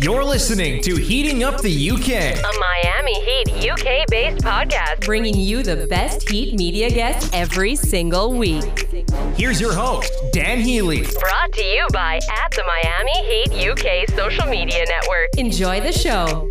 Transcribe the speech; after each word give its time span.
You're 0.00 0.22
listening 0.22 0.80
to 0.82 0.94
Heating 0.94 1.42
Up 1.42 1.60
the 1.60 1.90
UK. 1.90 2.08
A 2.38 2.60
Miami 2.60 3.14
Heat 3.14 3.68
UK 3.68 4.06
based 4.08 4.44
podcast 4.44 5.04
bringing 5.04 5.34
you 5.34 5.64
the 5.64 5.88
best 5.88 6.28
Heat 6.28 6.54
media 6.54 6.88
guests 6.88 7.28
every 7.32 7.74
single 7.74 8.32
week. 8.32 8.88
Here's 9.36 9.60
your 9.60 9.72
host, 9.72 10.12
Dan 10.32 10.60
Healy. 10.60 11.02
Brought 11.18 11.52
to 11.52 11.64
you 11.64 11.84
by 11.92 12.20
at 12.30 12.52
the 12.52 12.62
Miami 12.64 13.24
Heat 13.26 13.70
UK 13.70 14.08
social 14.16 14.46
media 14.48 14.84
network. 14.86 15.30
Enjoy 15.36 15.80
the 15.80 15.90
show. 15.90 16.48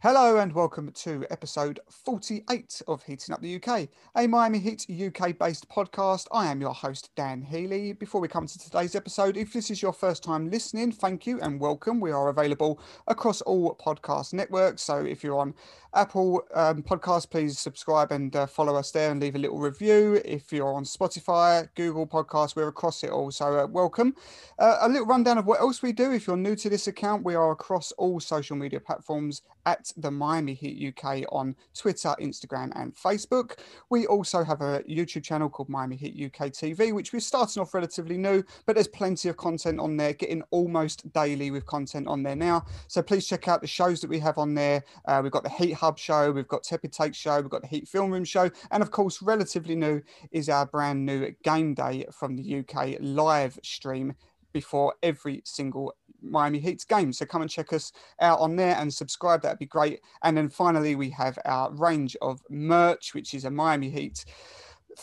Hello 0.00 0.36
and 0.36 0.52
welcome 0.52 0.92
to 0.92 1.26
episode 1.28 1.80
48 1.90 2.82
of 2.86 3.02
Heating 3.02 3.34
Up 3.34 3.42
the 3.42 3.56
UK, 3.56 3.88
a 4.16 4.28
Miami 4.28 4.60
Heat 4.60 4.86
UK 4.88 5.36
based 5.36 5.68
podcast. 5.68 6.28
I 6.30 6.46
am 6.46 6.60
your 6.60 6.72
host, 6.72 7.10
Dan 7.16 7.42
Healy. 7.42 7.94
Before 7.94 8.20
we 8.20 8.28
come 8.28 8.46
to 8.46 8.58
today's 8.60 8.94
episode, 8.94 9.36
if 9.36 9.52
this 9.52 9.72
is 9.72 9.82
your 9.82 9.92
first 9.92 10.22
time 10.22 10.52
listening, 10.52 10.92
thank 10.92 11.26
you 11.26 11.40
and 11.40 11.58
welcome. 11.58 11.98
We 11.98 12.12
are 12.12 12.28
available 12.28 12.80
across 13.08 13.40
all 13.40 13.74
podcast 13.74 14.34
networks. 14.34 14.82
So 14.82 14.98
if 14.98 15.24
you're 15.24 15.40
on 15.40 15.52
Apple 15.94 16.42
um, 16.54 16.82
Podcast, 16.82 17.30
please 17.30 17.58
subscribe 17.58 18.12
and 18.12 18.34
uh, 18.36 18.46
follow 18.46 18.76
us 18.76 18.90
there 18.90 19.10
and 19.10 19.20
leave 19.20 19.34
a 19.34 19.38
little 19.38 19.58
review. 19.58 20.20
If 20.24 20.52
you're 20.52 20.74
on 20.74 20.84
Spotify, 20.84 21.68
Google 21.74 22.06
Podcast, 22.06 22.56
we're 22.56 22.68
across 22.68 23.02
it 23.04 23.10
all. 23.10 23.30
So 23.30 23.58
uh, 23.58 23.66
welcome. 23.66 24.14
Uh, 24.58 24.78
a 24.82 24.88
little 24.88 25.06
rundown 25.06 25.38
of 25.38 25.46
what 25.46 25.60
else 25.60 25.80
we 25.80 25.92
do. 25.92 26.12
If 26.12 26.26
you're 26.26 26.36
new 26.36 26.56
to 26.56 26.68
this 26.68 26.88
account, 26.88 27.24
we 27.24 27.34
are 27.34 27.52
across 27.52 27.92
all 27.92 28.20
social 28.20 28.56
media 28.56 28.80
platforms 28.80 29.42
at 29.64 29.92
the 29.96 30.10
Miami 30.10 30.54
Heat 30.54 30.94
UK 30.94 31.24
on 31.30 31.54
Twitter, 31.74 32.14
Instagram, 32.20 32.70
and 32.74 32.94
Facebook. 32.94 33.58
We 33.90 34.06
also 34.06 34.44
have 34.44 34.60
a 34.60 34.82
YouTube 34.88 35.24
channel 35.24 35.48
called 35.48 35.68
Miami 35.68 35.96
Heat 35.96 36.14
UK 36.14 36.48
TV, 36.48 36.92
which 36.92 37.12
we're 37.12 37.20
starting 37.20 37.60
off 37.60 37.74
relatively 37.74 38.16
new, 38.16 38.42
but 38.66 38.76
there's 38.76 38.88
plenty 38.88 39.28
of 39.28 39.36
content 39.36 39.80
on 39.80 39.96
there, 39.96 40.12
getting 40.12 40.42
almost 40.50 41.10
daily 41.12 41.50
with 41.50 41.66
content 41.66 42.08
on 42.08 42.22
there 42.22 42.36
now. 42.36 42.64
So 42.88 43.02
please 43.02 43.26
check 43.26 43.48
out 43.48 43.60
the 43.60 43.66
shows 43.66 44.00
that 44.00 44.08
we 44.08 44.18
have 44.20 44.38
on 44.38 44.54
there. 44.54 44.84
Uh, 45.06 45.20
we've 45.22 45.32
got 45.32 45.42
the 45.42 45.50
Heat 45.50 45.77
Hub 45.78 45.98
show, 45.98 46.30
we've 46.30 46.48
got 46.48 46.62
Tepid 46.62 46.92
Take 46.92 47.14
show, 47.14 47.40
we've 47.40 47.50
got 47.50 47.62
the 47.62 47.68
Heat 47.68 47.88
Film 47.88 48.10
Room 48.10 48.24
show, 48.24 48.50
and 48.70 48.82
of 48.82 48.90
course, 48.90 49.22
relatively 49.22 49.74
new 49.74 50.02
is 50.30 50.48
our 50.48 50.66
brand 50.66 51.06
new 51.06 51.32
Game 51.42 51.74
Day 51.74 52.04
from 52.12 52.36
the 52.36 52.58
UK 52.58 52.96
live 53.00 53.58
stream 53.62 54.14
before 54.52 54.94
every 55.02 55.42
single 55.44 55.94
Miami 56.20 56.58
Heat's 56.58 56.84
game. 56.84 57.12
So 57.12 57.24
come 57.26 57.42
and 57.42 57.50
check 57.50 57.72
us 57.72 57.92
out 58.20 58.40
on 58.40 58.56
there 58.56 58.74
and 58.76 58.92
subscribe. 58.92 59.42
That'd 59.42 59.58
be 59.58 59.66
great. 59.66 60.00
And 60.22 60.36
then 60.36 60.48
finally, 60.48 60.96
we 60.96 61.10
have 61.10 61.38
our 61.44 61.72
range 61.72 62.16
of 62.22 62.40
merch, 62.50 63.14
which 63.14 63.34
is 63.34 63.44
a 63.44 63.50
Miami 63.50 63.90
Heat 63.90 64.24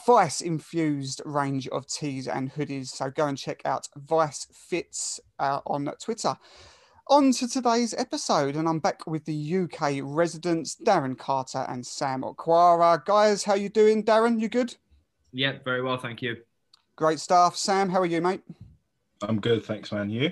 Vice 0.06 0.42
infused 0.42 1.22
range 1.26 1.68
of 1.70 1.88
tees 1.88 2.28
and 2.28 2.52
hoodies. 2.52 2.88
So 2.88 3.10
go 3.10 3.28
and 3.28 3.38
check 3.38 3.62
out 3.66 3.88
Vice 3.96 4.48
Fits 4.52 5.20
uh, 5.40 5.62
on 5.66 5.90
Twitter. 6.02 6.36
On 7.08 7.32
to 7.34 7.48
today's 7.48 7.94
episode, 7.94 8.56
and 8.56 8.68
I'm 8.68 8.80
back 8.80 9.06
with 9.06 9.26
the 9.26 9.58
UK 9.58 10.00
residents, 10.02 10.76
Darren 10.76 11.16
Carter 11.16 11.64
and 11.70 11.86
Sam 11.86 12.24
Okwara. 12.24 13.06
Guys, 13.06 13.44
how 13.44 13.54
you 13.54 13.70
doing? 13.70 14.04
Darren, 14.04 14.42
you 14.42 14.50
good? 14.50 14.76
Yeah, 15.32 15.60
very 15.64 15.84
well, 15.84 15.98
thank 15.98 16.24
you. 16.24 16.38
Great 16.96 17.20
stuff. 17.20 17.58
Sam, 17.58 17.92
how 17.92 18.02
are 18.02 18.08
you, 18.08 18.22
mate? 18.22 18.42
I'm 19.22 19.40
good, 19.40 19.64
thanks, 19.64 19.92
man. 19.92 20.10
You? 20.10 20.32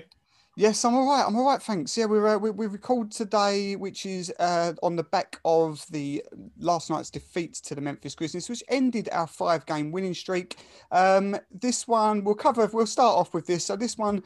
Yes, 0.56 0.84
I'm 0.84 0.96
all 0.96 1.06
right. 1.06 1.24
I'm 1.24 1.36
all 1.36 1.46
right, 1.46 1.62
thanks. 1.62 1.96
Yeah, 1.96 2.06
we're 2.06 2.26
uh, 2.26 2.38
we, 2.38 2.50
we 2.50 2.66
record 2.66 3.12
today, 3.12 3.76
which 3.76 4.04
is 4.04 4.32
uh, 4.40 4.72
on 4.82 4.96
the 4.96 5.04
back 5.04 5.38
of 5.44 5.86
the 5.90 6.24
last 6.58 6.90
night's 6.90 7.10
defeat 7.10 7.54
to 7.54 7.76
the 7.76 7.80
Memphis 7.80 8.16
Grizzlies, 8.16 8.48
which 8.48 8.64
ended 8.68 9.08
our 9.12 9.28
five-game 9.28 9.92
winning 9.92 10.14
streak. 10.14 10.56
Um, 10.90 11.36
this 11.52 11.86
one 11.86 12.24
we'll 12.24 12.34
cover. 12.34 12.68
We'll 12.72 12.86
start 12.86 13.16
off 13.16 13.32
with 13.32 13.46
this. 13.46 13.64
So 13.64 13.76
this 13.76 13.96
one 13.96 14.24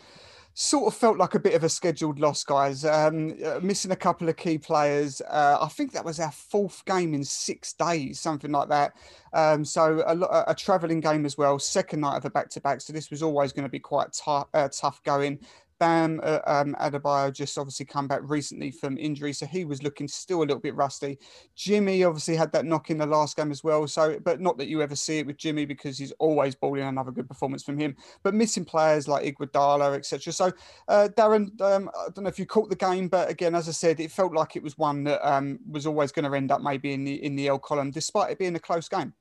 sort 0.60 0.92
of 0.92 0.98
felt 0.98 1.18
like 1.18 1.36
a 1.36 1.38
bit 1.38 1.54
of 1.54 1.62
a 1.62 1.68
scheduled 1.68 2.18
loss, 2.18 2.42
guys. 2.42 2.84
Um, 2.84 3.36
uh, 3.44 3.60
missing 3.62 3.92
a 3.92 3.96
couple 3.96 4.28
of 4.28 4.36
key 4.36 4.58
players. 4.58 5.20
Uh, 5.20 5.56
I 5.60 5.68
think 5.68 5.92
that 5.92 6.04
was 6.04 6.18
our 6.18 6.32
fourth 6.32 6.84
game 6.84 7.14
in 7.14 7.22
six 7.22 7.74
days, 7.74 8.18
something 8.18 8.50
like 8.50 8.68
that. 8.68 8.94
Um, 9.32 9.64
so 9.64 10.02
a, 10.04 10.50
a, 10.50 10.54
travelling 10.56 10.98
game 10.98 11.24
as 11.24 11.38
well, 11.38 11.60
second 11.60 12.00
night 12.00 12.16
of 12.16 12.24
a 12.24 12.30
back-to-back. 12.30 12.80
So 12.80 12.92
this 12.92 13.08
was 13.08 13.22
always 13.22 13.52
going 13.52 13.66
to 13.66 13.70
be 13.70 13.78
quite 13.78 14.12
t- 14.12 14.42
uh, 14.52 14.68
tough 14.72 15.00
going. 15.04 15.38
Bam 15.78 16.20
uh, 16.22 16.40
um, 16.46 16.74
Adebayo 16.80 17.32
just 17.32 17.56
obviously 17.56 17.86
come 17.86 18.08
back 18.08 18.20
recently 18.24 18.70
from 18.70 18.98
injury, 18.98 19.32
so 19.32 19.46
he 19.46 19.64
was 19.64 19.82
looking 19.82 20.08
still 20.08 20.38
a 20.38 20.40
little 20.40 20.58
bit 20.58 20.74
rusty. 20.74 21.18
Jimmy 21.54 22.04
obviously 22.04 22.36
had 22.36 22.52
that 22.52 22.64
knock 22.64 22.90
in 22.90 22.98
the 22.98 23.06
last 23.06 23.36
game 23.36 23.50
as 23.50 23.62
well, 23.62 23.86
so 23.86 24.18
but 24.20 24.40
not 24.40 24.58
that 24.58 24.68
you 24.68 24.82
ever 24.82 24.96
see 24.96 25.18
it 25.18 25.26
with 25.26 25.36
Jimmy 25.36 25.64
because 25.64 25.98
he's 25.98 26.12
always 26.12 26.54
balling 26.54 26.82
another 26.82 27.10
good 27.10 27.28
performance 27.28 27.62
from 27.62 27.78
him. 27.78 27.96
But 28.22 28.34
missing 28.34 28.64
players 28.64 29.08
like 29.08 29.24
Iguodala, 29.24 29.96
etc. 29.96 30.32
So 30.32 30.52
uh, 30.88 31.08
Darren, 31.16 31.60
um, 31.60 31.90
I 31.98 32.08
don't 32.14 32.24
know 32.24 32.28
if 32.28 32.38
you 32.38 32.46
caught 32.46 32.70
the 32.70 32.76
game, 32.76 33.08
but 33.08 33.30
again, 33.30 33.54
as 33.54 33.68
I 33.68 33.72
said, 33.72 34.00
it 34.00 34.10
felt 34.10 34.32
like 34.32 34.56
it 34.56 34.62
was 34.62 34.76
one 34.78 35.04
that 35.04 35.26
um, 35.28 35.58
was 35.68 35.86
always 35.86 36.12
going 36.12 36.30
to 36.30 36.36
end 36.36 36.50
up 36.50 36.60
maybe 36.60 36.92
in 36.92 37.04
the 37.04 37.24
in 37.24 37.36
the 37.36 37.48
L 37.48 37.58
column, 37.58 37.90
despite 37.90 38.32
it 38.32 38.38
being 38.38 38.56
a 38.56 38.60
close 38.60 38.88
game. 38.88 39.12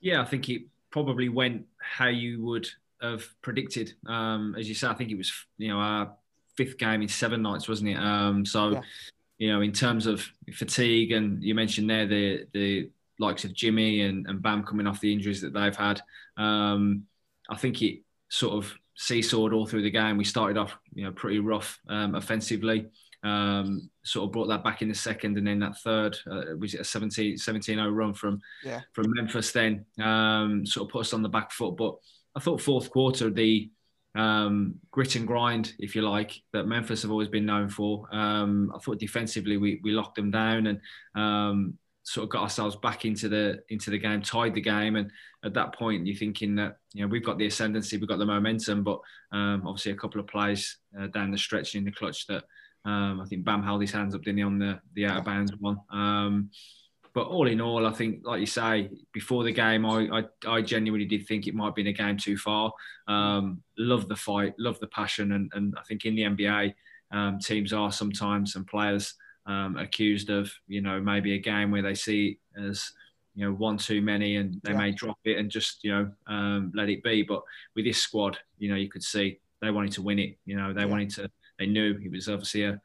Yeah, 0.00 0.20
I 0.20 0.24
think 0.24 0.48
it 0.48 0.62
probably 0.90 1.28
went 1.28 1.64
how 1.78 2.08
you 2.08 2.42
would 2.42 2.68
have 3.02 3.24
predicted. 3.42 3.94
Um, 4.06 4.54
as 4.58 4.68
you 4.68 4.74
say, 4.74 4.86
I 4.86 4.94
think 4.94 5.10
it 5.10 5.18
was 5.18 5.32
you 5.58 5.68
know 5.68 5.78
our 5.78 6.14
fifth 6.56 6.78
game 6.78 7.02
in 7.02 7.08
seven 7.08 7.42
nights, 7.42 7.68
wasn't 7.68 7.90
it? 7.90 7.98
Um, 7.98 8.46
so 8.46 8.70
yeah. 8.70 8.82
you 9.38 9.52
know, 9.52 9.60
in 9.60 9.72
terms 9.72 10.06
of 10.06 10.24
fatigue, 10.52 11.12
and 11.12 11.42
you 11.42 11.54
mentioned 11.54 11.90
there 11.90 12.06
the 12.06 12.46
the 12.52 12.90
likes 13.18 13.44
of 13.44 13.52
Jimmy 13.52 14.02
and, 14.02 14.26
and 14.26 14.42
Bam 14.42 14.64
coming 14.64 14.86
off 14.86 15.00
the 15.00 15.12
injuries 15.12 15.40
that 15.42 15.52
they've 15.52 15.76
had. 15.76 16.00
Um, 16.36 17.04
I 17.48 17.56
think 17.56 17.82
it 17.82 18.00
sort 18.28 18.54
of 18.54 18.72
seesawed 18.96 19.52
all 19.52 19.66
through 19.66 19.82
the 19.82 19.90
game. 19.90 20.16
We 20.16 20.24
started 20.24 20.56
off 20.56 20.76
you 20.94 21.04
know 21.04 21.12
pretty 21.12 21.38
rough 21.38 21.78
um, 21.88 22.14
offensively. 22.14 22.88
Um, 23.24 23.88
sort 24.02 24.26
of 24.26 24.32
brought 24.32 24.48
that 24.48 24.64
back 24.64 24.82
in 24.82 24.88
the 24.88 24.94
second, 24.94 25.38
and 25.38 25.46
then 25.46 25.60
that 25.60 25.78
third 25.78 26.16
uh, 26.30 26.56
was 26.58 26.74
it 26.74 26.80
a 26.80 26.84
17 26.84 27.38
0 27.38 27.88
run 27.90 28.14
from 28.14 28.40
yeah. 28.64 28.80
from 28.92 29.12
Memphis. 29.14 29.52
Then 29.52 29.84
um, 30.00 30.66
sort 30.66 30.88
of 30.88 30.92
put 30.92 31.02
us 31.02 31.12
on 31.12 31.22
the 31.22 31.28
back 31.28 31.52
foot, 31.52 31.76
but 31.76 31.96
I 32.34 32.40
thought 32.40 32.60
fourth 32.60 32.90
quarter 32.90 33.30
the 33.30 33.70
um, 34.14 34.76
grit 34.90 35.16
and 35.16 35.26
grind, 35.26 35.74
if 35.78 35.94
you 35.94 36.02
like, 36.02 36.40
that 36.52 36.66
Memphis 36.66 37.02
have 37.02 37.10
always 37.10 37.28
been 37.28 37.46
known 37.46 37.68
for. 37.68 38.06
Um, 38.12 38.72
I 38.74 38.78
thought 38.78 38.98
defensively 38.98 39.56
we, 39.56 39.80
we 39.82 39.92
locked 39.92 40.16
them 40.16 40.30
down 40.30 40.66
and 40.66 40.80
um, 41.14 41.78
sort 42.02 42.24
of 42.24 42.30
got 42.30 42.42
ourselves 42.42 42.76
back 42.76 43.04
into 43.04 43.28
the 43.28 43.60
into 43.68 43.90
the 43.90 43.98
game, 43.98 44.22
tied 44.22 44.54
the 44.54 44.60
game, 44.60 44.96
and 44.96 45.10
at 45.44 45.54
that 45.54 45.74
point 45.74 46.06
you're 46.06 46.16
thinking 46.16 46.54
that 46.56 46.76
you 46.92 47.02
know 47.02 47.08
we've 47.08 47.24
got 47.24 47.38
the 47.38 47.46
ascendancy, 47.46 47.96
we've 47.96 48.08
got 48.08 48.18
the 48.18 48.26
momentum, 48.26 48.82
but 48.82 49.00
um, 49.32 49.62
obviously 49.66 49.92
a 49.92 49.96
couple 49.96 50.20
of 50.20 50.26
plays 50.26 50.78
uh, 50.98 51.06
down 51.08 51.30
the 51.30 51.38
stretch 51.38 51.74
in 51.74 51.84
the 51.84 51.92
clutch 51.92 52.26
that 52.26 52.44
um, 52.84 53.20
I 53.20 53.24
think 53.26 53.44
Bam 53.44 53.62
held 53.62 53.80
his 53.80 53.92
hands 53.92 54.14
up, 54.14 54.22
didn't 54.22 54.38
he, 54.38 54.44
on 54.44 54.58
the 54.58 54.80
the 54.94 55.06
out 55.06 55.18
of 55.18 55.24
bounds 55.24 55.52
one. 55.58 55.78
But 57.14 57.26
all 57.26 57.46
in 57.46 57.60
all, 57.60 57.86
I 57.86 57.92
think, 57.92 58.20
like 58.24 58.40
you 58.40 58.46
say, 58.46 58.90
before 59.12 59.44
the 59.44 59.52
game, 59.52 59.84
I, 59.84 60.08
I, 60.46 60.50
I 60.50 60.62
genuinely 60.62 61.06
did 61.06 61.26
think 61.26 61.46
it 61.46 61.54
might 61.54 61.66
have 61.66 61.74
been 61.74 61.88
a 61.88 61.92
game 61.92 62.16
too 62.16 62.38
far. 62.38 62.72
Um, 63.06 63.62
love 63.76 64.08
the 64.08 64.16
fight, 64.16 64.54
love 64.58 64.80
the 64.80 64.86
passion, 64.86 65.32
and, 65.32 65.52
and 65.54 65.74
I 65.78 65.82
think 65.82 66.06
in 66.06 66.14
the 66.14 66.22
NBA, 66.22 66.74
um, 67.12 67.38
teams 67.38 67.72
are 67.72 67.92
sometimes 67.92 68.56
and 68.56 68.66
players 68.66 69.14
um, 69.46 69.76
accused 69.76 70.30
of, 70.30 70.50
you 70.66 70.80
know, 70.80 71.00
maybe 71.00 71.34
a 71.34 71.38
game 71.38 71.70
where 71.70 71.82
they 71.82 71.94
see 71.94 72.38
as, 72.56 72.92
you 73.34 73.44
know, 73.44 73.52
one 73.52 73.76
too 73.76 74.00
many 74.00 74.36
and 74.36 74.60
they 74.62 74.72
yeah. 74.72 74.78
may 74.78 74.92
drop 74.92 75.18
it 75.24 75.38
and 75.38 75.50
just, 75.50 75.84
you 75.84 75.92
know, 75.92 76.10
um, 76.26 76.72
let 76.74 76.88
it 76.88 77.02
be. 77.02 77.22
But 77.22 77.42
with 77.74 77.84
this 77.84 77.98
squad, 77.98 78.38
you 78.58 78.70
know, 78.70 78.76
you 78.76 78.88
could 78.88 79.02
see 79.02 79.38
they 79.60 79.70
wanted 79.70 79.92
to 79.92 80.02
win 80.02 80.18
it. 80.18 80.38
You 80.44 80.56
know, 80.56 80.72
they 80.72 80.82
yeah. 80.82 80.86
wanted 80.86 81.10
to, 81.10 81.30
they 81.58 81.66
knew 81.66 81.98
it 82.02 82.10
was 82.10 82.28
obviously 82.28 82.64
a, 82.64 82.80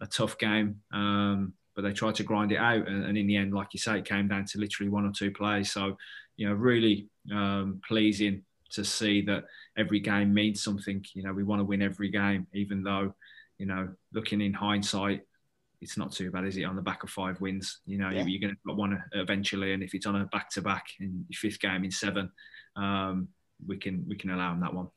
a 0.00 0.06
tough 0.06 0.38
game. 0.38 0.80
Um, 0.92 1.54
but 1.74 1.82
they 1.82 1.92
tried 1.92 2.14
to 2.16 2.22
grind 2.22 2.52
it 2.52 2.58
out. 2.58 2.86
And, 2.88 3.04
and, 3.04 3.16
in 3.16 3.26
the 3.26 3.36
end, 3.36 3.54
like 3.54 3.68
you 3.72 3.78
say, 3.78 3.98
it 3.98 4.04
came 4.04 4.28
down 4.28 4.44
to 4.46 4.58
literally 4.58 4.90
one 4.90 5.06
or 5.06 5.12
two 5.12 5.30
plays. 5.30 5.72
So, 5.72 5.96
you 6.36 6.48
know, 6.48 6.54
really 6.54 7.08
um, 7.32 7.80
pleasing 7.86 8.42
to 8.72 8.84
see 8.84 9.22
that 9.22 9.44
every 9.76 10.00
game 10.00 10.32
means 10.34 10.62
something. 10.62 11.04
You 11.14 11.22
know, 11.22 11.32
we 11.32 11.44
want 11.44 11.60
to 11.60 11.64
win 11.64 11.82
every 11.82 12.10
game, 12.10 12.46
even 12.52 12.82
though, 12.82 13.14
you 13.58 13.66
know, 13.66 13.88
looking 14.12 14.40
in 14.40 14.52
hindsight, 14.52 15.22
it's 15.80 15.98
not 15.98 16.12
too 16.12 16.30
bad, 16.30 16.44
is 16.44 16.56
it? 16.56 16.64
On 16.64 16.76
the 16.76 16.82
back 16.82 17.02
of 17.02 17.10
five 17.10 17.40
wins, 17.40 17.80
you 17.86 17.98
know, 17.98 18.08
yeah. 18.08 18.24
you're 18.24 18.40
going 18.40 18.56
to 18.66 18.74
want 18.74 18.92
to 18.92 19.20
eventually, 19.20 19.72
and 19.72 19.82
if 19.82 19.94
it's 19.94 20.06
on 20.06 20.16
a 20.16 20.26
back 20.26 20.48
to 20.50 20.62
back 20.62 20.86
in 21.00 21.26
your 21.28 21.36
fifth 21.36 21.60
game 21.60 21.84
in 21.84 21.90
seven, 21.90 22.30
um, 22.76 23.28
we 23.66 23.76
can 23.76 24.04
we 24.08 24.16
can 24.16 24.30
allow 24.30 24.50
them 24.50 24.60
that 24.60 24.72
one. 24.72 24.88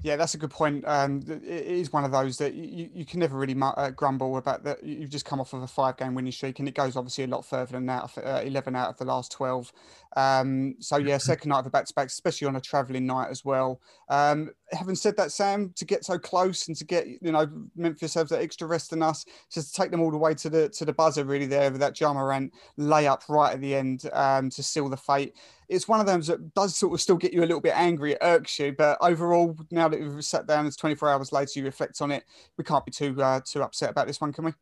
Yeah, 0.00 0.14
that's 0.14 0.34
a 0.34 0.38
good 0.38 0.50
point. 0.50 0.84
Um, 0.86 1.22
it 1.26 1.42
is 1.42 1.92
one 1.92 2.04
of 2.04 2.12
those 2.12 2.38
that 2.38 2.54
you, 2.54 2.88
you 2.94 3.04
can 3.04 3.18
never 3.18 3.36
really 3.36 3.56
uh, 3.60 3.90
grumble 3.90 4.36
about 4.36 4.62
that. 4.62 4.84
You've 4.84 5.10
just 5.10 5.24
come 5.24 5.40
off 5.40 5.52
of 5.52 5.62
a 5.62 5.66
five 5.66 5.96
game 5.96 6.14
winning 6.14 6.30
streak, 6.30 6.60
and 6.60 6.68
it 6.68 6.74
goes 6.74 6.94
obviously 6.94 7.24
a 7.24 7.26
lot 7.26 7.44
further 7.44 7.72
than 7.72 7.86
that. 7.86 8.10
Uh, 8.16 8.40
Eleven 8.44 8.76
out 8.76 8.90
of 8.90 8.96
the 8.98 9.04
last 9.04 9.32
twelve. 9.32 9.72
Um, 10.16 10.76
so 10.78 10.98
yeah, 10.98 11.18
second 11.18 11.48
night 11.48 11.60
of 11.60 11.66
a 11.66 11.70
back 11.70 11.86
to 11.86 11.94
back, 11.94 12.06
especially 12.06 12.46
on 12.46 12.54
a 12.54 12.60
travelling 12.60 13.06
night 13.06 13.28
as 13.30 13.44
well. 13.44 13.80
Um, 14.08 14.50
having 14.72 14.94
said 14.94 15.16
that, 15.16 15.32
Sam, 15.32 15.72
to 15.76 15.84
get 15.84 16.04
so 16.04 16.18
close 16.18 16.68
and 16.68 16.76
to 16.76 16.84
get 16.84 17.06
you 17.06 17.32
know 17.32 17.48
Memphis 17.76 18.14
have 18.14 18.28
that 18.28 18.40
extra 18.40 18.66
rest 18.66 18.90
than 18.90 19.02
us, 19.02 19.24
just 19.50 19.74
to 19.74 19.80
take 19.80 19.90
them 19.90 20.00
all 20.00 20.10
the 20.10 20.16
way 20.16 20.34
to 20.34 20.50
the 20.50 20.68
to 20.70 20.84
the 20.84 20.92
buzzer 20.92 21.24
really 21.24 21.46
there 21.46 21.70
with 21.70 21.80
that 21.80 21.98
Ja 21.98 22.12
Morant 22.12 22.52
layup 22.78 23.28
right 23.28 23.54
at 23.54 23.60
the 23.60 23.74
end 23.74 24.08
um, 24.12 24.50
to 24.50 24.62
seal 24.62 24.88
the 24.88 24.96
fate. 24.96 25.34
It's 25.68 25.88
one 25.88 26.00
of 26.00 26.06
those 26.06 26.26
that 26.28 26.54
does 26.54 26.76
sort 26.76 26.94
of 26.94 27.00
still 27.00 27.16
get 27.16 27.32
you 27.32 27.40
a 27.40 27.46
little 27.46 27.60
bit 27.60 27.74
angry, 27.76 28.12
it 28.12 28.18
irks 28.22 28.58
you, 28.58 28.72
but 28.72 28.96
overall, 29.00 29.56
now 29.70 29.88
that 29.88 30.00
we've 30.00 30.24
sat 30.24 30.46
down, 30.46 30.66
it's 30.66 30.76
24 30.76 31.10
hours 31.10 31.32
later, 31.32 31.60
you 31.60 31.64
reflect 31.64 32.00
on 32.00 32.10
it. 32.10 32.24
We 32.56 32.64
can't 32.64 32.84
be 32.84 32.92
too 32.92 33.20
uh, 33.22 33.40
too 33.44 33.62
upset 33.62 33.90
about 33.90 34.06
this 34.06 34.20
one, 34.20 34.32
can 34.32 34.44
we? 34.44 34.52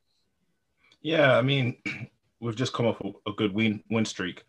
Yeah, 1.03 1.37
I 1.37 1.43
mean, 1.43 1.76
we've 2.41 2.56
just 2.56 2.73
come 2.73 2.87
off 2.87 3.00
a 3.26 3.32
good 3.32 3.55
win 3.55 3.82
win 3.91 4.05
streak, 4.05 4.44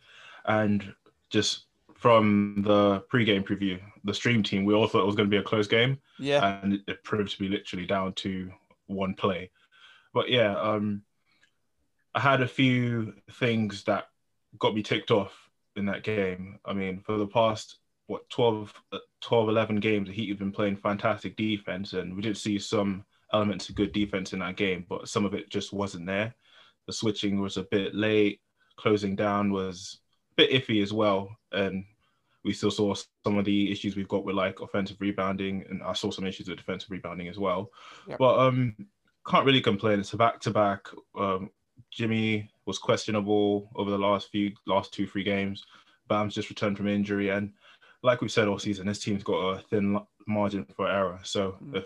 and 0.46 0.94
just 1.30 1.66
from 1.98 2.62
the 2.66 3.00
pre-game 3.10 3.44
preview, 3.44 3.80
the 4.04 4.14
stream 4.14 4.44
team, 4.44 4.66
we 4.66 4.74
all 4.74 4.88
thought 4.88 5.02
it 5.02 5.08
was 5.08 5.16
going 5.16 5.28
to 5.28 5.36
be 5.36 5.38
a 5.38 5.44
close 5.44 5.68
game. 5.68 6.00
Yeah. 6.20 6.60
And 6.64 6.82
it 6.88 7.04
proved 7.04 7.32
to 7.32 7.40
be 7.40 7.50
literally 7.50 7.86
down 7.86 8.14
to 8.14 8.52
one 8.86 9.16
play. 9.16 9.52
But 10.14 10.30
yeah, 10.30 10.56
um, 10.56 11.02
I 12.14 12.20
had 12.20 12.42
a 12.42 12.48
few 12.48 13.14
things 13.34 13.84
that 13.84 14.10
got 14.60 14.76
me 14.76 14.84
ticked 14.84 15.12
off 15.12 15.50
in 15.76 15.86
that 15.86 16.04
game. 16.04 16.60
I 16.66 16.74
mean, 16.74 17.00
for 17.00 17.18
the 17.18 17.28
past, 17.28 17.78
what, 18.08 18.30
12, 18.30 18.74
uh, 18.92 19.00
12 19.22 19.50
11 19.50 19.76
games, 19.78 20.08
the 20.08 20.14
Heat 20.14 20.30
have 20.30 20.40
been 20.40 20.52
playing 20.52 20.78
fantastic 20.78 21.36
defense, 21.36 21.94
and 21.94 22.16
we 22.16 22.22
did 22.22 22.38
see 22.38 22.58
some 22.60 23.06
elements 23.34 23.70
of 23.70 23.76
good 23.76 23.92
defense 23.92 24.34
in 24.34 24.40
that 24.40 24.56
game, 24.56 24.86
but 24.88 25.08
some 25.08 25.26
of 25.26 25.34
it 25.34 25.50
just 25.50 25.74
wasn't 25.74 26.06
there. 26.06 26.34
The 26.86 26.94
switching 26.94 27.42
was 27.42 27.58
a 27.58 27.64
bit 27.64 27.94
late, 27.94 28.40
closing 28.78 29.16
down 29.16 29.52
was 29.52 30.00
a 30.32 30.36
bit 30.36 30.52
iffy 30.52 30.82
as 30.82 30.94
well. 30.94 31.37
And 31.58 31.86
we 32.44 32.54
still 32.54 32.72
saw 32.72 32.96
some 33.24 33.38
of 33.38 33.46
the 33.46 33.72
issues 33.72 33.96
we've 33.96 34.08
got 34.08 34.24
with 34.24 34.36
like 34.36 34.62
offensive 34.62 34.98
rebounding, 35.00 35.66
and 35.70 35.84
I 35.84 35.94
saw 35.94 36.12
some 36.12 36.26
issues 36.26 36.48
with 36.48 36.58
defensive 36.58 36.92
rebounding 36.92 37.28
as 37.28 37.38
well. 37.38 37.72
Yep. 38.08 38.20
But 38.20 38.40
um, 38.40 38.76
can't 39.28 39.46
really 39.46 39.62
complain. 39.62 40.00
It's 40.00 40.14
a 40.14 40.18
back 40.18 40.40
to 40.42 40.52
back. 40.52 40.88
Jimmy 41.92 42.50
was 42.66 42.78
questionable 42.78 43.70
over 43.76 43.90
the 43.90 43.98
last 43.98 44.30
few, 44.30 44.52
last 44.66 44.94
two, 44.94 45.08
three 45.08 45.24
games. 45.24 45.66
Bam's 46.08 46.36
just 46.36 46.50
returned 46.50 46.78
from 46.78 46.88
injury, 46.88 47.30
and 47.30 47.54
like 48.04 48.22
we've 48.22 48.32
said 48.32 48.48
all 48.48 48.60
season, 48.60 48.88
this 48.88 49.00
team's 49.00 49.24
got 49.24 49.40
a 49.40 49.62
thin 49.62 50.00
margin 50.28 50.66
for 50.76 50.90
error. 50.90 51.20
So 51.24 51.58
mm. 51.64 51.78
if 51.78 51.86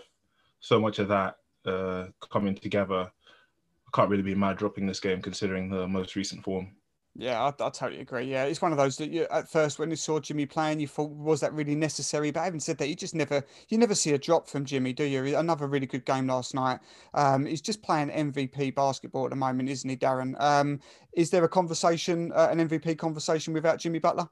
so 0.60 0.80
much 0.80 0.98
of 0.98 1.08
that 1.08 1.36
uh, 1.66 2.06
coming 2.30 2.54
together, 2.54 3.10
I 3.10 3.90
can't 3.96 4.10
really 4.10 4.22
be 4.22 4.34
mad 4.34 4.58
dropping 4.58 4.86
this 4.86 5.00
game 5.00 5.20
considering 5.20 5.68
the 5.68 5.88
most 5.88 6.14
recent 6.16 6.44
form. 6.44 6.76
Yeah, 7.14 7.42
I, 7.42 7.48
I, 7.48 7.68
totally 7.68 8.00
agree. 8.00 8.24
Yeah, 8.24 8.44
it's 8.44 8.62
one 8.62 8.72
of 8.72 8.78
those 8.78 8.96
that 8.96 9.10
you 9.10 9.26
at 9.30 9.50
first 9.50 9.78
when 9.78 9.90
you 9.90 9.96
saw 9.96 10.18
Jimmy 10.18 10.46
playing, 10.46 10.80
you 10.80 10.88
thought 10.88 11.10
was 11.10 11.40
that 11.40 11.52
really 11.52 11.74
necessary? 11.74 12.30
But 12.30 12.44
having 12.44 12.58
said 12.60 12.78
that, 12.78 12.88
you 12.88 12.96
just 12.96 13.14
never 13.14 13.44
you 13.68 13.76
never 13.76 13.94
see 13.94 14.12
a 14.12 14.18
drop 14.18 14.48
from 14.48 14.64
Jimmy, 14.64 14.94
do 14.94 15.04
you? 15.04 15.36
Another 15.36 15.66
really 15.66 15.84
good 15.84 16.06
game 16.06 16.28
last 16.28 16.54
night. 16.54 16.80
Um, 17.12 17.44
he's 17.44 17.60
just 17.60 17.82
playing 17.82 18.08
MVP 18.08 18.74
basketball 18.74 19.24
at 19.24 19.30
the 19.30 19.36
moment, 19.36 19.68
isn't 19.68 19.88
he, 19.88 19.96
Darren? 19.96 20.40
Um, 20.40 20.80
is 21.12 21.28
there 21.28 21.44
a 21.44 21.48
conversation, 21.48 22.32
uh, 22.32 22.48
an 22.50 22.66
MVP 22.66 22.96
conversation 22.96 23.52
without 23.52 23.78
Jimmy 23.78 23.98
Butler? 23.98 24.28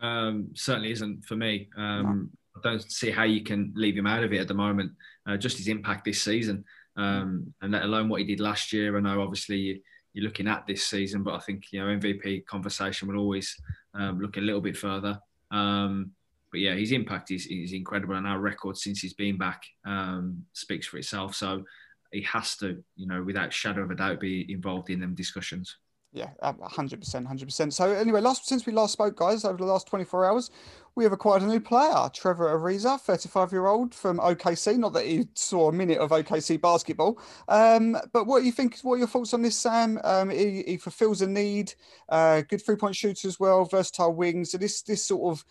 Um, 0.00 0.50
certainly 0.54 0.92
isn't 0.92 1.24
for 1.24 1.34
me. 1.34 1.70
Um, 1.76 2.30
no. 2.54 2.60
I 2.62 2.70
don't 2.70 2.92
see 2.92 3.10
how 3.10 3.24
you 3.24 3.42
can 3.42 3.72
leave 3.74 3.96
him 3.96 4.06
out 4.06 4.22
of 4.22 4.32
it 4.32 4.40
at 4.40 4.46
the 4.46 4.54
moment. 4.54 4.92
Uh, 5.26 5.36
just 5.36 5.58
his 5.58 5.66
impact 5.66 6.04
this 6.04 6.22
season, 6.22 6.64
um, 6.96 7.52
and 7.62 7.72
let 7.72 7.82
alone 7.82 8.08
what 8.08 8.20
he 8.20 8.26
did 8.26 8.38
last 8.38 8.72
year. 8.72 8.96
I 8.96 9.00
know 9.00 9.20
obviously. 9.22 9.82
You, 10.12 10.22
you're 10.22 10.24
looking 10.24 10.48
at 10.48 10.66
this 10.66 10.86
season. 10.86 11.22
But 11.22 11.34
I 11.34 11.40
think 11.40 11.72
you 11.72 11.80
know 11.80 11.86
MVP 11.86 12.46
conversation 12.46 13.08
will 13.08 13.18
always 13.18 13.54
um, 13.94 14.20
look 14.20 14.36
a 14.36 14.40
little 14.40 14.60
bit 14.60 14.76
further. 14.76 15.18
Um, 15.50 16.12
but 16.50 16.60
yeah, 16.60 16.74
his 16.74 16.92
impact 16.92 17.30
is, 17.30 17.46
is 17.46 17.72
incredible, 17.72 18.16
and 18.16 18.26
our 18.26 18.40
record 18.40 18.76
since 18.76 19.00
he's 19.00 19.14
been 19.14 19.38
back 19.38 19.62
um, 19.84 20.44
speaks 20.52 20.86
for 20.86 20.98
itself. 20.98 21.34
So 21.34 21.64
he 22.12 22.22
has 22.22 22.56
to, 22.56 22.82
you 22.96 23.06
know, 23.06 23.22
without 23.22 23.52
shadow 23.52 23.82
of 23.82 23.90
a 23.90 23.94
doubt, 23.94 24.20
be 24.20 24.52
involved 24.52 24.90
in 24.90 25.00
them 25.00 25.14
discussions. 25.14 25.76
Yeah, 26.12 26.30
hundred 26.62 26.98
percent, 26.98 27.28
hundred 27.28 27.46
percent. 27.46 27.72
So 27.72 27.92
anyway, 27.92 28.20
last 28.20 28.48
since 28.48 28.66
we 28.66 28.72
last 28.72 28.92
spoke, 28.92 29.16
guys, 29.16 29.44
over 29.44 29.58
the 29.58 29.64
last 29.64 29.86
twenty 29.86 30.04
four 30.04 30.26
hours, 30.26 30.50
we 30.94 31.04
have 31.04 31.12
acquired 31.12 31.42
a 31.42 31.46
new 31.46 31.60
player, 31.60 32.10
Trevor 32.12 32.58
Ariza, 32.58 33.00
thirty 33.00 33.28
five 33.28 33.52
year 33.52 33.66
old 33.66 33.94
from 33.94 34.18
OKC. 34.18 34.76
Not 34.78 34.92
that 34.94 35.06
he 35.06 35.28
saw 35.34 35.68
a 35.68 35.72
minute 35.72 35.98
of 35.98 36.10
OKC 36.10 36.60
basketball, 36.60 37.18
um, 37.48 37.96
but 38.12 38.26
what 38.26 38.40
do 38.40 38.46
you 38.46 38.52
think? 38.52 38.78
What 38.82 38.94
are 38.94 38.98
your 38.98 39.06
thoughts 39.06 39.34
on 39.34 39.42
this, 39.42 39.56
Sam? 39.56 40.00
Um, 40.04 40.30
he, 40.30 40.62
he 40.66 40.76
fulfills 40.76 41.22
a 41.22 41.26
need, 41.26 41.74
uh, 42.08 42.42
good 42.42 42.64
three 42.64 42.76
point 42.76 42.96
shooter 42.96 43.28
as 43.28 43.38
well, 43.38 43.64
versatile 43.64 44.14
wings. 44.14 44.52
So 44.52 44.58
this 44.58 44.82
this 44.82 45.04
sort 45.04 45.32
of 45.32 45.44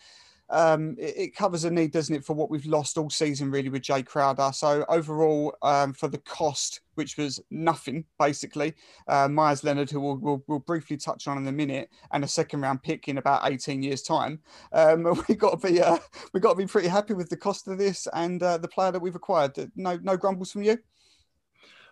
um, 0.50 0.96
it, 0.98 1.14
it, 1.16 1.36
covers 1.36 1.64
a 1.64 1.70
need, 1.70 1.92
doesn't 1.92 2.14
it, 2.14 2.24
for 2.24 2.34
what 2.34 2.50
we've 2.50 2.66
lost 2.66 2.98
all 2.98 3.10
season 3.10 3.50
really 3.50 3.68
with 3.68 3.82
Jay 3.82 4.02
Crowder. 4.02 4.50
So 4.52 4.84
overall, 4.88 5.56
um, 5.62 5.92
for 5.92 6.08
the 6.08 6.18
cost, 6.18 6.80
which 6.94 7.16
was 7.16 7.40
nothing 7.50 8.04
basically, 8.18 8.74
uh, 9.08 9.28
Meyers 9.28 9.64
Leonard, 9.64 9.90
who 9.90 10.00
we'll, 10.00 10.16
we'll, 10.16 10.44
we'll, 10.46 10.58
briefly 10.58 10.96
touch 10.96 11.26
on 11.28 11.38
in 11.38 11.46
a 11.46 11.52
minute, 11.52 11.88
and 12.12 12.24
a 12.24 12.28
second 12.28 12.60
round 12.60 12.82
pick 12.82 13.08
in 13.08 13.18
about 13.18 13.50
18 13.50 13.82
years' 13.82 14.02
time, 14.02 14.40
um, 14.72 15.04
we 15.28 15.34
got 15.34 15.60
to 15.60 15.68
be 15.68 15.80
uh, 15.80 15.98
we 16.32 16.40
got 16.40 16.50
to 16.50 16.58
be 16.58 16.66
pretty 16.66 16.88
happy 16.88 17.14
with 17.14 17.28
the 17.28 17.36
cost 17.36 17.68
of 17.68 17.78
this 17.78 18.06
and 18.12 18.42
uh, 18.42 18.58
the 18.58 18.68
player 18.68 18.92
that 18.92 19.00
we've 19.00 19.14
acquired. 19.14 19.70
No 19.76 19.98
no 20.02 20.16
grumbles 20.16 20.52
from 20.52 20.62
you. 20.62 20.78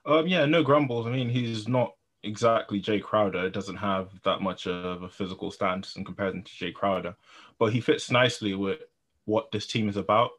Um, 0.04 0.26
yeah, 0.26 0.46
no 0.46 0.62
grumbles. 0.62 1.06
I 1.06 1.10
mean, 1.10 1.28
he's 1.28 1.68
not 1.68 1.92
exactly 2.28 2.78
Jay 2.78 3.00
Crowder. 3.00 3.50
Doesn't 3.50 3.76
have 3.76 4.10
that 4.22 4.42
much 4.42 4.66
of 4.66 5.02
a 5.02 5.08
physical 5.08 5.50
stance 5.50 5.96
in 5.96 6.04
comparison 6.04 6.42
to 6.44 6.54
Jay 6.54 6.70
Crowder, 6.70 7.16
but 7.58 7.72
he 7.72 7.80
fits 7.80 8.10
nicely 8.10 8.54
with 8.54 8.80
what 9.24 9.50
this 9.50 9.66
team 9.66 9.88
is 9.88 9.96
about. 9.96 10.30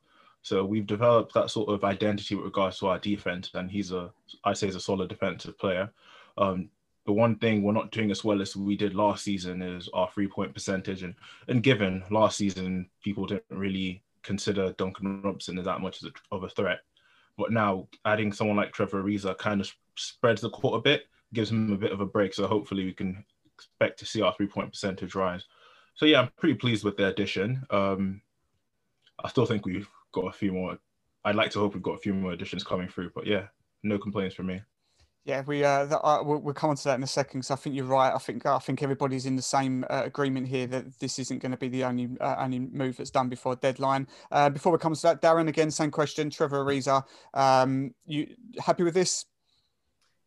So 0.41 0.63
we've 0.63 0.87
developed 0.87 1.33
that 1.33 1.49
sort 1.49 1.69
of 1.69 1.83
identity 1.83 2.35
with 2.35 2.45
regards 2.45 2.79
to 2.79 2.87
our 2.87 2.99
defense, 2.99 3.51
and 3.55 3.69
he's 3.69 3.91
a, 3.91 4.11
I 4.45 4.53
say, 4.53 4.67
he's 4.67 4.75
a 4.75 4.79
solid 4.79 5.09
defensive 5.09 5.57
player. 5.57 5.91
Um, 6.37 6.69
the 7.05 7.11
one 7.11 7.35
thing 7.35 7.63
we're 7.63 7.73
not 7.73 7.91
doing 7.91 8.11
as 8.11 8.23
well 8.23 8.41
as 8.41 8.55
we 8.55 8.77
did 8.77 8.93
last 8.93 9.23
season 9.23 9.61
is 9.61 9.89
our 9.93 10.09
three 10.11 10.27
point 10.27 10.53
percentage, 10.53 11.03
and 11.03 11.15
and 11.47 11.63
given 11.63 12.03
last 12.09 12.37
season 12.37 12.89
people 13.03 13.25
didn't 13.25 13.43
really 13.49 14.01
consider 14.21 14.73
Duncan 14.73 15.21
Robinson 15.21 15.57
as 15.57 15.65
that 15.65 15.81
much 15.81 16.03
of 16.31 16.43
a 16.43 16.49
threat, 16.49 16.81
but 17.37 17.51
now 17.51 17.87
adding 18.05 18.31
someone 18.31 18.57
like 18.57 18.71
Trevor 18.71 19.03
Ariza 19.03 19.37
kind 19.37 19.59
of 19.59 19.73
spreads 19.95 20.41
the 20.41 20.49
court 20.51 20.75
a 20.75 20.81
bit 20.81 21.07
gives 21.33 21.51
him 21.51 21.71
a 21.71 21.77
bit 21.77 21.91
of 21.91 21.99
a 21.99 22.05
break. 22.05 22.33
So 22.33 22.47
hopefully 22.47 22.85
we 22.85 22.93
can 22.93 23.23
expect 23.55 23.99
to 23.99 24.05
see 24.05 24.21
our 24.21 24.33
three 24.33 24.47
point 24.47 24.71
percentage 24.71 25.15
rise. 25.15 25.45
So 25.95 26.05
yeah, 26.05 26.21
I'm 26.21 26.29
pretty 26.37 26.55
pleased 26.55 26.83
with 26.83 26.97
the 26.97 27.07
addition. 27.07 27.63
Um, 27.69 28.21
I 29.23 29.29
still 29.29 29.45
think 29.45 29.65
we've 29.65 29.89
got 30.13 30.27
a 30.27 30.31
few 30.31 30.53
more. 30.53 30.77
I'd 31.25 31.35
like 31.35 31.51
to 31.51 31.59
hope 31.59 31.73
we've 31.73 31.83
got 31.83 31.95
a 31.95 31.99
few 31.99 32.13
more 32.13 32.31
additions 32.31 32.63
coming 32.63 32.87
through, 32.87 33.11
but 33.13 33.27
yeah, 33.27 33.47
no 33.83 33.97
complaints 33.97 34.35
from 34.35 34.47
me. 34.47 34.61
Yeah, 35.25 35.43
we 35.45 35.63
uh, 35.63 35.85
uh 35.85 36.23
we'll, 36.23 36.39
we'll, 36.39 36.53
come 36.53 36.69
on 36.69 36.77
to 36.77 36.83
that 36.85 36.95
in 36.95 37.03
a 37.03 37.07
second. 37.07 37.41
Because 37.41 37.51
I 37.51 37.55
think 37.57 37.75
you're 37.75 37.85
right. 37.85 38.13
I 38.13 38.17
think 38.17 38.45
I 38.45 38.57
think 38.57 38.81
everybody's 38.81 39.25
in 39.25 39.35
the 39.35 39.41
same 39.41 39.85
uh, 39.89 40.03
agreement 40.05 40.47
here 40.47 40.65
that 40.67 40.97
this 40.99 41.19
isn't 41.19 41.39
going 41.39 41.51
to 41.51 41.57
be 41.57 41.67
the 41.67 41.83
only 41.83 42.09
uh, 42.21 42.37
only 42.39 42.59
move 42.59 42.97
that's 42.97 43.11
done 43.11 43.27
before 43.27 43.55
deadline. 43.57 44.07
Uh, 44.31 44.49
before 44.49 44.71
we 44.71 44.77
come 44.77 44.95
to 44.95 45.01
that, 45.03 45.21
Darren, 45.21 45.49
again, 45.49 45.69
same 45.69 45.91
question. 45.91 46.29
Trevor 46.29 46.63
Ariza, 46.63 47.03
um, 47.33 47.93
you 48.05 48.27
happy 48.59 48.83
with 48.83 48.93
this? 48.93 49.25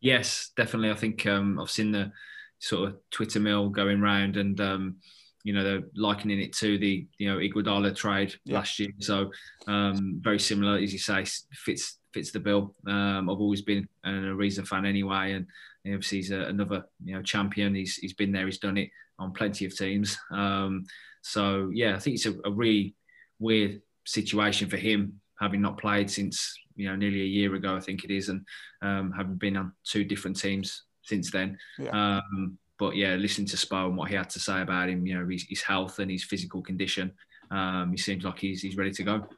Yes, 0.02 0.50
definitely. 0.56 0.90
I 0.90 0.94
think 0.94 1.24
um, 1.26 1.60
I've 1.60 1.70
seen 1.70 1.92
the 1.92 2.10
sort 2.58 2.88
of 2.88 2.96
Twitter 3.12 3.38
mill 3.38 3.68
going 3.68 4.00
round, 4.00 4.36
and 4.36 4.60
um, 4.60 4.96
you 5.44 5.52
know 5.52 5.62
they're 5.62 5.84
likening 5.94 6.40
it 6.40 6.52
to 6.54 6.76
the 6.76 7.06
you 7.18 7.30
know 7.30 7.38
Iguodala 7.38 7.94
trade 7.96 8.34
yeah. 8.44 8.56
last 8.56 8.78
year. 8.80 8.90
So 8.98 9.30
um, 9.68 10.18
very 10.20 10.40
similar, 10.40 10.78
as 10.78 10.92
you 10.92 10.98
say, 10.98 11.24
fits 11.52 11.98
fits 12.12 12.32
the 12.32 12.40
bill. 12.40 12.74
Um, 12.86 13.30
I've 13.30 13.40
always 13.40 13.62
been 13.62 13.88
a 14.04 14.08
Ariza 14.08 14.66
fan 14.66 14.84
anyway, 14.86 15.32
and 15.34 15.46
obviously 15.86 16.18
he's 16.18 16.32
a, 16.32 16.40
another 16.42 16.84
you 17.04 17.14
know 17.14 17.22
champion. 17.22 17.76
He's 17.76 17.94
he's 17.94 18.14
been 18.14 18.32
there, 18.32 18.46
he's 18.46 18.58
done 18.58 18.78
it 18.78 18.90
on 19.20 19.32
plenty 19.32 19.66
of 19.66 19.76
teams. 19.76 20.18
Um, 20.32 20.84
so 21.22 21.70
yeah, 21.72 21.94
I 21.94 22.00
think 22.00 22.16
it's 22.16 22.26
a, 22.26 22.34
a 22.44 22.50
really 22.50 22.96
weird 23.38 23.82
situation 24.04 24.68
for 24.68 24.78
him 24.78 25.20
having 25.38 25.60
not 25.60 25.78
played 25.78 26.10
since 26.10 26.56
you 26.76 26.88
know 26.88 26.96
nearly 26.96 27.22
a 27.22 27.26
year 27.26 27.54
ago, 27.54 27.76
I 27.76 27.80
think 27.80 28.04
it 28.04 28.10
is, 28.10 28.28
and 28.28 28.46
um, 28.82 29.12
having 29.12 29.36
been 29.36 29.56
on 29.56 29.72
two 29.84 30.04
different 30.04 30.38
teams 30.38 30.84
since 31.02 31.30
then. 31.30 31.58
Yeah. 31.78 31.90
Um, 32.18 32.58
but 32.78 32.96
yeah, 32.96 33.14
listening 33.14 33.46
to 33.48 33.56
Spo 33.56 33.86
and 33.86 33.96
what 33.96 34.08
he 34.08 34.16
had 34.16 34.30
to 34.30 34.40
say 34.40 34.60
about 34.60 34.88
him, 34.88 35.06
you 35.06 35.16
know, 35.16 35.28
his, 35.28 35.44
his 35.48 35.62
health 35.62 36.00
and 36.00 36.10
his 36.10 36.24
physical 36.24 36.62
condition, 36.62 37.12
um, 37.50 37.92
he 37.92 37.96
seems 37.96 38.24
like 38.24 38.38
he's 38.38 38.62
he's 38.62 38.76
ready 38.76 38.90
to 38.92 39.02
go. 39.02 39.28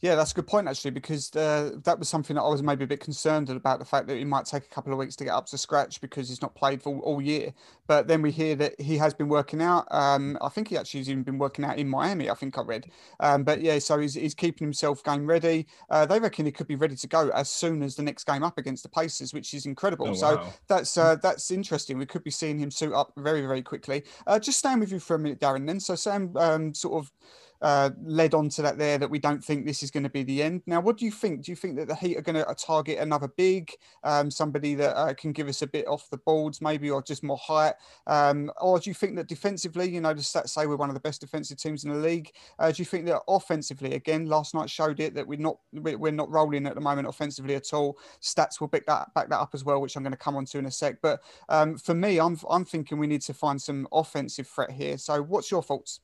Yeah, 0.00 0.14
that's 0.14 0.32
a 0.32 0.34
good 0.34 0.46
point 0.46 0.66
actually, 0.66 0.90
because 0.92 1.34
uh, 1.36 1.72
that 1.84 1.98
was 1.98 2.08
something 2.08 2.36
that 2.36 2.42
I 2.42 2.48
was 2.48 2.62
maybe 2.62 2.84
a 2.84 2.86
bit 2.86 3.00
concerned 3.00 3.50
about 3.50 3.78
the 3.78 3.84
fact 3.84 4.06
that 4.08 4.16
it 4.16 4.26
might 4.26 4.46
take 4.46 4.64
a 4.64 4.68
couple 4.68 4.92
of 4.92 4.98
weeks 4.98 5.14
to 5.16 5.24
get 5.24 5.32
up 5.32 5.46
to 5.46 5.58
scratch 5.58 6.00
because 6.00 6.28
he's 6.28 6.42
not 6.42 6.54
played 6.54 6.82
for 6.82 6.98
all 7.00 7.20
year. 7.20 7.52
But 7.86 8.08
then 8.08 8.22
we 8.22 8.30
hear 8.30 8.54
that 8.56 8.80
he 8.80 8.96
has 8.96 9.14
been 9.14 9.28
working 9.28 9.60
out. 9.60 9.86
Um, 9.90 10.38
I 10.40 10.48
think 10.48 10.68
he 10.68 10.76
actually 10.76 11.00
has 11.00 11.10
even 11.10 11.22
been 11.22 11.38
working 11.38 11.64
out 11.64 11.78
in 11.78 11.88
Miami. 11.88 12.30
I 12.30 12.34
think 12.34 12.56
I 12.56 12.62
read. 12.62 12.90
Um, 13.20 13.44
but 13.44 13.60
yeah, 13.60 13.78
so 13.78 13.98
he's, 13.98 14.14
he's 14.14 14.34
keeping 14.34 14.66
himself 14.66 15.04
game 15.04 15.26
ready. 15.26 15.66
Uh, 15.90 16.06
they 16.06 16.18
reckon 16.18 16.46
he 16.46 16.52
could 16.52 16.68
be 16.68 16.76
ready 16.76 16.96
to 16.96 17.06
go 17.06 17.28
as 17.30 17.50
soon 17.50 17.82
as 17.82 17.96
the 17.96 18.02
next 18.02 18.24
game 18.24 18.42
up 18.42 18.58
against 18.58 18.82
the 18.82 18.88
Pacers, 18.88 19.34
which 19.34 19.54
is 19.54 19.66
incredible. 19.66 20.06
Oh, 20.08 20.10
wow. 20.10 20.16
So 20.16 20.52
that's 20.68 20.96
uh, 20.96 21.16
that's 21.16 21.50
interesting. 21.50 21.98
We 21.98 22.06
could 22.06 22.24
be 22.24 22.30
seeing 22.30 22.58
him 22.58 22.70
suit 22.70 22.92
up 22.92 23.12
very 23.16 23.42
very 23.42 23.62
quickly. 23.62 24.04
Uh, 24.26 24.38
just 24.38 24.58
staying 24.58 24.80
with 24.80 24.92
you 24.92 25.00
for 25.00 25.16
a 25.16 25.18
minute, 25.18 25.40
Darren. 25.40 25.66
Then 25.66 25.80
so 25.80 25.94
Sam 25.94 26.36
um, 26.36 26.74
sort 26.74 27.04
of 27.04 27.12
uh, 27.62 27.90
led 28.02 28.34
on 28.34 28.48
to 28.50 28.62
that 28.62 28.78
there 28.78 28.98
that 28.98 29.10
we 29.10 29.18
don't 29.18 29.44
think 29.44 29.64
this 29.64 29.82
is 29.82 29.90
going 29.90 30.02
to 30.02 30.10
be 30.10 30.22
the 30.22 30.42
end. 30.42 30.62
Now, 30.66 30.80
what 30.80 30.96
do 30.96 31.04
you 31.04 31.10
think? 31.10 31.44
Do 31.44 31.52
you 31.52 31.56
think 31.56 31.76
that 31.76 31.88
the 31.88 31.94
Heat 31.94 32.16
are 32.16 32.22
going 32.22 32.36
to 32.36 32.48
uh, 32.48 32.54
target 32.54 32.98
another 32.98 33.28
big, 33.28 33.72
um, 34.04 34.30
somebody 34.30 34.74
that 34.74 34.96
uh, 34.96 35.14
can 35.14 35.32
give 35.32 35.48
us 35.48 35.62
a 35.62 35.66
bit 35.66 35.86
off 35.86 36.08
the 36.10 36.18
boards, 36.18 36.60
maybe, 36.60 36.90
or 36.90 37.02
just 37.02 37.22
more 37.22 37.38
height? 37.38 37.74
Um, 38.06 38.50
or 38.60 38.78
do 38.78 38.90
you 38.90 38.94
think 38.94 39.16
that 39.16 39.28
defensively, 39.28 39.90
you 39.90 40.00
know, 40.00 40.14
the 40.14 40.20
stats 40.20 40.50
say 40.50 40.66
we're 40.66 40.76
one 40.76 40.90
of 40.90 40.94
the 40.94 41.00
best 41.00 41.20
defensive 41.20 41.58
teams 41.58 41.84
in 41.84 41.90
the 41.90 41.96
league? 41.96 42.32
Uh, 42.58 42.70
do 42.70 42.80
you 42.80 42.86
think 42.86 43.06
that 43.06 43.22
offensively, 43.28 43.94
again, 43.94 44.26
last 44.26 44.54
night 44.54 44.70
showed 44.70 45.00
it 45.00 45.14
that 45.14 45.26
we're 45.26 45.38
not 45.38 45.58
we're 45.72 46.12
not 46.12 46.30
rolling 46.30 46.66
at 46.66 46.74
the 46.74 46.80
moment 46.80 47.08
offensively 47.08 47.54
at 47.54 47.72
all. 47.72 47.98
Stats 48.20 48.60
will 48.60 48.68
back 48.68 48.86
that 48.86 49.12
back 49.14 49.28
that 49.28 49.38
up 49.38 49.50
as 49.54 49.64
well, 49.64 49.80
which 49.80 49.96
I'm 49.96 50.02
going 50.02 50.12
to 50.12 50.18
come 50.18 50.36
on 50.36 50.44
to 50.46 50.58
in 50.58 50.66
a 50.66 50.70
sec. 50.70 50.96
But 51.02 51.20
um, 51.48 51.76
for 51.76 51.94
me, 51.94 52.18
I'm 52.18 52.38
I'm 52.48 52.64
thinking 52.64 52.98
we 52.98 53.06
need 53.06 53.22
to 53.22 53.34
find 53.34 53.60
some 53.60 53.86
offensive 53.92 54.46
threat 54.46 54.70
here. 54.70 54.98
So, 54.98 55.22
what's 55.22 55.50
your 55.50 55.62
thoughts? 55.62 56.00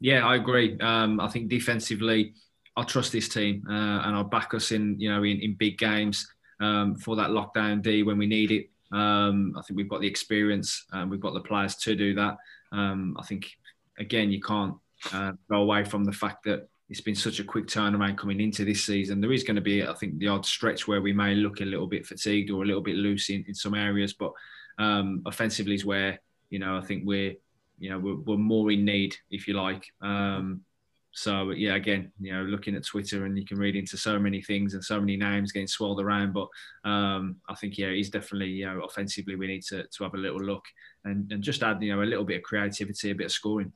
Yeah, 0.00 0.26
I 0.26 0.36
agree. 0.36 0.78
Um, 0.80 1.20
I 1.20 1.28
think 1.28 1.48
defensively, 1.48 2.34
I 2.76 2.82
trust 2.84 3.12
this 3.12 3.28
team 3.28 3.64
uh, 3.68 3.72
and 4.04 4.16
I'll 4.16 4.24
back 4.24 4.54
us 4.54 4.72
in, 4.72 4.98
you 4.98 5.10
know, 5.10 5.22
in, 5.22 5.40
in 5.40 5.54
big 5.54 5.78
games 5.78 6.26
um, 6.60 6.96
for 6.96 7.16
that 7.16 7.30
lockdown 7.30 7.82
D 7.82 8.02
when 8.02 8.18
we 8.18 8.26
need 8.26 8.50
it. 8.50 8.70
Um, 8.92 9.54
I 9.56 9.62
think 9.62 9.76
we've 9.76 9.88
got 9.88 10.00
the 10.00 10.06
experience 10.06 10.86
and 10.92 11.10
we've 11.10 11.20
got 11.20 11.34
the 11.34 11.40
players 11.40 11.76
to 11.76 11.94
do 11.94 12.14
that. 12.14 12.36
Um, 12.72 13.16
I 13.18 13.24
think, 13.24 13.50
again, 13.98 14.32
you 14.32 14.40
can't 14.40 14.74
uh, 15.12 15.32
go 15.50 15.56
away 15.58 15.84
from 15.84 16.04
the 16.04 16.12
fact 16.12 16.44
that 16.44 16.68
it's 16.88 17.00
been 17.00 17.14
such 17.14 17.38
a 17.38 17.44
quick 17.44 17.66
turnaround 17.66 18.18
coming 18.18 18.40
into 18.40 18.64
this 18.64 18.84
season. 18.84 19.20
There 19.20 19.32
is 19.32 19.44
going 19.44 19.56
to 19.56 19.62
be, 19.62 19.86
I 19.86 19.94
think, 19.94 20.18
the 20.18 20.28
odd 20.28 20.44
stretch 20.44 20.88
where 20.88 21.00
we 21.00 21.12
may 21.12 21.34
look 21.34 21.60
a 21.60 21.64
little 21.64 21.86
bit 21.86 22.06
fatigued 22.06 22.50
or 22.50 22.62
a 22.62 22.66
little 22.66 22.82
bit 22.82 22.96
loose 22.96 23.30
in, 23.30 23.44
in 23.48 23.54
some 23.54 23.74
areas, 23.74 24.12
but 24.12 24.32
um, 24.78 25.22
offensively 25.26 25.74
is 25.74 25.84
where, 25.84 26.18
you 26.50 26.58
know, 26.58 26.76
I 26.76 26.80
think 26.82 27.04
we're 27.06 27.34
you 27.82 27.90
know 27.90 27.98
we're, 27.98 28.14
we're 28.14 28.36
more 28.36 28.70
in 28.70 28.84
need, 28.84 29.16
if 29.30 29.48
you 29.48 29.54
like. 29.54 29.84
Um, 30.00 30.62
so 31.10 31.50
yeah, 31.50 31.74
again, 31.74 32.12
you 32.20 32.32
know, 32.32 32.44
looking 32.44 32.76
at 32.76 32.86
Twitter 32.86 33.26
and 33.26 33.36
you 33.36 33.44
can 33.44 33.58
read 33.58 33.74
into 33.74 33.96
so 33.96 34.20
many 34.20 34.40
things 34.40 34.74
and 34.74 34.82
so 34.82 35.00
many 35.00 35.16
names 35.16 35.50
getting 35.50 35.66
swirled 35.66 36.00
around. 36.00 36.32
But 36.32 36.48
um, 36.88 37.36
I 37.48 37.54
think 37.56 37.76
yeah, 37.76 37.90
he's 37.90 38.08
definitely 38.08 38.50
you 38.50 38.66
know 38.66 38.82
offensively 38.82 39.34
we 39.34 39.48
need 39.48 39.64
to 39.64 39.82
to 39.82 40.04
have 40.04 40.14
a 40.14 40.18
little 40.18 40.40
look 40.40 40.64
and, 41.04 41.30
and 41.32 41.42
just 41.42 41.64
add 41.64 41.82
you 41.82 41.94
know 41.94 42.02
a 42.02 42.04
little 42.04 42.24
bit 42.24 42.36
of 42.36 42.44
creativity, 42.44 43.10
a 43.10 43.16
bit 43.16 43.26
of 43.26 43.32
scoring. 43.32 43.72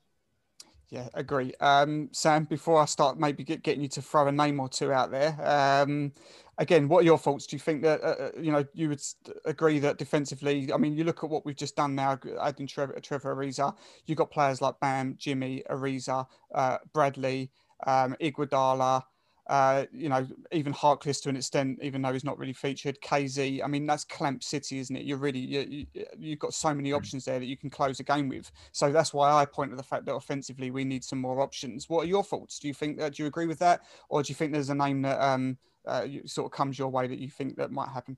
Yeah, 0.88 1.09
agree. 1.14 1.52
Um, 1.61 2.11
Sam, 2.12 2.45
before 2.45 2.81
I 2.81 2.85
start 2.85 3.19
maybe 3.19 3.43
get, 3.43 3.62
getting 3.62 3.83
you 3.83 3.88
to 3.88 4.02
throw 4.02 4.28
a 4.28 4.33
name 4.33 4.61
or 4.61 4.69
two 4.69 4.93
out 4.93 5.11
there, 5.11 5.37
um, 5.45 6.12
again, 6.59 6.88
what 6.88 7.00
are 7.00 7.05
your 7.05 7.19
thoughts? 7.19 7.47
Do 7.47 7.57
you 7.57 7.61
think 7.61 7.83
that, 7.83 8.00
uh, 8.02 8.07
uh 8.07 8.31
you 8.40 8.52
know, 8.52 8.64
you 8.73 8.90
would 8.90 9.02
agree 9.45 9.81
that 9.81 9.99
defensively, 9.99 10.73
I 10.73 10.76
mean, 10.76 10.95
you 10.95 11.02
look 11.02 11.25
at 11.25 11.31
what 11.31 11.45
we've 11.45 11.57
just 11.57 11.75
done 11.75 11.97
now, 11.97 12.19
adding 12.40 12.69
Trevor, 12.69 13.00
Trevor 13.00 13.35
Ariza, 13.35 13.75
you've 14.07 14.19
got 14.19 14.31
players 14.31 14.61
like 14.61 14.78
Bam, 14.81 15.16
Jimmy, 15.19 15.64
Ariza, 15.69 16.26
uh, 16.55 16.78
Bradley, 16.93 17.50
um, 17.85 18.14
Iguodala, 18.21 19.02
uh, 19.49 19.85
you 19.93 20.09
know, 20.09 20.26
even 20.50 20.73
Harkless 20.73 21.23
to 21.23 21.29
an 21.29 21.37
extent, 21.37 21.79
even 21.81 22.03
though 22.03 22.12
he's 22.12 22.25
not 22.25 22.37
really 22.37 22.53
featured. 22.53 23.00
KZ, 23.00 23.62
I 23.62 23.69
mean, 23.69 23.87
that's 23.87 24.05
Clamp 24.05 24.43
City, 24.43 24.81
isn't 24.81 24.97
it? 24.97 25.05
You're 25.05 25.19
really, 25.19 25.38
you, 25.38 25.87
you, 26.19 26.31
have 26.31 26.38
got 26.41 26.55
so 26.55 26.75
many 26.75 26.91
hmm. 26.91 26.97
options 26.97 27.25
there 27.25 27.38
that 27.38 27.47
you 27.47 27.57
can 27.57 27.71
close 27.71 28.00
a 28.00 28.03
game 28.03 28.29
with. 28.29 28.50
So 28.73 28.91
that's 28.91 29.15
why 29.15 29.33
I 29.33 29.45
point 29.45 29.71
to 29.71 29.76
the 29.76 29.85
fact 29.85 30.05
that 30.07 30.15
offensively 30.15 30.73
we 30.73 30.85
need 30.85 31.05
some 31.05 31.21
more 31.21 31.41
options. 31.41 31.88
What 31.88 32.05
are 32.05 32.09
your 32.09 32.25
thoughts? 32.25 32.59
Do 32.59 32.67
you 32.67 32.75
think 32.75 32.99
that, 32.99 33.15
do 33.15 33.23
you 33.23 33.29
agree 33.29 33.47
with 33.47 33.61
that? 33.61 33.83
Or 34.09 34.23
do 34.23 34.31
you 34.31 34.35
think 34.35 34.53
there's 34.53 34.71
a 34.71 34.75
name 34.75 35.03
that 35.03 35.23
um, 35.23 35.59
uh, 35.87 36.07
sort 36.25 36.47
of 36.47 36.57
comes 36.57 36.76
your 36.76 36.88
way 36.88 37.07
that 37.07 37.21
you 37.21 37.31
think 37.31 37.57
that 37.57 37.71
might 37.71 37.91
happen? 37.91 38.17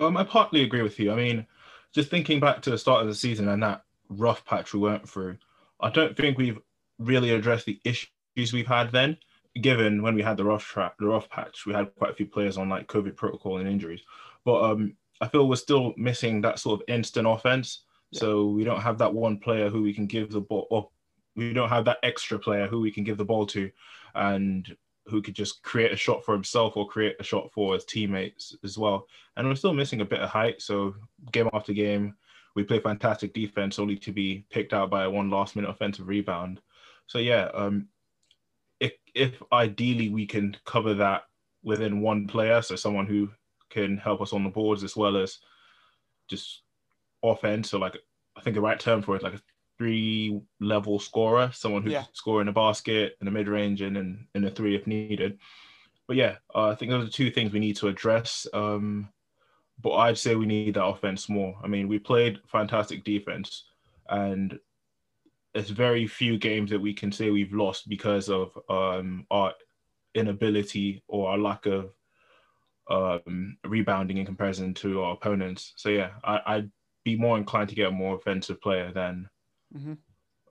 Um, 0.00 0.16
I 0.16 0.24
partly 0.24 0.62
agree 0.62 0.82
with 0.82 0.98
you. 0.98 1.12
I 1.12 1.16
mean, 1.16 1.46
just 1.94 2.10
thinking 2.10 2.40
back 2.40 2.62
to 2.62 2.70
the 2.70 2.78
start 2.78 3.02
of 3.02 3.08
the 3.08 3.14
season 3.14 3.48
and 3.48 3.62
that 3.62 3.84
rough 4.08 4.46
patch 4.46 4.72
we 4.72 4.80
went 4.80 5.06
through, 5.06 5.36
I 5.78 5.90
don't 5.90 6.16
think 6.16 6.38
we've 6.38 6.58
really 6.98 7.32
addressed 7.32 7.66
the 7.66 7.78
issues 7.84 8.52
we've 8.52 8.66
had 8.66 8.90
then 8.90 9.18
given 9.60 10.02
when 10.02 10.14
we 10.14 10.22
had 10.22 10.36
the 10.36 10.44
rough 10.44 10.64
track, 10.64 10.94
the 10.98 11.06
rough 11.06 11.28
patch, 11.28 11.66
we 11.66 11.72
had 11.72 11.94
quite 11.96 12.10
a 12.10 12.14
few 12.14 12.26
players 12.26 12.56
on 12.56 12.68
like 12.68 12.88
COVID 12.88 13.16
protocol 13.16 13.58
and 13.58 13.68
injuries. 13.68 14.02
But 14.44 14.62
um, 14.62 14.96
I 15.20 15.28
feel 15.28 15.48
we're 15.48 15.56
still 15.56 15.94
missing 15.96 16.40
that 16.42 16.58
sort 16.58 16.80
of 16.80 16.84
instant 16.88 17.26
offense. 17.28 17.84
Yeah. 18.10 18.20
So 18.20 18.46
we 18.46 18.64
don't 18.64 18.80
have 18.80 18.98
that 18.98 19.14
one 19.14 19.38
player 19.38 19.70
who 19.70 19.82
we 19.82 19.94
can 19.94 20.06
give 20.06 20.30
the 20.30 20.40
ball, 20.40 20.66
or 20.70 20.90
we 21.36 21.52
don't 21.52 21.68
have 21.68 21.84
that 21.86 21.98
extra 22.02 22.38
player 22.38 22.66
who 22.66 22.80
we 22.80 22.90
can 22.90 23.04
give 23.04 23.16
the 23.16 23.24
ball 23.24 23.46
to, 23.46 23.70
and 24.14 24.76
who 25.06 25.20
could 25.20 25.34
just 25.34 25.62
create 25.62 25.92
a 25.92 25.96
shot 25.96 26.24
for 26.24 26.32
himself 26.32 26.76
or 26.76 26.88
create 26.88 27.16
a 27.20 27.24
shot 27.24 27.52
for 27.52 27.74
his 27.74 27.84
teammates 27.84 28.56
as 28.64 28.78
well. 28.78 29.06
And 29.36 29.46
we're 29.46 29.54
still 29.54 29.74
missing 29.74 30.00
a 30.00 30.04
bit 30.04 30.20
of 30.20 30.30
height. 30.30 30.62
So 30.62 30.94
game 31.30 31.48
after 31.52 31.72
game, 31.72 32.14
we 32.54 32.64
play 32.64 32.80
fantastic 32.80 33.34
defense 33.34 33.78
only 33.78 33.96
to 33.96 34.12
be 34.12 34.46
picked 34.50 34.72
out 34.72 34.90
by 34.90 35.06
one 35.06 35.28
last 35.28 35.56
minute 35.56 35.70
offensive 35.70 36.08
rebound. 36.08 36.60
So 37.06 37.18
yeah, 37.18 37.50
um, 37.52 37.88
if, 38.84 38.92
if 39.14 39.42
ideally 39.52 40.08
we 40.08 40.26
can 40.26 40.56
cover 40.64 40.94
that 40.94 41.22
within 41.62 42.00
one 42.00 42.26
player, 42.26 42.62
so 42.62 42.76
someone 42.76 43.06
who 43.06 43.30
can 43.70 43.96
help 43.96 44.20
us 44.20 44.32
on 44.32 44.44
the 44.44 44.50
boards 44.50 44.84
as 44.84 44.96
well 44.96 45.16
as 45.16 45.38
just 46.28 46.62
offense, 47.22 47.70
so 47.70 47.78
like 47.78 47.96
I 48.36 48.40
think 48.40 48.54
the 48.54 48.60
right 48.60 48.78
term 48.78 49.02
for 49.02 49.16
it, 49.16 49.22
like 49.22 49.34
a 49.34 49.40
three 49.78 50.40
level 50.60 50.98
scorer, 50.98 51.50
someone 51.52 51.82
who 51.82 51.90
yeah. 51.90 52.02
can 52.02 52.14
score 52.14 52.40
in 52.40 52.46
the 52.46 52.52
basket, 52.52 53.16
in 53.20 53.24
the 53.24 53.30
mid 53.30 53.48
range, 53.48 53.80
and 53.80 53.96
in, 53.96 54.26
in 54.34 54.42
the 54.42 54.50
three 54.50 54.74
if 54.76 54.86
needed. 54.86 55.38
But 56.06 56.16
yeah, 56.16 56.36
uh, 56.54 56.68
I 56.68 56.74
think 56.74 56.90
those 56.90 57.08
are 57.08 57.12
two 57.12 57.30
things 57.30 57.52
we 57.52 57.60
need 57.60 57.76
to 57.76 57.88
address. 57.88 58.46
Um, 58.52 59.08
but 59.80 59.92
I'd 59.92 60.18
say 60.18 60.34
we 60.34 60.46
need 60.46 60.74
that 60.74 60.84
offense 60.84 61.28
more. 61.28 61.58
I 61.62 61.66
mean, 61.66 61.88
we 61.88 61.98
played 61.98 62.40
fantastic 62.46 63.04
defense, 63.04 63.64
and 64.08 64.58
there's 65.54 65.70
very 65.70 66.06
few 66.06 66.36
games 66.36 66.70
that 66.70 66.80
we 66.80 66.92
can 66.92 67.12
say 67.12 67.30
we've 67.30 67.54
lost 67.54 67.88
because 67.88 68.28
of 68.28 68.58
um, 68.68 69.24
our 69.30 69.52
inability 70.14 71.02
or 71.08 71.30
our 71.30 71.38
lack 71.38 71.66
of 71.66 71.92
um, 72.90 73.56
rebounding 73.64 74.18
in 74.18 74.26
comparison 74.26 74.74
to 74.74 75.02
our 75.02 75.14
opponents. 75.14 75.72
So 75.76 75.88
yeah, 75.90 76.10
I, 76.24 76.56
would 76.56 76.72
be 77.04 77.16
more 77.16 77.38
inclined 77.38 77.68
to 77.68 77.74
get 77.74 77.88
a 77.88 77.92
more 77.92 78.16
offensive 78.16 78.60
player 78.60 78.92
than 78.92 79.28
mm-hmm. 79.74 79.94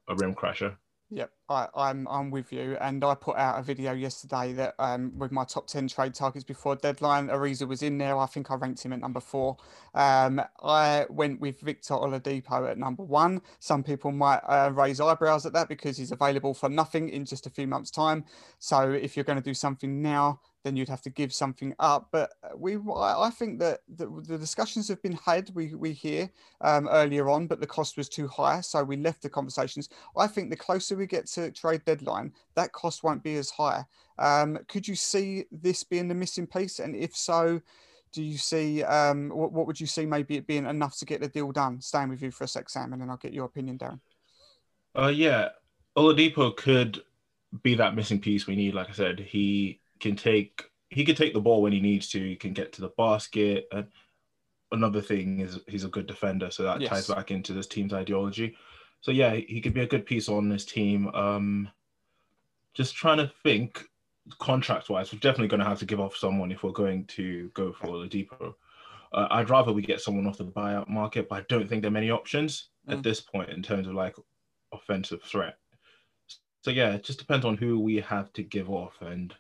a 0.08 0.16
rim 0.16 0.34
crasher. 0.34 0.78
Yep, 1.16 1.32
I, 1.48 1.64
am 1.64 1.70
I'm, 1.76 2.08
I'm 2.08 2.32
with 2.32 2.52
you, 2.52 2.76
and 2.82 3.04
I 3.04 3.14
put 3.14 3.38
out 3.38 3.60
a 3.60 3.62
video 3.62 3.94
yesterday 3.94 4.52
that 4.54 4.74
um, 4.80 5.12
with 5.16 5.32
my 5.32 5.44
top 5.44 5.68
ten 5.68 5.88
trade 5.88 6.16
targets 6.16 6.44
before 6.44 6.76
deadline. 6.76 7.28
Ariza 7.28 7.68
was 7.68 7.84
in 7.84 8.00
there. 8.00 8.18
I 8.18 8.26
think 8.26 8.50
I 8.50 8.56
ranked 8.56 8.84
him 8.84 8.94
at 8.94 9.00
number 9.00 9.20
four. 9.20 9.58
Um, 9.94 10.42
I 10.64 11.06
went 11.12 11.40
with 11.40 11.60
Victor 11.62 11.94
Oladipo 11.94 12.68
at 12.68 12.80
number 12.80 13.04
one. 13.04 13.44
Some 13.60 13.84
people 13.84 14.12
might 14.12 14.40
uh, 14.48 14.72
raise 14.74 15.00
eyebrows 15.00 15.46
at 15.46 15.54
that 15.54 15.70
because 15.70 15.98
he's 15.98 16.12
available 16.12 16.56
for 16.56 16.68
nothing 16.68 17.10
in 17.10 17.26
just 17.26 17.46
a 17.46 17.52
few 17.52 17.68
months' 17.68 17.92
time. 17.92 18.26
So 18.58 18.92
if 18.92 19.16
you're 19.16 19.24
going 19.24 19.38
to 19.38 19.44
do 19.44 19.54
something 19.54 20.02
now, 20.02 20.40
then 20.64 20.76
you'd 20.76 20.90
have 20.90 21.02
to 21.02 21.10
give 21.10 21.34
something 21.34 21.76
up. 21.80 22.08
But 22.12 22.32
uh, 22.44 22.56
we, 22.58 22.78
I 22.78 23.30
think 23.30 23.60
that 23.60 23.82
the, 23.88 24.08
the 24.28 24.38
discussions 24.38 24.88
have 24.88 25.02
been 25.02 25.20
had. 25.26 25.52
We 25.54 25.76
we 25.76 25.92
hear 25.92 26.30
um, 26.62 26.88
earlier 26.90 27.30
on, 27.30 27.48
but 27.48 27.60
the 27.60 27.68
cost 27.68 27.98
was 27.98 28.10
too 28.10 28.28
high, 28.28 28.62
so 28.62 28.84
we 28.84 28.98
left 28.98 29.22
the 29.22 29.30
conversations. 29.30 29.90
I 30.18 30.28
think 30.28 30.50
the 30.50 30.56
closer 30.56 30.96
we 30.96 31.06
get 31.06 31.28
to 31.28 31.52
trade 31.52 31.84
deadline, 31.86 32.34
that 32.56 32.72
cost 32.72 33.04
won't 33.04 33.24
be 33.24 33.36
as 33.36 33.50
high. 33.50 33.84
Um, 34.20 34.60
could 34.68 34.88
you 34.88 34.96
see 34.96 35.46
this 35.52 35.84
being 35.84 36.08
the 36.08 36.16
missing 36.16 36.48
piece? 36.48 36.80
And 36.80 36.96
if 36.96 37.16
so, 37.16 37.62
do 38.14 38.24
you 38.24 38.38
see 38.38 38.84
um, 38.84 39.30
what, 39.30 39.52
what 39.52 39.68
would 39.68 39.80
you 39.80 39.88
see 39.88 40.06
maybe 40.06 40.38
it 40.38 40.48
being 40.48 40.66
enough 40.66 40.98
to 41.00 41.06
get 41.06 41.20
the 41.20 41.28
deal 41.28 41.52
done? 41.52 41.82
Staying 41.82 42.10
with 42.10 42.22
you 42.22 42.32
for 42.32 42.46
a 42.46 42.48
sec, 42.48 42.70
Sam, 42.70 42.94
and 42.94 43.02
then 43.02 43.10
I'll 43.10 43.18
get 43.18 43.34
your 43.34 43.46
opinion, 43.46 43.78
Darren. 43.78 44.00
Uh, 44.96 45.08
yeah, 45.08 45.50
Oladipo 45.98 46.56
could 46.56 47.02
be 47.64 47.76
that 47.76 47.96
missing 47.96 48.20
piece 48.20 48.48
we 48.48 48.56
need. 48.56 48.74
Like 48.74 48.90
I 48.90 48.94
said, 48.94 49.20
he 49.20 49.80
can 50.04 50.16
take 50.18 50.70
he 50.90 51.04
can 51.04 51.16
take 51.16 51.34
the 51.34 51.42
ball 51.42 51.62
when 51.62 51.74
he 51.74 51.80
needs 51.80 52.10
to. 52.10 52.20
He 52.20 52.36
can 52.36 52.54
get 52.54 52.72
to 52.74 52.82
the 52.82 52.92
basket. 52.98 53.68
And 53.72 53.88
another 54.72 55.02
thing 55.02 55.40
is 55.40 55.60
he's 55.68 55.86
a 55.86 55.90
good 55.90 56.06
defender, 56.06 56.52
so 56.52 56.64
that 56.64 56.82
yes. 56.82 56.90
ties 56.90 57.08
back 57.08 57.32
into 57.32 57.54
this 57.54 57.66
team's 57.66 57.94
ideology. 57.94 58.56
So 59.02 59.12
yeah, 59.12 59.34
he 59.34 59.60
could 59.60 59.74
be 59.74 59.82
a 59.82 59.88
good 59.88 60.06
piece 60.06 60.30
on 60.30 60.50
this 60.50 60.66
team. 60.66 61.08
Um, 61.16 61.70
just 62.74 62.96
trying 62.96 63.18
to 63.18 63.32
think 63.44 63.86
contract 64.40 64.90
wise, 64.90 65.12
we're 65.12 65.20
definitely 65.20 65.48
going 65.48 65.62
to 65.62 65.66
have 65.66 65.80
to 65.80 65.86
give 65.86 66.00
off 66.00 66.16
someone 66.16 66.52
if 66.52 66.64
we're 66.64 66.72
going 66.72 67.06
to 67.06 67.50
go 67.54 67.74
for 67.74 68.00
the 68.00 68.08
Dipo. 68.08 68.54
Uh, 69.14 69.28
I'd 69.32 69.50
rather 69.50 69.74
we 69.74 69.82
get 69.82 70.02
someone 70.02 70.28
off 70.28 70.38
the 70.38 70.46
buyout 70.46 70.90
market, 70.90 71.28
but 71.28 71.40
I 71.40 71.46
don't 71.50 71.68
think 71.68 71.82
there 71.82 71.90
are 71.90 71.92
many 71.92 72.12
options 72.12 72.70
mm. 72.88 72.94
at 72.94 73.04
this 73.04 73.20
point 73.20 73.50
in 73.50 73.64
terms 73.64 73.88
of 73.88 73.94
like 73.94 74.16
offensive 74.72 75.24
threat. 75.24 75.58
So 76.62 76.72
yeah, 76.72 76.94
it 76.94 77.04
just 77.04 77.20
depends 77.20 77.46
on 77.46 77.58
who 77.58 77.80
we 77.80 77.98
have 77.98 78.32
to 78.34 78.44
give 78.44 78.70
off 78.70 79.02
and 79.02 79.36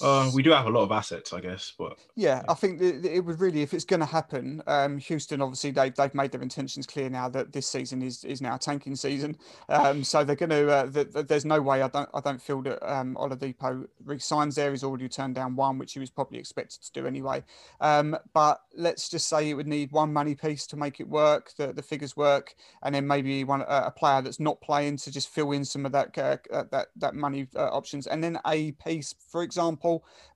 Uh, 0.00 0.30
we 0.32 0.42
do 0.44 0.50
have 0.50 0.66
a 0.66 0.70
lot 0.70 0.82
of 0.82 0.92
assets, 0.92 1.32
I 1.32 1.40
guess, 1.40 1.72
but 1.76 1.98
yeah, 2.14 2.36
yeah. 2.36 2.42
I 2.48 2.54
think 2.54 2.80
it, 2.80 3.04
it 3.04 3.20
would 3.20 3.40
really, 3.40 3.62
if 3.62 3.74
it's 3.74 3.84
going 3.84 3.98
to 3.98 4.06
happen, 4.06 4.62
um, 4.68 4.98
Houston 4.98 5.42
obviously 5.42 5.72
they 5.72 5.90
they've 5.90 6.14
made 6.14 6.30
their 6.30 6.40
intentions 6.40 6.86
clear 6.86 7.10
now 7.10 7.28
that 7.30 7.52
this 7.52 7.66
season 7.66 8.00
is 8.00 8.22
is 8.22 8.40
now 8.40 8.54
a 8.54 8.58
tanking 8.58 8.94
season, 8.94 9.36
um, 9.68 10.04
so 10.04 10.22
they're 10.22 10.36
going 10.36 10.50
to. 10.50 10.70
Uh, 10.70 10.86
the, 10.86 11.04
the, 11.04 11.22
there's 11.24 11.44
no 11.44 11.60
way 11.60 11.82
I 11.82 11.88
don't 11.88 12.08
I 12.14 12.20
don't 12.20 12.40
feel 12.40 12.62
that 12.62 12.80
um, 12.88 13.16
Oladipo 13.16 13.86
resigns 14.04 14.54
there. 14.54 14.70
He's 14.70 14.84
already 14.84 15.08
turned 15.08 15.34
down 15.34 15.56
one, 15.56 15.78
which 15.78 15.94
he 15.94 15.98
was 15.98 16.10
probably 16.10 16.38
expected 16.38 16.80
to 16.82 16.92
do 16.92 17.06
anyway. 17.06 17.42
Um, 17.80 18.16
but 18.34 18.60
let's 18.76 19.08
just 19.08 19.28
say 19.28 19.50
it 19.50 19.54
would 19.54 19.66
need 19.66 19.90
one 19.90 20.12
money 20.12 20.36
piece 20.36 20.64
to 20.68 20.76
make 20.76 21.00
it 21.00 21.08
work, 21.08 21.50
the 21.56 21.72
the 21.72 21.82
figures 21.82 22.16
work, 22.16 22.54
and 22.84 22.94
then 22.94 23.08
maybe 23.08 23.42
one 23.42 23.64
a 23.66 23.90
player 23.90 24.22
that's 24.22 24.38
not 24.38 24.60
playing 24.60 24.98
to 24.98 25.10
just 25.10 25.28
fill 25.28 25.50
in 25.50 25.64
some 25.64 25.84
of 25.84 25.90
that 25.90 26.16
uh, 26.16 26.36
uh 26.52 26.64
that 26.70 26.88
that 26.94 27.16
money 27.16 27.48
uh, 27.56 27.68
options, 27.70 28.06
and 28.06 28.22
then 28.22 28.38
a 28.46 28.70
piece, 28.72 29.16
for 29.28 29.42
example, 29.42 29.71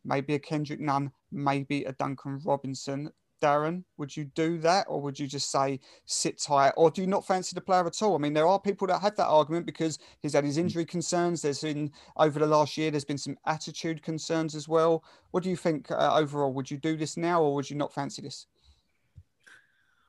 maybe 0.05 0.35
a 0.35 0.39
Kendrick 0.39 0.81
Nunn, 0.81 1.11
maybe 1.31 1.85
a 1.85 1.93
Duncan 1.93 2.41
Robinson. 2.45 3.11
Darren, 3.43 3.85
would 3.99 4.17
you 4.17 4.25
do 4.25 4.59
that, 4.61 4.87
or 4.89 5.01
would 5.03 5.19
you 5.19 5.27
just 5.27 5.51
say 5.51 5.79
sit 6.07 6.41
tight, 6.41 6.73
or 6.77 6.91
do 6.91 7.03
you 7.03 7.07
not 7.07 7.27
fancy 7.27 7.55
the 7.55 7.61
player 7.61 7.87
at 7.87 8.01
all? 8.03 8.15
I 8.15 8.19
mean, 8.19 8.33
there 8.33 8.47
are 8.47 8.59
people 8.59 8.87
that 8.87 9.03
have 9.03 9.15
that 9.17 9.27
argument 9.27 9.67
because 9.67 9.99
he's 10.21 10.33
had 10.33 10.45
his 10.45 10.57
injury 10.57 10.87
concerns. 10.87 11.43
There's 11.43 11.61
been 11.61 11.93
over 12.17 12.39
the 12.39 12.47
last 12.47 12.79
year, 12.79 12.91
there's 12.91 13.05
been 13.05 13.19
some 13.19 13.37
attitude 13.45 14.03
concerns 14.03 14.55
as 14.55 14.69
well. 14.69 15.05
What 15.33 15.43
do 15.43 15.51
you 15.51 15.57
think 15.57 15.91
uh, 15.91 16.17
overall? 16.17 16.53
Would 16.55 16.71
you 16.71 16.79
do 16.79 16.97
this 16.97 17.19
now, 17.19 17.43
or 17.43 17.55
would 17.55 17.69
you 17.69 17.77
not 17.77 17.93
fancy 17.93 18.23
this? 18.23 18.47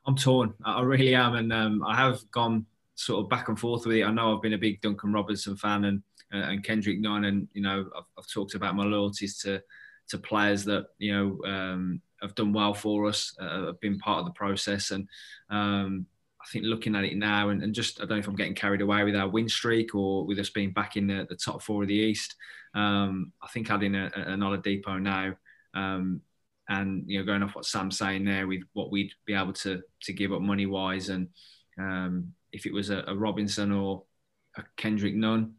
I'm 0.05 0.15
torn. 0.15 0.53
I 0.63 0.81
really 0.81 1.13
am, 1.13 1.35
and 1.35 1.51
um, 1.51 1.83
I 1.85 1.95
have 1.95 2.19
gone 2.31 2.65
sort 2.95 3.23
of 3.23 3.29
back 3.29 3.49
and 3.49 3.59
forth 3.59 3.85
with 3.85 3.97
it. 3.97 4.05
I 4.05 4.11
know 4.11 4.35
I've 4.35 4.41
been 4.41 4.53
a 4.53 4.57
big 4.57 4.79
Duncan 4.81 5.11
Robinson 5.11 5.57
fan, 5.57 5.83
and 5.83 6.01
uh, 6.33 6.37
and 6.37 6.63
Kendrick 6.63 6.99
Nunn, 6.99 7.25
and 7.25 7.47
you 7.53 7.61
know 7.61 7.89
I've, 7.95 8.03
I've, 8.17 8.27
talked 8.27 8.55
about 8.55 8.75
my 8.75 8.83
loyalties 8.83 9.37
to 9.39 9.61
to 10.09 10.17
players 10.17 10.65
that 10.65 10.87
you 10.97 11.13
know 11.13 11.49
um, 11.49 12.01
have 12.21 12.35
done 12.35 12.53
well 12.53 12.73
for 12.73 13.07
us, 13.07 13.35
uh, 13.39 13.67
have 13.67 13.79
been 13.79 13.99
part 13.99 14.19
of 14.19 14.25
the 14.25 14.31
process, 14.31 14.91
and 14.91 15.07
um, 15.49 16.05
I 16.41 16.45
think 16.51 16.65
looking 16.65 16.95
at 16.95 17.03
it 17.03 17.17
now, 17.17 17.49
and, 17.49 17.61
and, 17.63 17.73
just 17.73 17.99
I 17.99 18.03
don't 18.03 18.11
know 18.11 18.17
if 18.17 18.27
I'm 18.27 18.35
getting 18.35 18.55
carried 18.55 18.81
away 18.81 19.03
with 19.03 19.15
our 19.15 19.27
win 19.27 19.49
streak 19.49 19.95
or 19.95 20.25
with 20.25 20.39
us 20.39 20.49
being 20.49 20.71
back 20.71 20.95
in 20.95 21.07
the, 21.07 21.25
the 21.29 21.35
top 21.35 21.61
four 21.61 21.81
of 21.81 21.89
the 21.89 21.95
East. 21.95 22.35
Um, 22.73 23.33
I 23.41 23.47
think 23.47 23.69
adding 23.69 23.95
a, 23.95 24.05
a 24.07 24.37
Oladipo 24.37 25.01
now. 25.01 25.35
Um, 25.73 26.21
and 26.69 27.03
you 27.07 27.19
know, 27.19 27.25
going 27.25 27.43
off 27.43 27.55
what 27.55 27.65
Sam's 27.65 27.97
saying 27.97 28.25
there, 28.25 28.47
with 28.47 28.61
what 28.73 28.91
we'd 28.91 29.11
be 29.25 29.33
able 29.33 29.53
to 29.53 29.81
to 30.03 30.13
give 30.13 30.33
up 30.33 30.41
money 30.41 30.65
wise, 30.65 31.09
and 31.09 31.29
um, 31.79 32.33
if 32.51 32.65
it 32.65 32.73
was 32.73 32.89
a, 32.89 33.03
a 33.07 33.15
Robinson 33.15 33.71
or 33.71 34.03
a 34.57 34.63
Kendrick 34.75 35.15
Nunn, 35.15 35.55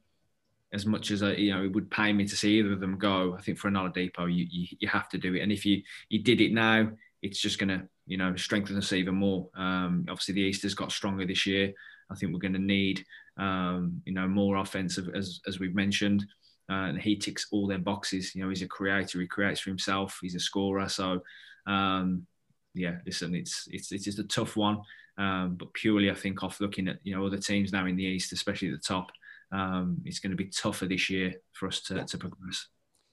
as 0.72 0.87
much 0.87 1.10
as 1.10 1.22
I, 1.22 1.32
you 1.32 1.54
know, 1.54 1.64
it 1.64 1.72
would 1.72 1.90
pay 1.90 2.12
me 2.12 2.26
to 2.26 2.37
see 2.37 2.58
either 2.58 2.72
of 2.72 2.80
them 2.80 2.98
go. 2.98 3.34
I 3.38 3.40
think 3.40 3.58
for 3.58 3.68
an 3.68 3.75
Oladipo, 3.75 4.32
you, 4.32 4.46
you 4.50 4.66
you 4.80 4.88
have 4.88 5.08
to 5.10 5.18
do 5.18 5.34
it, 5.34 5.40
and 5.40 5.52
if 5.52 5.64
you 5.64 5.82
you 6.08 6.22
did 6.22 6.40
it 6.40 6.52
now, 6.52 6.90
it's 7.22 7.40
just 7.40 7.58
going 7.58 7.70
to 7.70 7.88
you 8.06 8.16
know 8.16 8.37
strengthen 8.37 8.76
us 8.76 8.92
even 8.92 9.14
more. 9.14 9.48
Um, 9.56 10.06
obviously, 10.08 10.34
the 10.34 10.42
East 10.42 10.62
has 10.62 10.75
got 10.75 10.92
stronger 10.92 11.26
this 11.26 11.46
year. 11.46 11.72
I 12.10 12.14
think 12.14 12.32
we're 12.32 12.38
going 12.38 12.52
to 12.52 12.58
need 12.58 13.04
um, 13.38 14.02
you 14.04 14.12
know 14.12 14.28
more 14.28 14.56
offensive 14.56 15.08
as 15.14 15.40
as 15.46 15.58
we've 15.58 15.75
mentioned. 15.75 16.25
Uh, 16.70 16.88
and 16.88 17.00
he 17.00 17.16
ticks 17.16 17.46
all 17.50 17.66
their 17.66 17.78
boxes. 17.78 18.34
You 18.34 18.42
know, 18.42 18.50
he's 18.50 18.60
a 18.60 18.66
creator. 18.66 19.20
He 19.20 19.26
creates 19.26 19.60
for 19.60 19.70
himself. 19.70 20.18
He's 20.20 20.34
a 20.34 20.40
scorer. 20.40 20.87
So, 20.90 21.22
um, 21.66 22.26
yeah, 22.75 22.96
listen, 23.06 23.34
it's 23.34 23.66
it's 23.70 23.90
it's 23.90 24.04
just 24.04 24.18
a 24.18 24.25
tough 24.25 24.54
one. 24.54 24.80
Um, 25.16 25.56
but 25.58 25.72
purely, 25.72 26.10
I 26.10 26.14
think 26.14 26.42
off 26.42 26.60
looking 26.60 26.88
at 26.88 26.98
you 27.04 27.16
know 27.16 27.26
other 27.26 27.38
teams 27.38 27.72
now 27.72 27.87
in 27.87 27.96
the 27.96 28.04
East, 28.04 28.32
especially 28.32 28.68
at 28.68 28.75
the 28.75 28.87
top, 28.87 29.10
um, 29.52 29.99
it's 30.05 30.21
going 30.21 30.31
to 30.31 30.37
be 30.37 30.47
tougher 30.47 30.87
this 30.87 31.09
year 31.09 31.35
for 31.52 31.69
us 31.69 31.81
to, 31.83 31.97
yeah. 31.97 32.05
to 32.05 32.19
progress. 32.19 32.69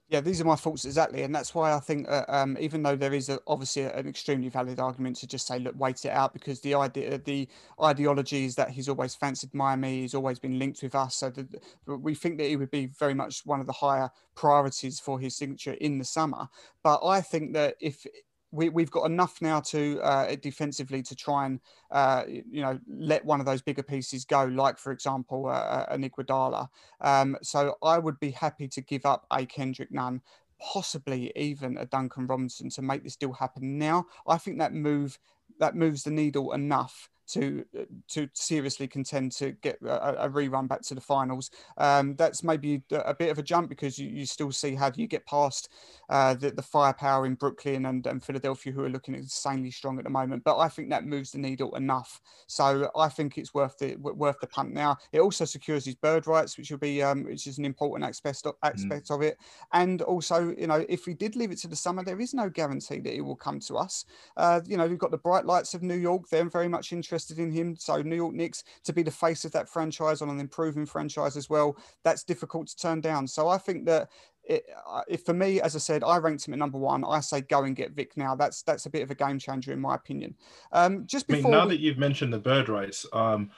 Yeah, 0.07 0.21
these 0.21 0.39
are 0.39 0.45
my 0.45 0.55
thoughts 0.55 0.85
exactly, 0.85 1.23
and 1.23 1.33
that's 1.33 1.55
why 1.55 1.73
I 1.73 1.79
think 1.79 2.07
uh, 2.07 2.25
um, 2.27 2.57
even 2.59 2.83
though 2.83 2.95
there 2.95 3.15
is 3.15 3.29
a, 3.29 3.39
obviously 3.47 3.85
an 3.85 4.07
extremely 4.07 4.49
valid 4.49 4.79
argument 4.79 5.15
to 5.17 5.27
just 5.27 5.47
say, 5.47 5.57
look, 5.57 5.73
wait 5.79 6.05
it 6.05 6.09
out, 6.09 6.31
because 6.31 6.61
the 6.61 6.75
idea, 6.75 7.17
the 7.17 7.47
ideology 7.81 8.45
is 8.45 8.53
that 8.53 8.69
he's 8.69 8.87
always 8.87 9.15
fancied 9.15 9.51
Miami, 9.55 10.01
he's 10.01 10.13
always 10.13 10.37
been 10.37 10.59
linked 10.59 10.83
with 10.83 10.93
us, 10.93 11.15
so 11.15 11.31
the, 11.31 11.47
we 11.87 12.13
think 12.13 12.37
that 12.37 12.47
he 12.47 12.55
would 12.55 12.69
be 12.69 12.85
very 12.99 13.15
much 13.15 13.41
one 13.47 13.59
of 13.59 13.65
the 13.65 13.73
higher 13.73 14.11
priorities 14.35 14.99
for 14.99 15.19
his 15.19 15.35
signature 15.35 15.73
in 15.73 15.97
the 15.97 16.05
summer. 16.05 16.47
But 16.83 17.03
I 17.03 17.21
think 17.21 17.53
that 17.53 17.73
if 17.81 18.05
we, 18.55 18.69
we've 18.69 18.91
got 18.91 19.03
enough 19.05 19.41
now 19.41 19.59
to 19.59 19.99
uh, 20.01 20.35
defensively 20.35 21.03
to 21.03 21.15
try 21.15 21.45
and 21.45 21.59
uh, 21.91 22.23
you 22.27 22.61
know 22.61 22.79
let 22.87 23.25
one 23.25 23.39
of 23.39 23.45
those 23.45 23.61
bigger 23.61 23.83
pieces 23.83 24.25
go, 24.25 24.45
like 24.45 24.77
for 24.77 24.91
example 24.91 25.47
uh, 25.47 25.85
an 25.89 26.09
Iguodala. 26.09 26.69
Um, 27.01 27.37
so 27.41 27.77
I 27.83 27.99
would 27.99 28.19
be 28.19 28.31
happy 28.31 28.67
to 28.69 28.81
give 28.81 29.05
up 29.05 29.25
a 29.31 29.45
Kendrick 29.45 29.91
Nunn, 29.91 30.21
possibly 30.59 31.31
even 31.35 31.77
a 31.77 31.85
Duncan 31.85 32.27
Robinson 32.27 32.69
to 32.71 32.81
make 32.81 33.03
this 33.03 33.15
deal 33.15 33.33
happen 33.33 33.77
now. 33.77 34.05
I 34.27 34.37
think 34.37 34.59
that 34.59 34.73
move 34.73 35.19
that 35.59 35.75
moves 35.75 36.03
the 36.03 36.11
needle 36.11 36.53
enough 36.53 37.09
to 37.27 37.65
to 38.07 38.29
seriously 38.33 38.87
contend 38.87 39.31
to 39.33 39.51
get 39.61 39.77
a, 39.81 40.25
a 40.25 40.29
rerun 40.29 40.67
back 40.67 40.81
to 40.81 40.95
the 40.95 41.01
finals. 41.01 41.51
Um, 41.77 42.15
that's 42.15 42.43
maybe 42.43 42.83
a 42.91 43.13
bit 43.13 43.31
of 43.31 43.39
a 43.39 43.43
jump 43.43 43.69
because 43.69 43.97
you, 43.97 44.09
you 44.09 44.25
still 44.25 44.51
see 44.51 44.75
how 44.75 44.89
do 44.89 45.01
you 45.01 45.07
get 45.07 45.25
past 45.25 45.69
uh, 46.09 46.35
the, 46.35 46.51
the 46.51 46.61
firepower 46.61 47.25
in 47.25 47.35
Brooklyn 47.35 47.87
and, 47.87 48.05
and 48.07 48.23
Philadelphia 48.23 48.71
who 48.71 48.83
are 48.83 48.89
looking 48.89 49.15
insanely 49.15 49.71
strong 49.71 49.97
at 49.97 50.03
the 50.03 50.09
moment. 50.09 50.43
But 50.43 50.59
I 50.59 50.69
think 50.69 50.89
that 50.89 51.05
moves 51.05 51.31
the 51.31 51.39
needle 51.39 51.75
enough. 51.75 52.21
So 52.47 52.91
I 52.95 53.09
think 53.09 53.37
it's 53.37 53.53
worth 53.53 53.77
the 53.79 53.95
worth 53.95 54.39
the 54.39 54.47
punt. 54.47 54.73
Now 54.73 54.97
it 55.11 55.19
also 55.19 55.45
secures 55.45 55.85
his 55.85 55.95
bird 55.95 56.27
rights, 56.27 56.57
which 56.57 56.71
will 56.71 56.77
be 56.77 57.01
um, 57.01 57.23
which 57.23 57.47
is 57.47 57.57
an 57.57 57.65
important 57.65 58.07
aspect 58.07 58.45
of, 58.45 58.55
aspect 58.63 59.09
mm. 59.09 59.15
of 59.15 59.21
it. 59.21 59.37
And 59.73 60.01
also, 60.03 60.53
you 60.57 60.67
know, 60.67 60.85
if 60.87 61.07
we 61.07 61.13
did 61.13 61.35
leave 61.35 61.51
it 61.51 61.57
to 61.59 61.67
the 61.67 61.75
summer, 61.75 62.03
there 62.03 62.19
is 62.19 62.33
no 62.33 62.49
guarantee 62.49 62.99
that 62.99 63.15
it 63.15 63.21
will 63.21 63.35
come 63.35 63.59
to 63.61 63.75
us. 63.75 64.05
Uh, 64.37 64.61
you 64.65 64.77
know, 64.77 64.87
we've 64.87 64.99
got 64.99 65.11
the 65.11 65.17
bright 65.17 65.45
lights 65.45 65.73
of 65.73 65.81
New 65.81 65.95
York; 65.95 66.29
they're 66.29 66.49
very 66.49 66.67
much 66.67 66.93
interested 66.93 67.14
interested 67.15 67.39
in 67.39 67.51
him. 67.51 67.75
So 67.77 68.01
New 68.01 68.15
York 68.15 68.33
Knicks 68.33 68.63
to 68.83 68.91
be 68.91 69.01
the 69.01 69.11
face 69.11 69.45
of 69.45 69.51
that 69.53 69.69
franchise 69.69 70.21
on 70.21 70.29
an 70.29 70.39
improving 70.39 70.85
franchise 70.85 71.37
as 71.37 71.49
well, 71.49 71.77
that's 72.03 72.23
difficult 72.23 72.67
to 72.67 72.75
turn 72.75 72.99
down. 72.99 73.25
So 73.25 73.47
I 73.47 73.57
think 73.57 73.85
that 73.85 74.09
it, 74.43 74.65
uh, 74.87 75.01
if 75.07 75.23
for 75.23 75.33
me, 75.33 75.61
as 75.61 75.75
I 75.75 75.79
said, 75.79 76.03
I 76.03 76.17
ranked 76.17 76.45
him 76.45 76.53
at 76.53 76.59
number 76.59 76.77
one. 76.77 77.05
I 77.05 77.21
say 77.21 77.41
go 77.41 77.63
and 77.63 77.75
get 77.75 77.93
Vic 77.93 78.17
now. 78.17 78.35
That's 78.35 78.63
that's 78.63 78.85
a 78.85 78.89
bit 78.89 79.01
of 79.01 79.11
a 79.11 79.15
game 79.15 79.39
changer 79.39 79.71
in 79.71 79.79
my 79.79 79.95
opinion. 79.95 80.35
Um, 80.73 81.05
just 81.07 81.27
before 81.27 81.39
I 81.39 81.43
mean, 81.43 81.51
now 81.51 81.67
we... 81.67 81.71
that 81.71 81.81
you've 81.81 81.97
mentioned 81.97 82.33
the 82.33 82.39
bird 82.39 82.67
rights, 82.67 83.05
um, 83.13 83.49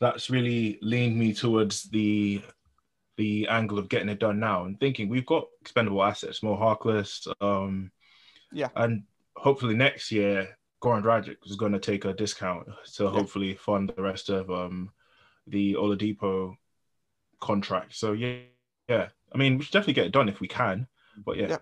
that's 0.00 0.28
really 0.28 0.78
leaned 0.82 1.16
me 1.16 1.32
towards 1.32 1.84
the 1.84 2.42
the 3.16 3.46
angle 3.48 3.78
of 3.78 3.88
getting 3.88 4.08
it 4.08 4.18
done 4.18 4.40
now 4.40 4.64
and 4.64 4.80
thinking 4.80 5.08
we've 5.08 5.26
got 5.26 5.44
expendable 5.60 6.02
assets, 6.02 6.42
more 6.42 6.58
Harkless, 6.58 7.28
um, 7.40 7.90
yeah, 8.52 8.68
and 8.74 9.04
hopefully 9.36 9.74
next 9.74 10.10
year 10.10 10.56
Goran 10.80 11.02
Dragic 11.02 11.36
is 11.44 11.56
going 11.56 11.72
to 11.72 11.78
take 11.78 12.04
a 12.04 12.12
discount 12.12 12.66
to 12.94 13.04
yeah. 13.04 13.10
hopefully 13.10 13.54
fund 13.54 13.92
the 13.94 14.02
rest 14.02 14.30
of 14.30 14.50
um, 14.50 14.90
the 15.46 15.74
Oladipo 15.74 16.54
contract. 17.40 17.94
So 17.94 18.12
yeah, 18.12 18.38
yeah. 18.88 19.08
I 19.32 19.38
mean, 19.38 19.58
we 19.58 19.64
should 19.64 19.72
definitely 19.72 19.94
get 19.94 20.06
it 20.06 20.12
done 20.12 20.28
if 20.28 20.40
we 20.40 20.48
can. 20.48 20.86
But 21.24 21.36
yeah. 21.36 21.48
yeah. 21.50 21.56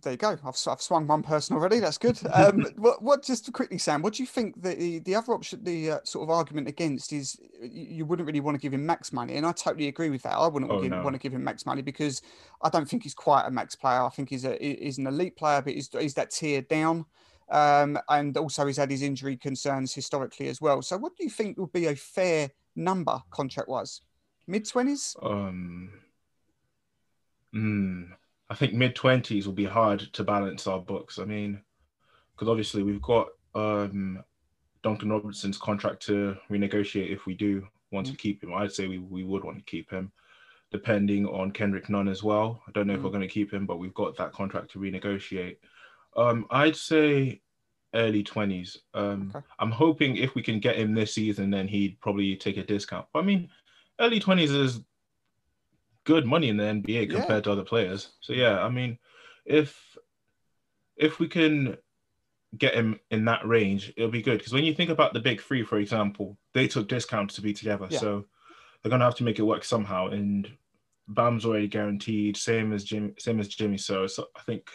There 0.00 0.12
you 0.12 0.16
go. 0.16 0.30
I've, 0.30 0.56
I've 0.68 0.80
swung 0.80 1.06
one 1.06 1.22
person 1.22 1.54
already. 1.54 1.78
That's 1.78 1.98
good. 1.98 2.18
Um, 2.32 2.64
what, 2.76 3.02
what, 3.02 3.22
just 3.22 3.52
quickly, 3.52 3.76
Sam, 3.76 4.00
what 4.00 4.14
do 4.14 4.22
you 4.22 4.26
think 4.26 4.62
the, 4.62 5.00
the 5.00 5.14
other 5.14 5.34
option, 5.34 5.62
the 5.62 5.92
uh, 5.92 5.98
sort 6.04 6.22
of 6.22 6.30
argument 6.30 6.66
against 6.66 7.12
is 7.12 7.38
you, 7.60 8.06
wouldn't 8.06 8.26
really 8.26 8.40
want 8.40 8.54
to 8.54 8.60
give 8.60 8.72
him 8.72 8.86
max 8.86 9.12
money. 9.12 9.36
And 9.36 9.44
I 9.44 9.52
totally 9.52 9.88
agree 9.88 10.08
with 10.08 10.22
that. 10.22 10.32
I 10.32 10.46
wouldn't 10.46 10.72
oh, 10.72 10.80
give, 10.80 10.90
no. 10.90 11.02
want 11.02 11.14
to 11.14 11.20
give 11.20 11.34
him 11.34 11.44
max 11.44 11.66
money 11.66 11.82
because 11.82 12.22
I 12.62 12.70
don't 12.70 12.88
think 12.88 13.02
he's 13.02 13.12
quite 13.12 13.44
a 13.44 13.50
max 13.50 13.76
player. 13.76 14.00
I 14.00 14.08
think 14.08 14.30
he's 14.30 14.46
a 14.46 14.56
he's 14.58 14.96
an 14.96 15.06
elite 15.06 15.36
player, 15.36 15.60
but 15.60 15.74
he's, 15.74 15.90
he's 15.92 16.14
that 16.14 16.30
tier 16.30 16.62
down. 16.62 17.04
Um, 17.52 17.98
and 18.08 18.34
also 18.38 18.66
he's 18.66 18.78
had 18.78 18.90
his 18.90 19.02
injury 19.02 19.36
concerns 19.36 19.92
historically 19.92 20.48
as 20.48 20.60
well. 20.60 20.80
So 20.80 20.96
what 20.96 21.14
do 21.16 21.22
you 21.22 21.28
think 21.28 21.58
would 21.58 21.72
be 21.72 21.86
a 21.86 21.94
fair 21.94 22.50
number 22.74 23.20
contract 23.30 23.68
wise? 23.68 24.00
Mid 24.46 24.66
twenties? 24.66 25.14
Um, 25.22 25.92
mm, 27.54 28.08
I 28.48 28.54
think 28.54 28.72
mid 28.72 28.96
twenties 28.96 29.46
will 29.46 29.52
be 29.52 29.66
hard 29.66 30.00
to 30.14 30.24
balance 30.24 30.66
our 30.66 30.80
books. 30.80 31.18
I 31.18 31.26
mean, 31.26 31.60
because 32.34 32.48
obviously 32.48 32.82
we've 32.82 33.02
got 33.02 33.28
um, 33.54 34.24
Duncan 34.82 35.10
Robinson's 35.10 35.58
contract 35.58 36.06
to 36.06 36.34
renegotiate 36.50 37.12
if 37.12 37.26
we 37.26 37.34
do 37.34 37.68
want 37.90 38.06
mm. 38.06 38.12
to 38.12 38.16
keep 38.16 38.42
him. 38.42 38.54
I'd 38.54 38.72
say 38.72 38.88
we, 38.88 38.98
we 38.98 39.24
would 39.24 39.44
want 39.44 39.58
to 39.58 39.64
keep 39.64 39.90
him, 39.90 40.10
depending 40.70 41.26
on 41.26 41.50
Kendrick 41.50 41.90
Nunn 41.90 42.08
as 42.08 42.22
well. 42.22 42.62
I 42.66 42.70
don't 42.72 42.86
know 42.86 42.94
mm. 42.94 42.96
if 42.96 43.02
we're 43.02 43.10
going 43.10 43.20
to 43.20 43.28
keep 43.28 43.52
him, 43.52 43.66
but 43.66 43.78
we've 43.78 43.92
got 43.92 44.16
that 44.16 44.32
contract 44.32 44.70
to 44.70 44.78
renegotiate. 44.78 45.58
Um, 46.16 46.46
I'd 46.50 46.76
say 46.76 47.41
early 47.94 48.22
20s. 48.24 48.78
Um, 48.94 49.32
okay. 49.34 49.44
I'm 49.58 49.70
hoping 49.70 50.16
if 50.16 50.34
we 50.34 50.42
can 50.42 50.60
get 50.60 50.76
him 50.76 50.94
this 50.94 51.14
season, 51.14 51.50
then 51.50 51.68
he'd 51.68 52.00
probably 52.00 52.36
take 52.36 52.56
a 52.56 52.64
discount. 52.64 53.06
But 53.12 53.20
I 53.20 53.22
mean, 53.22 53.48
early 54.00 54.20
20s 54.20 54.54
is 54.54 54.80
good 56.04 56.26
money 56.26 56.48
in 56.48 56.56
the 56.56 56.64
NBA 56.64 57.10
compared 57.10 57.30
yeah. 57.30 57.40
to 57.40 57.52
other 57.52 57.64
players. 57.64 58.10
So 58.20 58.32
yeah, 58.32 58.62
I 58.62 58.68
mean, 58.68 58.98
if 59.44 59.78
if 60.96 61.18
we 61.18 61.28
can 61.28 61.76
get 62.56 62.74
him 62.74 63.00
in 63.10 63.24
that 63.24 63.46
range, 63.46 63.92
it'll 63.96 64.10
be 64.10 64.22
good. 64.22 64.38
Because 64.38 64.52
when 64.52 64.64
you 64.64 64.74
think 64.74 64.90
about 64.90 65.14
the 65.14 65.20
big 65.20 65.40
three, 65.40 65.62
for 65.62 65.78
example, 65.78 66.36
they 66.54 66.68
took 66.68 66.88
discounts 66.88 67.34
to 67.36 67.40
be 67.40 67.52
together. 67.52 67.86
Yeah. 67.90 67.98
So 67.98 68.24
they're 68.82 68.90
gonna 68.90 69.04
have 69.04 69.16
to 69.16 69.24
make 69.24 69.38
it 69.38 69.42
work 69.42 69.64
somehow. 69.64 70.08
And 70.08 70.50
Bam's 71.08 71.44
already 71.44 71.68
guaranteed, 71.68 72.36
same 72.36 72.72
as 72.72 72.84
Jimmy, 72.84 73.14
same 73.18 73.40
as 73.40 73.48
Jimmy. 73.48 73.78
So, 73.78 74.06
so 74.06 74.26
I 74.36 74.42
think 74.42 74.70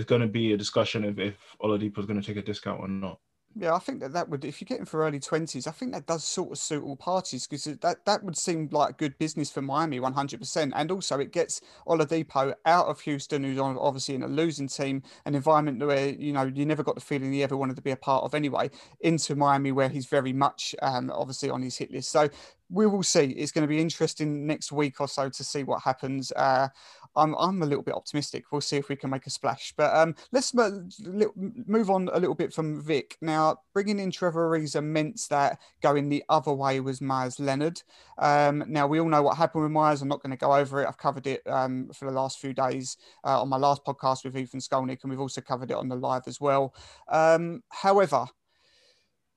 it's 0.00 0.08
going 0.08 0.22
to 0.22 0.26
be 0.26 0.52
a 0.52 0.56
discussion 0.56 1.04
of 1.04 1.20
if 1.20 1.36
Oladipo 1.62 1.98
is 1.98 2.06
going 2.06 2.20
to 2.20 2.26
take 2.26 2.38
a 2.38 2.42
discount 2.42 2.80
or 2.80 2.88
not. 2.88 3.20
Yeah, 3.56 3.74
I 3.74 3.80
think 3.80 3.98
that 4.00 4.12
that 4.12 4.28
would, 4.28 4.44
if 4.44 4.60
you're 4.60 4.66
getting 4.66 4.84
for 4.84 5.04
early 5.04 5.18
twenties, 5.18 5.66
I 5.66 5.72
think 5.72 5.92
that 5.92 6.06
does 6.06 6.22
sort 6.22 6.52
of 6.52 6.58
suit 6.58 6.84
all 6.84 6.94
parties 6.94 7.48
because 7.48 7.64
that 7.64 8.04
that 8.06 8.22
would 8.22 8.38
seem 8.38 8.68
like 8.70 8.96
good 8.96 9.18
business 9.18 9.50
for 9.50 9.60
Miami, 9.60 9.98
one 9.98 10.12
hundred 10.12 10.38
percent. 10.38 10.72
And 10.76 10.88
also, 10.92 11.18
it 11.18 11.32
gets 11.32 11.60
Oladipo 11.88 12.54
out 12.64 12.86
of 12.86 13.00
Houston, 13.00 13.42
who's 13.42 13.58
obviously 13.58 14.14
in 14.14 14.22
a 14.22 14.28
losing 14.28 14.68
team, 14.68 15.02
an 15.26 15.34
environment 15.34 15.84
where 15.84 16.10
you 16.10 16.32
know 16.32 16.44
you 16.44 16.64
never 16.64 16.84
got 16.84 16.94
the 16.94 17.00
feeling 17.00 17.32
he 17.32 17.42
ever 17.42 17.56
wanted 17.56 17.74
to 17.74 17.82
be 17.82 17.90
a 17.90 17.96
part 17.96 18.22
of 18.22 18.36
anyway, 18.36 18.70
into 19.00 19.34
Miami, 19.34 19.72
where 19.72 19.88
he's 19.88 20.06
very 20.06 20.32
much 20.32 20.76
um, 20.80 21.10
obviously 21.12 21.50
on 21.50 21.60
his 21.60 21.76
hit 21.76 21.90
list. 21.90 22.12
So 22.12 22.28
we 22.70 22.86
will 22.86 23.02
see. 23.02 23.30
It's 23.30 23.50
going 23.50 23.66
to 23.66 23.68
be 23.68 23.80
interesting 23.80 24.46
next 24.46 24.70
week 24.70 25.00
or 25.00 25.08
so 25.08 25.28
to 25.28 25.42
see 25.42 25.64
what 25.64 25.82
happens. 25.82 26.30
Uh, 26.36 26.68
I'm 27.16 27.34
I'm 27.34 27.62
a 27.62 27.66
little 27.66 27.82
bit 27.82 27.94
optimistic. 27.94 28.44
We'll 28.50 28.60
see 28.60 28.76
if 28.76 28.88
we 28.88 28.96
can 28.96 29.10
make 29.10 29.26
a 29.26 29.30
splash. 29.30 29.74
But 29.76 29.94
um, 29.94 30.14
let's 30.32 30.54
move 30.54 31.90
on 31.90 32.08
a 32.12 32.18
little 32.18 32.34
bit 32.34 32.52
from 32.52 32.82
Vic. 32.82 33.16
Now, 33.20 33.58
bringing 33.72 33.98
in 33.98 34.10
Trevor 34.10 34.50
Ariza 34.50 34.82
meant 34.82 35.20
that 35.30 35.58
going 35.82 36.08
the 36.08 36.24
other 36.28 36.52
way 36.52 36.80
was 36.80 37.00
Meyers 37.00 37.40
Leonard. 37.40 37.82
Um, 38.18 38.64
now 38.68 38.86
we 38.86 39.00
all 39.00 39.08
know 39.08 39.22
what 39.22 39.36
happened 39.36 39.64
with 39.64 39.72
Meyers. 39.72 40.02
I'm 40.02 40.08
not 40.08 40.22
going 40.22 40.30
to 40.30 40.36
go 40.36 40.54
over 40.54 40.82
it. 40.82 40.88
I've 40.88 40.98
covered 40.98 41.26
it 41.26 41.42
um, 41.46 41.90
for 41.92 42.04
the 42.04 42.12
last 42.12 42.38
few 42.38 42.52
days 42.52 42.96
uh, 43.24 43.40
on 43.40 43.48
my 43.48 43.56
last 43.56 43.84
podcast 43.84 44.24
with 44.24 44.36
Ethan 44.36 44.60
Skolnick, 44.60 45.02
and 45.02 45.10
we've 45.10 45.20
also 45.20 45.40
covered 45.40 45.70
it 45.70 45.76
on 45.76 45.88
the 45.88 45.96
live 45.96 46.22
as 46.26 46.40
well. 46.40 46.74
Um, 47.08 47.62
however, 47.70 48.26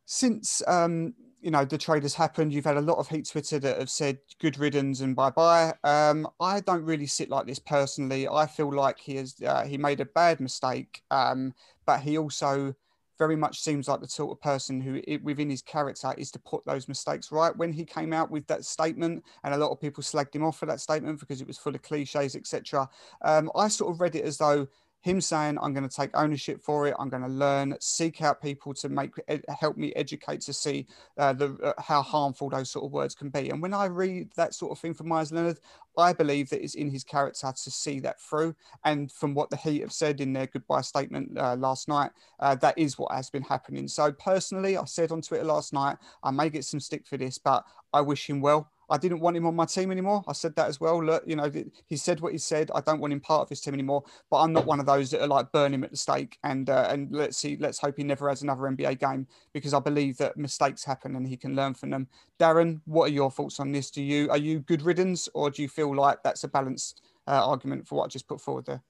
since 0.06 0.62
um, 0.68 1.14
you 1.44 1.52
know 1.52 1.66
the 1.66 1.78
trade 1.78 2.04
has 2.04 2.16
happened. 2.16 2.54
You've 2.54 2.66
had 2.66 2.78
a 2.78 2.82
lot 2.82 2.98
of 2.98 3.10
heat 3.10 3.28
Twitter 3.30 3.60
that 3.60 3.78
have 3.78 3.90
said 3.90 4.20
good 4.40 4.58
riddance 4.58 5.02
and 5.02 5.16
bye 5.16 5.30
bye. 5.30 5.74
Um, 5.84 6.28
I 6.40 6.62
don't 6.62 6.86
really 6.86 7.06
sit 7.06 7.30
like 7.30 7.46
this 7.46 7.60
personally. 7.60 8.28
I 8.28 8.48
feel 8.48 8.72
like 8.74 9.00
he 9.00 9.18
has 9.18 9.36
uh, 9.46 9.66
he 9.66 9.78
made 9.78 10.00
a 10.00 10.06
bad 10.06 10.40
mistake, 10.40 11.04
um, 11.12 11.54
but 11.86 12.00
he 12.00 12.18
also 12.18 12.74
very 13.20 13.36
much 13.36 13.60
seems 13.60 13.88
like 13.88 14.00
the 14.02 14.08
sort 14.08 14.32
of 14.32 14.42
person 14.42 14.82
who 14.82 15.02
it, 15.06 15.24
within 15.24 15.50
his 15.50 15.62
character 15.62 16.14
is 16.18 16.32
to 16.32 16.40
put 16.40 16.66
those 16.66 16.88
mistakes 16.88 17.32
right. 17.32 17.56
When 17.56 17.74
he 17.74 17.86
came 17.86 18.14
out 18.14 18.32
with 18.32 18.48
that 18.48 18.64
statement, 18.66 19.24
and 19.44 19.54
a 19.54 19.58
lot 19.58 19.72
of 19.72 19.82
people 19.82 20.02
slagged 20.02 20.36
him 20.36 20.46
off 20.46 20.58
for 20.58 20.66
that 20.68 20.80
statement 20.80 21.20
because 21.20 21.42
it 21.42 21.48
was 21.48 21.58
full 21.58 21.76
of 21.76 21.82
cliches, 21.82 22.36
etc. 22.36 22.90
Um, 23.22 23.52
I 23.54 23.68
sort 23.68 23.94
of 23.94 24.00
read 24.00 24.16
it 24.16 24.24
as 24.24 24.38
though 24.38 24.68
him 25.04 25.20
saying 25.20 25.58
i'm 25.62 25.74
going 25.74 25.88
to 25.88 25.96
take 25.96 26.10
ownership 26.14 26.62
for 26.62 26.88
it. 26.88 26.96
I'm 26.98 27.10
going 27.10 27.24
to 27.24 27.30
learn 27.30 27.76
seek 27.80 28.22
out 28.22 28.42
people 28.42 28.74
to 28.76 28.90
make 28.90 29.12
help 29.60 29.78
me 29.78 29.94
educate 29.96 30.42
to 30.42 30.54
see 30.54 30.88
uh, 31.18 31.34
the 31.34 31.54
uh, 31.62 31.74
how 31.80 32.02
harmful 32.02 32.50
those 32.50 32.70
sort 32.70 32.86
of 32.86 32.92
words 32.92 33.14
can 33.14 33.30
be. 33.30 33.50
And 33.50 33.62
when 33.62 33.74
i 33.74 33.86
read 33.86 34.32
that 34.36 34.54
sort 34.54 34.72
of 34.72 34.80
thing 34.80 34.94
from 34.94 35.10
Meyers 35.10 35.32
Leonard 35.32 35.60
i 35.98 36.14
believe 36.14 36.50
that 36.50 36.64
it's 36.64 36.76
in 36.76 36.90
his 36.90 37.04
character 37.04 37.52
to 37.52 37.72
see 37.72 38.00
that 38.00 38.20
through. 38.20 38.56
And 38.86 39.12
from 39.12 39.34
what 39.34 39.50
the 39.50 39.58
heat 39.58 39.82
have 39.82 39.92
said 39.92 40.22
in 40.22 40.34
their 40.34 40.48
goodbye 40.48 40.82
statement 40.82 41.38
uh, 41.38 41.56
last 41.56 41.88
night 41.88 42.12
uh, 42.40 42.56
that 42.56 42.78
is 42.78 42.98
what 42.98 43.12
has 43.12 43.30
been 43.30 43.44
happening. 43.44 43.88
So 43.88 44.12
personally 44.12 44.78
i 44.78 44.86
said 44.86 45.12
on 45.12 45.22
twitter 45.22 45.44
last 45.44 45.74
night 45.74 45.98
i 46.24 46.32
may 46.32 46.50
get 46.50 46.64
some 46.64 46.80
stick 46.80 47.06
for 47.06 47.18
this 47.18 47.38
but 47.38 47.66
i 47.92 48.00
wish 48.00 48.30
him 48.30 48.40
well 48.40 48.70
I 48.94 48.98
didn't 48.98 49.22
want 49.22 49.36
him 49.36 49.48
on 49.48 49.56
my 49.56 49.66
team 49.66 49.92
anymore. 49.92 50.24
I 50.28 50.34
said 50.34 50.56
that 50.56 50.68
as 50.68 50.80
well. 50.80 51.04
Look, 51.04 51.24
you 51.26 51.36
know, 51.36 51.52
he 51.88 51.98
said 51.98 52.20
what 52.22 52.32
he 52.32 52.38
said. 52.38 52.70
I 52.76 52.82
don't 52.82 53.00
want 53.00 53.12
him 53.12 53.20
part 53.20 53.42
of 53.42 53.50
his 53.50 53.60
team 53.60 53.74
anymore. 53.74 54.04
But 54.30 54.42
I'm 54.42 54.54
not 54.54 54.68
one 54.68 54.80
of 54.80 54.86
those 54.86 55.10
that 55.10 55.22
are 55.24 55.28
like 55.28 55.52
burn 55.52 55.74
him 55.74 55.84
at 55.84 55.90
the 55.90 55.98
stake 55.98 56.38
and 56.44 56.70
uh, 56.70 56.90
and 56.92 57.12
let's 57.12 57.38
see, 57.38 57.58
let's 57.60 57.80
hope 57.80 57.96
he 57.98 58.04
never 58.04 58.30
has 58.30 58.44
another 58.44 58.62
NBA 58.62 59.00
game 59.00 59.26
because 59.52 59.74
I 59.74 59.80
believe 59.80 60.18
that 60.18 60.38
mistakes 60.38 60.84
happen 60.84 61.16
and 61.16 61.28
he 61.28 61.36
can 61.36 61.56
learn 61.56 61.74
from 61.74 61.90
them. 61.90 62.08
Darren, 62.40 62.82
what 62.86 63.10
are 63.10 63.14
your 63.14 63.32
thoughts 63.32 63.60
on 63.60 63.72
this? 63.72 63.90
Do 63.90 64.04
you 64.04 64.30
are 64.30 64.38
you 64.38 64.60
good 64.60 64.84
riddance 64.84 65.28
or 65.34 65.50
do 65.50 65.64
you 65.64 65.70
feel 65.70 65.96
like 65.96 66.22
that's 66.22 66.44
a 66.44 66.48
balanced 66.48 67.02
uh, 67.28 67.44
argument 67.48 67.88
for 67.88 67.96
what 67.96 68.06
I 68.06 68.08
just 68.10 68.28
put 68.28 68.42
forward 68.42 68.68
there? 68.68 68.84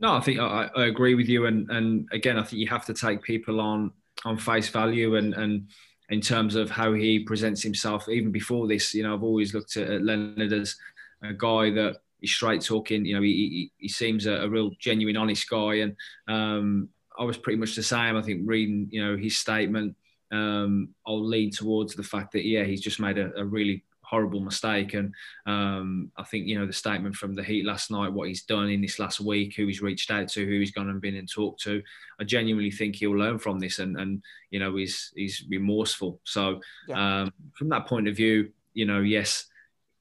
No, 0.00 0.12
I 0.12 0.20
think 0.20 0.38
I, 0.38 0.68
I 0.76 0.84
agree 0.84 1.14
with 1.14 1.28
you, 1.28 1.46
and 1.46 1.68
and 1.70 2.08
again, 2.12 2.38
I 2.38 2.42
think 2.42 2.60
you 2.60 2.68
have 2.68 2.84
to 2.86 2.94
take 2.94 3.22
people 3.22 3.58
on 3.58 3.90
on 4.26 4.36
face 4.36 4.68
value 4.68 5.16
and 5.16 5.32
and 5.32 5.68
in 6.10 6.20
terms 6.20 6.54
of 6.54 6.70
how 6.70 6.92
he 6.92 7.20
presents 7.20 7.62
himself. 7.62 8.08
Even 8.08 8.32
before 8.32 8.66
this, 8.66 8.94
you 8.94 9.02
know, 9.02 9.14
I've 9.14 9.22
always 9.22 9.54
looked 9.54 9.76
at 9.76 10.02
Leonard 10.02 10.52
as 10.52 10.76
a 11.22 11.32
guy 11.32 11.70
that 11.70 11.98
is 12.22 12.32
straight 12.32 12.62
talking. 12.62 13.04
You 13.04 13.16
know, 13.16 13.22
he, 13.22 13.32
he, 13.32 13.72
he 13.76 13.88
seems 13.88 14.26
a, 14.26 14.34
a, 14.42 14.48
real 14.48 14.70
genuine, 14.78 15.16
honest 15.16 15.48
guy. 15.48 15.74
And 15.74 15.96
um, 16.26 16.88
I 17.18 17.24
was 17.24 17.36
pretty 17.36 17.58
much 17.58 17.74
the 17.76 17.82
same. 17.82 18.16
I 18.16 18.22
think 18.22 18.42
reading, 18.44 18.88
you 18.90 19.04
know, 19.04 19.16
his 19.16 19.36
statement, 19.36 19.96
um, 20.32 20.90
I'll 21.06 21.24
lean 21.24 21.50
towards 21.50 21.94
the 21.94 22.02
fact 22.02 22.32
that, 22.32 22.44
yeah, 22.44 22.64
he's 22.64 22.80
just 22.80 23.00
made 23.00 23.18
a, 23.18 23.34
a 23.36 23.44
really 23.44 23.84
horrible 24.08 24.40
mistake. 24.40 24.94
And 24.94 25.14
um, 25.46 26.10
I 26.16 26.24
think, 26.24 26.46
you 26.46 26.58
know, 26.58 26.66
the 26.66 26.72
statement 26.72 27.14
from 27.14 27.34
the 27.34 27.42
Heat 27.42 27.66
last 27.66 27.90
night, 27.90 28.12
what 28.12 28.28
he's 28.28 28.44
done 28.44 28.70
in 28.70 28.80
this 28.80 28.98
last 28.98 29.20
week, 29.20 29.54
who 29.54 29.66
he's 29.66 29.82
reached 29.82 30.10
out 30.10 30.28
to, 30.28 30.46
who 30.46 30.58
he's 30.58 30.72
gone 30.72 30.88
and 30.88 31.00
been 31.00 31.16
and 31.16 31.30
talked 31.30 31.62
to, 31.64 31.82
I 32.20 32.24
genuinely 32.24 32.70
think 32.70 32.96
he'll 32.96 33.16
learn 33.16 33.38
from 33.38 33.58
this 33.58 33.78
and, 33.78 33.98
and 33.98 34.22
you 34.50 34.58
know, 34.58 34.76
he's, 34.76 35.12
he's 35.14 35.44
remorseful. 35.48 36.20
So 36.24 36.60
yeah. 36.88 37.22
um, 37.22 37.32
from 37.54 37.68
that 37.68 37.86
point 37.86 38.08
of 38.08 38.16
view, 38.16 38.50
you 38.74 38.86
know, 38.86 39.00
yes, 39.00 39.46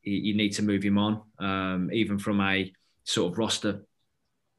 you 0.03 0.35
need 0.35 0.53
to 0.53 0.63
move 0.63 0.83
him 0.83 0.97
on, 0.97 1.21
um, 1.39 1.89
even 1.91 2.17
from 2.17 2.39
a 2.39 2.71
sort 3.03 3.33
of 3.33 3.37
roster 3.37 3.83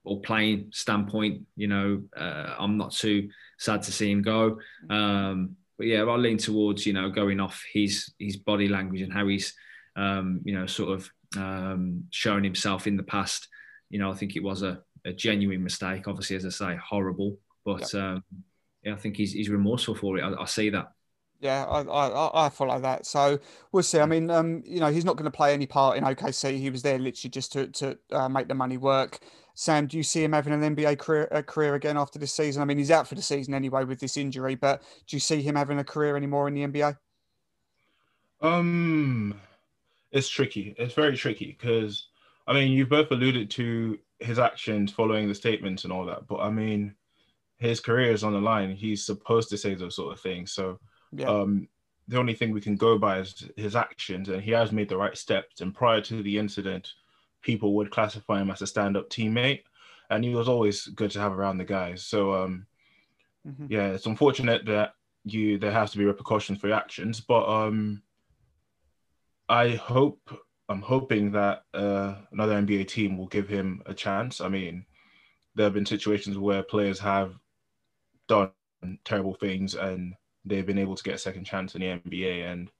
or 0.04 0.20
playing 0.20 0.70
standpoint. 0.72 1.46
You 1.56 1.68
know, 1.68 2.02
uh, 2.16 2.54
I'm 2.58 2.76
not 2.76 2.92
too 2.92 3.30
sad 3.58 3.82
to 3.84 3.92
see 3.92 4.11
him 4.11 4.22
go. 4.22 4.58
Mm-hmm. 4.90 4.92
Um, 4.92 5.56
but 5.78 5.86
yeah, 5.86 6.02
I 6.02 6.16
lean 6.16 6.36
towards 6.38 6.84
you 6.84 6.92
know 6.92 7.08
going 7.08 7.40
off 7.40 7.64
his 7.72 8.12
his 8.18 8.36
body 8.36 8.68
language 8.68 9.00
and 9.00 9.12
how 9.12 9.26
he's 9.28 9.54
um, 9.96 10.40
you 10.44 10.54
know 10.54 10.66
sort 10.66 10.90
of 10.90 11.10
um, 11.36 12.04
shown 12.10 12.44
himself 12.44 12.86
in 12.86 12.96
the 12.96 13.02
past. 13.02 13.48
You 13.88 14.00
know, 14.00 14.10
I 14.10 14.14
think 14.14 14.36
it 14.36 14.42
was 14.42 14.62
a, 14.62 14.82
a 15.06 15.12
genuine 15.12 15.62
mistake. 15.62 16.08
Obviously, 16.08 16.36
as 16.36 16.44
I 16.44 16.50
say, 16.50 16.76
horrible, 16.76 17.38
but 17.64 17.92
yep. 17.94 18.02
um, 18.02 18.24
yeah, 18.82 18.92
I 18.92 18.96
think 18.96 19.16
he's 19.16 19.32
he's 19.32 19.48
remorseful 19.48 19.94
for 19.94 20.18
it. 20.18 20.22
I, 20.22 20.42
I 20.42 20.44
see 20.46 20.70
that. 20.70 20.92
Yeah, 21.40 21.64
I, 21.66 21.82
I, 21.82 22.46
I 22.46 22.48
follow 22.48 22.80
that. 22.80 23.06
So 23.06 23.38
we'll 23.70 23.84
see. 23.84 24.00
I 24.00 24.06
mean, 24.06 24.28
um, 24.28 24.60
you 24.66 24.80
know, 24.80 24.90
he's 24.90 25.04
not 25.04 25.16
going 25.16 25.30
to 25.30 25.36
play 25.36 25.54
any 25.54 25.66
part 25.66 25.96
in 25.96 26.02
OKC. 26.02 26.58
He 26.58 26.68
was 26.68 26.82
there 26.82 26.98
literally 26.98 27.30
just 27.30 27.52
to 27.52 27.68
to 27.68 27.98
uh, 28.10 28.28
make 28.28 28.48
the 28.48 28.54
money 28.54 28.76
work. 28.76 29.20
Sam, 29.61 29.88
do 29.88 29.97
you 29.97 30.05
see 30.05 30.23
him 30.23 30.35
having 30.35 30.53
an 30.53 30.77
NBA 30.77 31.01
career, 31.01 31.27
career 31.44 31.75
again 31.75 31.97
after 31.97 32.16
this 32.16 32.33
season? 32.33 32.62
I 32.62 32.64
mean, 32.64 32.79
he's 32.79 32.92
out 32.92 33.09
for 33.09 33.16
the 33.16 33.23
season 33.23 33.55
anyway 33.55 33.83
with 33.83 33.99
this 33.99 34.16
injury, 34.16 34.55
but 34.55 34.83
do 35.09 35.16
you 35.16 35.21
see 35.21 35.42
him 35.42 35.57
having 35.57 35.81
a 35.81 35.85
career 35.85 36.16
anymore 36.16 36.47
in 36.47 36.55
the 36.55 36.64
NBA? 36.64 36.97
Um, 38.40 39.35
it's 40.12 40.29
tricky. 40.29 40.77
It's 40.79 40.94
very 40.94 41.16
tricky 41.16 41.57
because 41.59 42.07
I 42.47 42.53
mean, 42.53 42.71
you've 42.71 42.88
both 42.88 43.11
alluded 43.11 43.51
to 43.51 43.99
his 44.21 44.38
actions 44.38 44.92
following 44.92 45.27
the 45.27 45.35
statements 45.35 45.83
and 45.83 45.92
all 45.92 46.07
that, 46.07 46.29
but 46.29 46.38
I 46.38 46.51
mean, 46.51 46.94
his 47.57 47.81
career 47.81 48.12
is 48.12 48.23
on 48.23 48.35
the 48.35 48.40
line. 48.40 48.71
He's 48.77 49.05
supposed 49.05 49.49
to 49.51 49.59
say 49.59 49.75
those 49.75 49.97
sort 49.97 50.12
of 50.12 50.21
things. 50.21 50.53
So, 50.53 50.79
yeah. 51.11 51.27
um, 51.27 51.66
the 52.07 52.16
only 52.16 52.35
thing 52.35 52.53
we 52.53 52.61
can 52.61 52.77
go 52.77 52.97
by 52.97 53.18
is 53.18 53.51
his 53.57 53.75
actions, 53.75 54.29
and 54.29 54.40
he 54.40 54.53
has 54.53 54.71
made 54.71 54.88
the 54.88 54.97
right 54.97 55.18
steps. 55.18 55.62
And 55.62 55.75
prior 55.75 56.01
to 56.03 56.23
the 56.23 56.38
incident, 56.38 56.92
people 57.42 57.74
would 57.74 57.90
classify 57.90 58.40
him 58.40 58.51
as 58.51 58.62
a 58.62 58.66
stand-up 58.66 59.11
teammate, 59.11 59.62
and 60.11 60.24
he 60.24 60.35
was 60.35 60.48
always 60.48 60.87
good 60.87 61.11
to 61.12 61.20
have 61.20 61.33
around 61.33 61.59
the 61.59 61.64
guys. 61.64 62.05
So 62.05 62.35
um, 62.35 62.66
mm-hmm. 63.46 63.66
yeah, 63.68 63.88
it's 63.88 64.07
unfortunate 64.07 64.64
that 64.66 64.94
you 65.24 65.59
there 65.59 65.72
has 65.72 65.90
to 65.92 65.98
be 65.98 66.05
repercussions 66.05 66.59
for 66.61 66.68
your 66.68 66.77
actions, 66.77 67.20
but 67.20 67.48
um, 67.48 68.03
I 69.48 69.70
hope 69.70 70.20
I'm 70.68 70.83
hoping 70.83 71.33
that 71.33 71.64
uh, 71.72 72.16
another 72.33 72.61
NBA 72.61 72.88
team 72.88 73.16
will 73.16 73.27
give 73.27 73.48
him 73.48 73.83
a 73.87 73.94
chance. 73.94 74.40
I 74.40 74.48
mean, 74.48 74.85
there 75.55 75.64
have 75.64 75.74
been 75.74 75.87
situations 75.87 76.37
where 76.37 76.62
players 76.62 76.98
have 77.01 77.35
done 78.29 78.53
terrible 79.05 79.35
things 79.35 79.74
and 79.74 80.14
they've 80.44 80.66
been 80.66 80.79
able 80.79 80.94
to 80.94 81.03
get 81.03 81.14
a 81.14 81.18
second 81.18 81.44
chance 81.44 81.74
in 81.74 81.81
the 81.81 81.87
NBA 81.87 82.53
and 82.53 82.70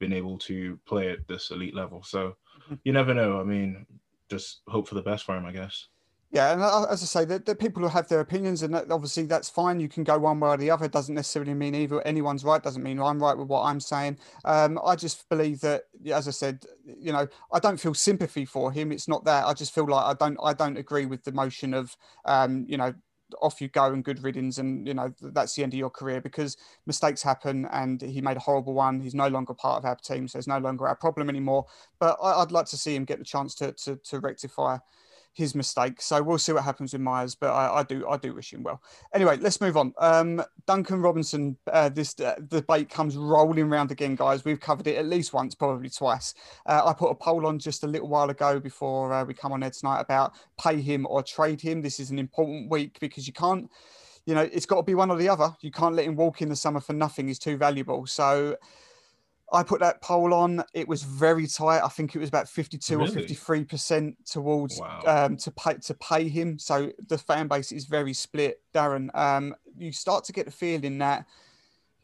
been 0.00 0.12
able 0.12 0.38
to 0.38 0.78
play 0.86 1.10
at 1.10 1.28
this 1.28 1.50
elite 1.50 1.74
level. 1.74 2.02
So 2.02 2.36
mm-hmm. 2.64 2.74
you 2.84 2.92
never 2.92 3.12
know. 3.12 3.40
I 3.40 3.44
mean, 3.44 3.86
just 4.30 4.62
hope 4.68 4.88
for 4.88 4.94
the 4.94 5.02
best 5.02 5.24
for 5.24 5.36
him, 5.36 5.46
I 5.46 5.52
guess. 5.52 5.88
Yeah, 6.34 6.52
and 6.52 6.62
uh, 6.62 6.86
as 6.90 7.00
I 7.00 7.06
say, 7.06 7.24
the, 7.24 7.54
people 7.54 7.80
who 7.80 7.88
have 7.88 8.08
their 8.08 8.18
opinions, 8.18 8.64
and 8.64 8.74
obviously 8.74 9.22
that's 9.22 9.48
fine. 9.48 9.78
You 9.78 9.88
can 9.88 10.02
go 10.02 10.18
one 10.18 10.40
way 10.40 10.48
or 10.48 10.56
the 10.56 10.68
other. 10.68 10.86
It 10.86 10.90
doesn't 10.90 11.14
necessarily 11.14 11.54
mean 11.54 11.76
either 11.76 12.02
anyone's 12.02 12.44
right. 12.44 12.60
Doesn't 12.60 12.82
mean 12.82 12.98
I'm 12.98 13.22
right 13.22 13.38
with 13.38 13.46
what 13.46 13.62
I'm 13.62 13.78
saying. 13.78 14.18
Um, 14.44 14.80
I 14.84 14.96
just 14.96 15.28
believe 15.28 15.60
that, 15.60 15.84
as 16.12 16.26
I 16.26 16.32
said, 16.32 16.64
you 16.84 17.12
know, 17.12 17.28
I 17.52 17.60
don't 17.60 17.78
feel 17.78 17.94
sympathy 17.94 18.44
for 18.46 18.72
him. 18.72 18.90
It's 18.90 19.06
not 19.06 19.24
that. 19.26 19.46
I 19.46 19.54
just 19.54 19.72
feel 19.72 19.86
like 19.86 20.04
I 20.04 20.14
don't. 20.14 20.36
I 20.42 20.54
don't 20.54 20.76
agree 20.76 21.06
with 21.06 21.22
the 21.22 21.30
motion 21.30 21.72
of, 21.72 21.96
um, 22.24 22.66
you 22.68 22.78
know, 22.78 22.92
off 23.40 23.60
you 23.60 23.68
go 23.68 23.92
and 23.92 24.04
good 24.04 24.22
riddance 24.22 24.58
and 24.58 24.86
you 24.86 24.94
know 24.94 25.12
that's 25.20 25.54
the 25.54 25.62
end 25.62 25.72
of 25.72 25.78
your 25.78 25.90
career 25.90 26.20
because 26.20 26.56
mistakes 26.86 27.22
happen 27.22 27.66
and 27.72 28.00
he 28.02 28.20
made 28.20 28.36
a 28.36 28.40
horrible 28.40 28.74
one. 28.74 29.00
He's 29.00 29.14
no 29.14 29.28
longer 29.28 29.54
part 29.54 29.78
of 29.78 29.84
our 29.84 29.96
team 29.96 30.28
so 30.28 30.38
it's 30.38 30.48
no 30.48 30.58
longer 30.58 30.86
our 30.86 30.96
problem 30.96 31.28
anymore. 31.28 31.66
But 31.98 32.18
I, 32.22 32.38
would 32.40 32.52
like 32.52 32.66
to 32.66 32.76
see 32.76 32.94
him 32.94 33.04
get 33.04 33.18
the 33.18 33.24
chance 33.24 33.54
to, 33.56 33.72
to, 33.72 33.96
to 33.96 34.20
rectify 34.20 34.78
his 35.34 35.54
mistake. 35.54 36.00
So 36.00 36.22
we'll 36.22 36.38
see 36.38 36.52
what 36.52 36.64
happens 36.64 36.92
with 36.92 37.02
Meyers, 37.02 37.34
but 37.34 37.50
I, 37.50 37.80
I 37.80 37.82
do 37.82 38.08
I 38.08 38.16
do 38.16 38.34
wish 38.34 38.52
him 38.52 38.62
well. 38.62 38.80
Anyway, 39.12 39.36
let's 39.36 39.60
move 39.60 39.76
on. 39.76 39.92
Um, 39.98 40.42
Duncan 40.66 41.02
Robinson, 41.02 41.56
uh, 41.70 41.88
this 41.88 42.18
uh, 42.20 42.36
debate 42.48 42.88
comes 42.88 43.16
rolling 43.16 43.68
round 43.68 43.90
again, 43.90 44.14
guys. 44.14 44.44
We've 44.44 44.60
covered 44.60 44.86
it 44.86 44.96
at 44.96 45.06
least 45.06 45.32
once, 45.32 45.54
probably 45.54 45.90
twice. 45.90 46.34
Uh, 46.66 46.82
I 46.86 46.92
put 46.92 47.10
a 47.10 47.14
poll 47.14 47.46
on 47.46 47.58
just 47.58 47.82
a 47.82 47.88
little 47.88 48.08
while 48.08 48.30
ago 48.30 48.60
before 48.60 49.12
uh, 49.12 49.24
we 49.24 49.34
come 49.34 49.52
on 49.52 49.62
air 49.62 49.70
tonight 49.70 50.00
about 50.00 50.34
pay 50.58 50.80
him 50.80 51.06
or 51.10 51.22
trade 51.22 51.60
him. 51.60 51.82
This 51.82 51.98
is 51.98 52.10
an 52.10 52.18
important 52.18 52.70
week 52.70 52.98
because 53.00 53.26
you 53.26 53.32
can't. 53.32 53.68
You 54.26 54.34
know, 54.34 54.48
it's 54.50 54.64
got 54.64 54.76
to 54.76 54.82
be 54.84 54.94
one 54.94 55.10
or 55.10 55.18
the 55.18 55.28
other. 55.28 55.54
You 55.60 55.70
can't 55.70 55.94
let 55.94 56.06
him 56.06 56.16
walk 56.16 56.40
in 56.40 56.48
the 56.48 56.56
summer 56.56 56.80
for 56.80 56.94
nothing. 56.94 57.28
He's 57.28 57.38
too 57.38 57.58
valuable. 57.58 58.06
So 58.06 58.56
I 59.52 59.62
put 59.62 59.80
that 59.80 60.00
poll 60.00 60.32
on. 60.32 60.64
It 60.72 60.88
was 60.88 61.02
very 61.02 61.46
tight. 61.46 61.82
I 61.84 61.88
think 61.88 62.14
it 62.14 62.18
was 62.18 62.28
about 62.28 62.48
52 62.48 62.96
really? 62.96 63.10
or 63.10 63.12
53 63.12 63.64
percent 63.64 64.16
towards 64.26 64.80
wow. 64.80 65.02
um, 65.06 65.36
to 65.38 65.50
pay 65.50 65.74
to 65.74 65.94
pay 65.94 66.28
him. 66.28 66.58
So 66.58 66.92
the 67.08 67.18
fan 67.18 67.48
base 67.48 67.70
is 67.70 67.84
very 67.84 68.14
split. 68.14 68.60
Darren, 68.74 69.14
um, 69.14 69.54
you 69.76 69.92
start 69.92 70.24
to 70.24 70.32
get 70.32 70.46
the 70.46 70.52
feeling 70.52 70.98
that 70.98 71.26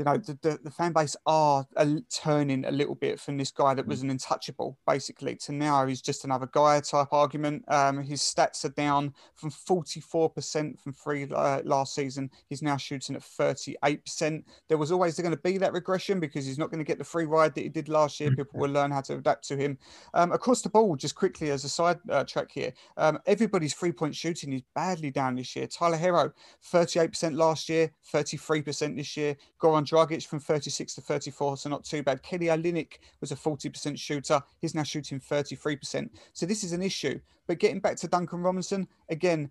you 0.00 0.04
know, 0.04 0.16
the, 0.16 0.38
the, 0.40 0.58
the 0.64 0.70
fan 0.70 0.94
base 0.94 1.14
are 1.26 1.66
turning 2.10 2.64
a 2.64 2.70
little 2.70 2.94
bit 2.94 3.20
from 3.20 3.36
this 3.36 3.50
guy 3.50 3.74
that 3.74 3.86
was 3.86 4.00
mm. 4.00 4.04
an 4.04 4.10
untouchable, 4.12 4.78
basically, 4.86 5.36
to 5.36 5.52
now 5.52 5.84
he's 5.84 6.00
just 6.00 6.24
another 6.24 6.48
guy 6.50 6.80
type 6.80 7.08
argument. 7.12 7.62
Um, 7.68 8.02
his 8.02 8.22
stats 8.22 8.64
are 8.64 8.70
down 8.70 9.12
from 9.34 9.50
44% 9.50 10.80
from 10.80 10.92
three 10.94 11.28
uh, 11.30 11.60
last 11.66 11.94
season. 11.94 12.30
He's 12.48 12.62
now 12.62 12.78
shooting 12.78 13.14
at 13.14 13.20
38%. 13.20 14.42
There 14.68 14.78
was 14.78 14.90
always 14.90 15.20
going 15.20 15.32
to 15.32 15.36
be 15.36 15.58
that 15.58 15.74
regression 15.74 16.18
because 16.18 16.46
he's 16.46 16.56
not 16.56 16.70
going 16.70 16.82
to 16.82 16.88
get 16.88 16.96
the 16.96 17.04
free 17.04 17.26
ride 17.26 17.54
that 17.54 17.60
he 17.60 17.68
did 17.68 17.90
last 17.90 18.20
year. 18.20 18.30
People 18.30 18.58
will 18.58 18.70
learn 18.70 18.90
how 18.90 19.02
to 19.02 19.16
adapt 19.16 19.46
to 19.48 19.56
him. 19.58 19.76
Um, 20.14 20.32
across 20.32 20.62
the 20.62 20.70
ball, 20.70 20.96
just 20.96 21.14
quickly 21.14 21.50
as 21.50 21.64
a 21.64 21.68
side 21.68 21.98
uh, 22.08 22.24
track 22.24 22.50
here, 22.50 22.72
um, 22.96 23.18
everybody's 23.26 23.74
three 23.74 23.92
point 23.92 24.16
shooting 24.16 24.54
is 24.54 24.62
badly 24.74 25.10
down 25.10 25.34
this 25.34 25.54
year. 25.54 25.66
Tyler 25.66 25.98
Herro 25.98 26.32
38% 26.72 27.36
last 27.36 27.68
year, 27.68 27.92
33% 28.14 28.96
this 28.96 29.14
year. 29.18 29.36
Goran 29.60 29.89
Dragic 29.90 30.26
from 30.26 30.40
36 30.40 30.94
to 30.94 31.00
34, 31.00 31.56
so 31.56 31.68
not 31.68 31.84
too 31.84 32.02
bad. 32.02 32.22
Kelly 32.22 32.46
Olynyk 32.46 32.98
was 33.20 33.32
a 33.32 33.36
40% 33.36 33.98
shooter. 33.98 34.40
He's 34.60 34.74
now 34.74 34.84
shooting 34.84 35.18
33%. 35.18 36.08
So 36.32 36.46
this 36.46 36.62
is 36.62 36.72
an 36.72 36.82
issue. 36.82 37.18
But 37.46 37.58
getting 37.58 37.80
back 37.80 37.96
to 37.96 38.08
Duncan 38.08 38.40
Robinson, 38.40 38.86
again, 39.08 39.50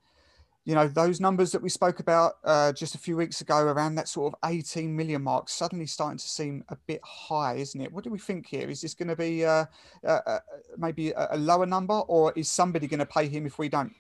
you 0.66 0.76
know, 0.76 0.88
those 0.88 1.20
numbers 1.20 1.52
that 1.52 1.62
we 1.62 1.70
spoke 1.70 2.00
about 2.00 2.34
uh, 2.44 2.72
just 2.72 2.94
a 2.94 3.00
few 3.00 3.18
weeks 3.18 3.42
ago 3.42 3.58
around 3.58 3.96
that 3.96 4.08
sort 4.08 4.34
of 4.34 4.50
18 4.50 4.96
million 4.96 5.24
mark 5.24 5.50
suddenly 5.50 5.86
starting 5.86 6.18
to 6.18 6.28
seem 6.28 6.64
a 6.70 6.76
bit 6.88 7.02
high, 7.04 7.56
isn't 7.56 7.82
it? 7.82 7.92
What 7.92 8.04
do 8.04 8.10
we 8.10 8.20
think 8.20 8.46
here? 8.48 8.70
Is 8.70 8.82
this 8.82 8.94
going 8.94 9.08
to 9.08 9.16
be 9.16 9.46
uh, 9.46 9.66
uh, 10.06 10.20
uh, 10.26 10.40
maybe 10.78 11.12
a, 11.12 11.38
lower 11.38 11.66
number 11.66 11.96
or 11.96 12.34
is 12.36 12.50
somebody 12.50 12.88
going 12.88 13.00
to 13.00 13.06
pay 13.06 13.28
him 13.28 13.46
if 13.46 13.58
we 13.58 13.68
don't? 13.68 13.94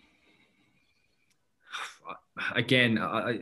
Again, 2.56 3.00
I, 3.00 3.40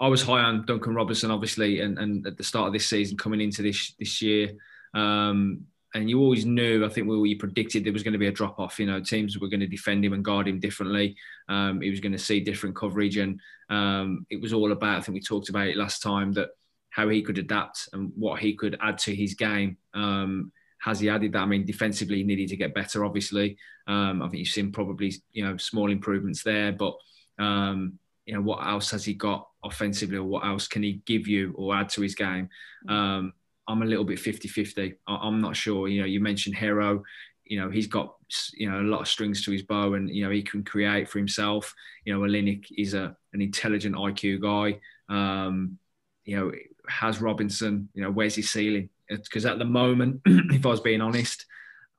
I 0.00 0.08
was 0.08 0.22
high 0.22 0.40
on 0.40 0.64
Duncan 0.64 0.94
Robinson, 0.94 1.30
obviously, 1.30 1.80
and, 1.80 1.98
and 1.98 2.26
at 2.26 2.38
the 2.38 2.42
start 2.42 2.66
of 2.66 2.72
this 2.72 2.86
season, 2.86 3.18
coming 3.18 3.42
into 3.42 3.60
this 3.60 3.92
this 3.98 4.22
year, 4.22 4.52
um, 4.94 5.66
and 5.94 6.08
you 6.08 6.20
always 6.20 6.46
knew. 6.46 6.86
I 6.86 6.88
think 6.88 7.06
we, 7.06 7.34
predicted 7.34 7.84
there 7.84 7.92
was 7.92 8.02
going 8.02 8.14
to 8.14 8.18
be 8.18 8.28
a 8.28 8.32
drop 8.32 8.58
off. 8.58 8.78
You 8.78 8.86
know, 8.86 9.00
teams 9.00 9.38
were 9.38 9.48
going 9.48 9.60
to 9.60 9.66
defend 9.66 10.04
him 10.04 10.14
and 10.14 10.24
guard 10.24 10.48
him 10.48 10.58
differently. 10.58 11.16
Um, 11.48 11.82
he 11.82 11.90
was 11.90 12.00
going 12.00 12.12
to 12.12 12.18
see 12.18 12.40
different 12.40 12.76
coverage, 12.76 13.18
and 13.18 13.38
um, 13.68 14.26
it 14.30 14.40
was 14.40 14.54
all 14.54 14.72
about. 14.72 14.98
I 14.98 15.00
think 15.02 15.14
we 15.14 15.20
talked 15.20 15.50
about 15.50 15.68
it 15.68 15.76
last 15.76 16.02
time 16.02 16.32
that 16.32 16.48
how 16.88 17.08
he 17.08 17.20
could 17.20 17.38
adapt 17.38 17.88
and 17.92 18.10
what 18.16 18.40
he 18.40 18.54
could 18.54 18.78
add 18.80 18.98
to 18.98 19.14
his 19.14 19.34
game. 19.34 19.76
Um, 19.92 20.50
has 20.78 20.98
he 20.98 21.10
added 21.10 21.32
that? 21.32 21.42
I 21.42 21.46
mean, 21.46 21.66
defensively, 21.66 22.18
he 22.18 22.24
needed 22.24 22.48
to 22.48 22.56
get 22.56 22.72
better. 22.72 23.04
Obviously, 23.04 23.58
um, 23.86 24.22
I 24.22 24.28
think 24.28 24.38
you've 24.38 24.48
seen 24.48 24.72
probably 24.72 25.12
you 25.32 25.44
know 25.44 25.58
small 25.58 25.90
improvements 25.90 26.42
there, 26.42 26.72
but 26.72 26.94
um, 27.38 27.98
you 28.24 28.32
know 28.32 28.40
what 28.40 28.66
else 28.66 28.92
has 28.92 29.04
he 29.04 29.12
got 29.12 29.49
offensively 29.64 30.16
or 30.16 30.24
what 30.24 30.44
else 30.44 30.66
can 30.66 30.82
he 30.82 31.02
give 31.04 31.26
you 31.26 31.52
or 31.56 31.74
add 31.74 31.88
to 31.90 32.02
his 32.02 32.14
game? 32.14 32.48
Mm. 32.88 32.92
um, 32.92 33.32
i'm 33.68 33.82
a 33.82 33.86
little 33.86 34.04
bit 34.04 34.18
50-50 34.18 34.96
i'm 35.06 35.40
not 35.40 35.56
sure. 35.56 35.88
You 35.88 36.00
know 36.00 36.06
you 36.06 36.20
mentioned 36.20 36.56
Herro. 36.56 37.02
you 37.44 37.60
know 37.60 37.70
he's 37.70 37.86
got 37.86 38.14
you 38.54 38.70
know 38.70 38.80
a 38.80 38.82
lot 38.82 39.00
of 39.00 39.08
strings 39.08 39.44
to 39.44 39.50
his 39.50 39.62
bow 39.62 39.94
and 39.94 40.08
you 40.08 40.24
know 40.24 40.30
he 40.30 40.42
can 40.42 40.64
create 40.64 41.08
for 41.08 41.18
himself. 41.18 41.74
You 42.04 42.14
know 42.14 42.20
Olynyk 42.20 42.66
is 42.76 42.94
a 42.94 43.16
an 43.32 43.42
intelligent 43.42 43.96
IQ 43.96 44.40
guy. 44.40 44.80
Um, 45.14 45.78
you 46.24 46.36
know 46.36 46.52
has 46.88 47.20
Robinson 47.20 47.88
you 47.94 48.02
know 48.02 48.10
where's 48.10 48.36
his 48.36 48.50
ceiling? 48.50 48.88
Because 49.08 49.46
at 49.46 49.58
the 49.58 49.64
moment 49.64 50.20
if 50.26 50.64
I 50.64 50.68
was 50.68 50.80
being 50.80 51.00
honest 51.00 51.46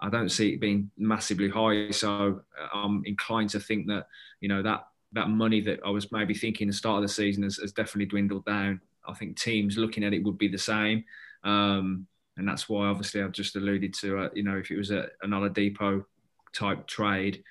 I 0.01 0.09
don't 0.09 0.29
see 0.29 0.53
it 0.53 0.59
being 0.59 0.89
massively 0.97 1.49
high. 1.49 1.91
So 1.91 2.41
uh, 2.59 2.67
I'm 2.73 3.03
inclined 3.05 3.51
to 3.51 3.59
think 3.59 3.87
that 3.87 4.07
you 4.39 4.49
know 4.49 4.63
that 4.63 4.87
that 5.13 5.29
money 5.29 5.61
that 5.61 5.79
I 5.85 5.89
was 5.89 6.11
maybe 6.11 6.33
thinking 6.33 6.67
the 6.67 6.73
start 6.73 6.97
of 6.97 7.01
the 7.03 7.13
season 7.13 7.43
has, 7.43 7.57
has, 7.57 7.73
definitely 7.73 8.05
dwindled 8.05 8.45
down. 8.45 8.79
I 9.07 9.13
think 9.13 9.37
teams 9.37 9.77
looking 9.77 10.03
at 10.03 10.13
it 10.13 10.23
would 10.23 10.37
be 10.37 10.47
the 10.47 10.57
same. 10.57 11.03
Um, 11.43 12.07
and 12.37 12.47
that's 12.47 12.69
why 12.69 12.87
obviously 12.87 13.21
I've 13.21 13.33
just 13.33 13.55
alluded 13.55 13.93
to, 13.95 14.19
uh, 14.19 14.29
you 14.33 14.43
know, 14.43 14.57
if 14.57 14.71
it 14.71 14.77
was 14.77 14.91
a, 14.91 15.07
an 15.21 15.31
Oladipo 15.31 16.05
type 16.53 16.87
trade, 16.87 17.43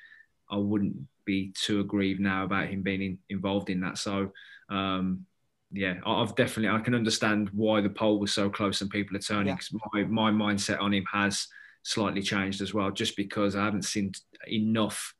I 0.50 0.56
wouldn't 0.56 0.96
be 1.24 1.52
too 1.54 1.80
aggrieved 1.80 2.20
now 2.20 2.44
about 2.44 2.68
him 2.68 2.82
being 2.82 3.02
in, 3.02 3.18
involved 3.28 3.68
in 3.68 3.80
that. 3.80 3.98
So, 3.98 4.32
um, 4.70 5.26
yeah, 5.70 5.96
I've 6.04 6.34
definitely, 6.34 6.76
I 6.76 6.82
can 6.82 6.94
understand 6.94 7.50
why 7.52 7.80
the 7.80 7.90
poll 7.90 8.18
was 8.18 8.32
so 8.32 8.48
close 8.48 8.80
and 8.80 8.90
people 8.90 9.16
are 9.16 9.20
turning 9.20 9.54
because 9.54 9.70
yeah. 9.72 10.04
my, 10.04 10.30
my 10.30 10.46
mindset 10.46 10.80
on 10.80 10.94
him 10.94 11.04
has 11.12 11.46
slightly 11.82 12.22
changed 12.22 12.62
as 12.62 12.74
well, 12.74 12.90
just 12.90 13.16
because 13.16 13.54
I 13.54 13.64
haven't 13.64 13.84
seen 13.84 14.12
enough 14.48 15.14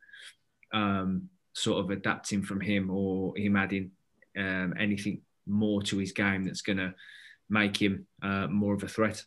um, 0.72 1.29
sort 1.61 1.85
of 1.85 1.90
adapting 1.90 2.42
from 2.42 2.61
him 2.61 2.90
or 2.90 3.37
him 3.37 3.57
adding 3.57 3.90
um, 4.37 4.75
anything 4.79 5.23
more 5.46 5.83
to 5.83 5.99
his 5.99 6.12
game 6.12 6.44
that's 6.44 6.62
going 6.62 6.79
to 6.79 6.94
make 7.49 7.77
him 7.77 8.07
uh, 8.23 8.46
more 8.46 8.75
of 8.75 8.83
a 8.83 8.88
threat. 8.88 9.25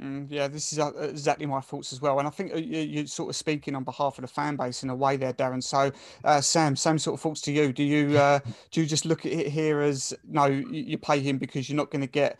Mm, 0.00 0.26
yeah, 0.28 0.48
this 0.48 0.72
is 0.72 0.78
uh, 0.78 0.92
exactly 0.98 1.46
my 1.46 1.60
thoughts 1.60 1.92
as 1.92 2.00
well, 2.00 2.18
and 2.18 2.28
I 2.28 2.30
think 2.30 2.52
uh, 2.52 2.58
you're 2.58 3.06
sort 3.06 3.30
of 3.30 3.36
speaking 3.36 3.74
on 3.74 3.84
behalf 3.84 4.18
of 4.18 4.22
the 4.22 4.28
fan 4.28 4.54
base 4.54 4.82
in 4.82 4.90
a 4.90 4.94
way 4.94 5.16
there, 5.16 5.32
Darren. 5.32 5.62
So, 5.62 5.90
uh, 6.24 6.40
Sam, 6.42 6.76
same 6.76 6.98
sort 6.98 7.14
of 7.14 7.20
thoughts 7.20 7.40
to 7.42 7.52
you. 7.52 7.72
Do 7.72 7.82
you 7.82 8.18
uh, 8.18 8.40
do 8.70 8.82
you 8.82 8.86
just 8.86 9.06
look 9.06 9.24
at 9.24 9.32
it 9.32 9.48
here 9.48 9.80
as 9.80 10.12
no, 10.28 10.44
you 10.44 10.98
pay 10.98 11.20
him 11.20 11.38
because 11.38 11.68
you're 11.68 11.76
not 11.76 11.90
going 11.90 12.02
to 12.02 12.06
get 12.06 12.38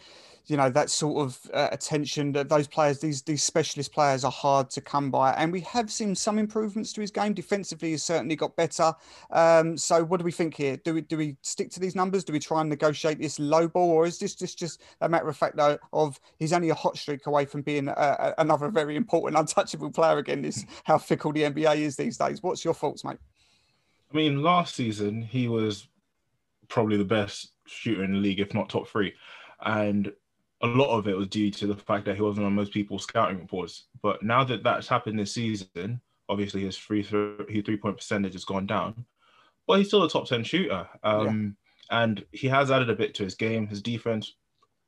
you 0.49 0.57
know 0.57 0.71
that 0.71 0.89
sort 0.89 1.27
of 1.27 1.39
uh, 1.53 1.69
attention 1.73 2.33
that 2.33 2.49
those 2.49 2.67
players 2.67 2.99
these 3.01 3.23
these 3.23 3.45
specialist 3.45 3.93
players 3.93 4.25
are 4.25 4.31
hard 4.31 4.71
to 4.71 4.81
come 4.81 5.11
by. 5.11 5.33
And 5.33 5.53
we 5.53 5.61
have 5.61 5.93
seen 5.93 6.15
some 6.15 6.39
improvements 6.39 6.93
to 6.95 7.03
his 7.03 7.11
game. 7.11 7.35
Defensively 7.35 7.91
he's 7.91 8.03
certainly 8.03 8.35
got 8.35 8.57
better. 8.57 8.95
Um, 9.31 9.77
so 9.77 10.03
what 10.03 10.19
do 10.19 10.25
we 10.25 10.33
think 10.33 10.55
here? 10.55 10.79
Do 10.79 10.95
we 10.95 11.03
do 11.03 11.19
we 11.19 11.37
stick 11.43 11.71
to 11.73 11.81
these 11.81 11.95
numbers? 11.95 12.25
Do 12.25 12.33
we 12.33 12.39
try 12.39 12.63
and 12.63 12.71
negotiate 12.71 13.21
this 13.21 13.39
low 13.39 13.69
ball? 13.69 13.91
Or 13.91 14.07
is 14.07 14.19
this 14.19 14.35
just 14.35 14.59
just 14.59 14.83
a 15.03 15.09
matter 15.09 15.29
of 15.29 15.37
fact 15.37 15.57
though 15.57 15.79
of 15.93 16.19
he's 16.39 16.55
only 16.55 16.71
a 16.71 16.75
hot 16.75 16.97
streak 16.97 17.27
away 17.27 17.45
from 17.45 17.61
being 17.61 17.89
a, 17.89 18.35
another 18.39 18.71
very 18.71 18.97
important 18.97 19.39
untouchable 19.39 19.91
player 19.91 20.19
again 20.19 20.43
this 20.43 20.65
how 20.85 20.97
fickle 20.97 21.33
the 21.33 21.43
nba 21.43 21.77
is 21.77 21.97
these 21.97 22.17
days. 22.17 22.43
What's 22.43 22.65
your 22.65 22.75
thoughts 22.75 23.05
mate? 23.05 23.19
I 24.13 24.17
mean 24.17 24.43
last 24.43 24.75
season 24.75 25.21
he 25.21 25.47
was 25.49 25.89
probably 26.69 26.97
the 26.97 27.05
best 27.05 27.53
shooter 27.67 28.03
in 28.03 28.13
the 28.13 28.19
league 28.19 28.41
if 28.41 28.55
not 28.55 28.71
top 28.71 28.89
three. 28.89 29.13
And 29.61 30.13
a 30.63 30.67
lot 30.67 30.97
of 30.97 31.07
it 31.07 31.17
was 31.17 31.29
due 31.29 31.51
to 31.53 31.67
the 31.67 31.77
fact 31.77 32.05
that 32.05 32.17
he 32.17 32.23
wasn't 32.23 32.45
on 32.45 32.55
most 32.55 32.73
people's 32.73 33.05
scouting 33.05 33.39
reports. 33.39 33.85
But 34.03 34.23
now 34.23 34.45
that 34.45 34.65
that's 34.65 34.89
happened 34.89 35.19
this 35.19 35.33
season, 35.33 36.01
obviously 36.29 36.63
his 36.63 36.77
free 36.77 37.03
throw, 37.03 37.37
his 37.49 37.65
three 37.65 37.77
point 37.77 37.97
percentage 37.97 38.33
has 38.33 38.45
gone 38.45 38.67
down, 38.67 39.05
but 39.67 39.79
he's 39.79 39.89
still 39.89 40.05
a 40.05 40.11
top 40.11 40.27
ten 40.27 40.43
shooter. 40.43 40.89
Um, 41.03 41.57
yeah. 41.91 42.03
And 42.03 42.25
he 42.33 42.49
has 42.49 42.71
added 42.71 42.91
a 42.91 42.97
bit 42.97 43.15
to 43.15 43.25
his 43.25 43.35
game. 43.35 43.67
His 43.67 43.81
defense, 43.81 44.35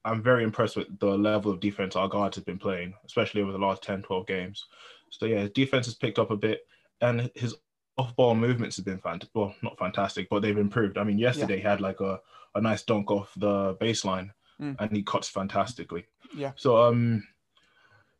I'm 0.04 0.22
very 0.22 0.44
impressed 0.44 0.76
with 0.76 0.98
the 0.98 1.16
level 1.16 1.50
of 1.50 1.60
defense 1.60 1.96
our 1.96 2.08
guards 2.08 2.36
have 2.36 2.44
been 2.44 2.58
playing, 2.58 2.94
especially 3.06 3.40
over 3.40 3.52
the 3.52 3.58
last 3.58 3.82
10, 3.82 4.02
12 4.02 4.26
games. 4.26 4.66
So 5.08 5.26
yeah, 5.26 5.40
his 5.40 5.50
defense 5.50 5.86
has 5.86 5.94
picked 5.94 6.18
up 6.18 6.30
a 6.30 6.36
bit, 6.36 6.60
and 7.00 7.30
his 7.34 7.54
off-ball 7.96 8.34
movements 8.34 8.76
have 8.76 8.84
been 8.84 8.98
fantastic. 8.98 9.30
Well, 9.34 9.54
not 9.62 9.78
fantastic, 9.78 10.28
but 10.28 10.42
they've 10.42 10.56
improved. 10.58 10.98
I 10.98 11.04
mean, 11.04 11.18
yesterday 11.18 11.54
yeah. 11.54 11.62
he 11.62 11.68
had 11.68 11.80
like 11.80 12.00
a, 12.00 12.20
a 12.54 12.60
nice 12.60 12.82
dunk 12.82 13.10
off 13.10 13.32
the 13.36 13.76
baseline 13.76 14.30
mm. 14.60 14.76
and 14.78 14.96
he 14.96 15.02
cuts 15.02 15.28
fantastically. 15.28 16.06
Yeah. 16.36 16.52
So 16.56 16.82
um, 16.82 17.26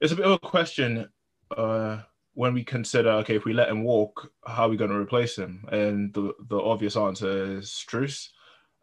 it's 0.01 0.13
a 0.13 0.17
bit 0.17 0.27
of 0.27 0.33
a 0.33 0.39
question 0.39 1.09
uh, 1.57 1.99
when 2.35 2.55
we 2.55 2.65
consider 2.65 3.11
okay, 3.11 3.37
if 3.37 3.45
we 3.45 3.53
let 3.53 3.69
him 3.69 3.85
walk, 3.85 4.31
how 4.47 4.65
are 4.65 4.69
we 4.69 4.77
going 4.77 4.91
to 4.91 4.97
replace 4.97 5.37
him? 5.37 5.65
And 5.71 6.13
the 6.15 6.33
the 6.49 6.59
obvious 6.59 6.97
answer 6.97 7.59
is 7.59 7.67
Strus. 7.71 8.29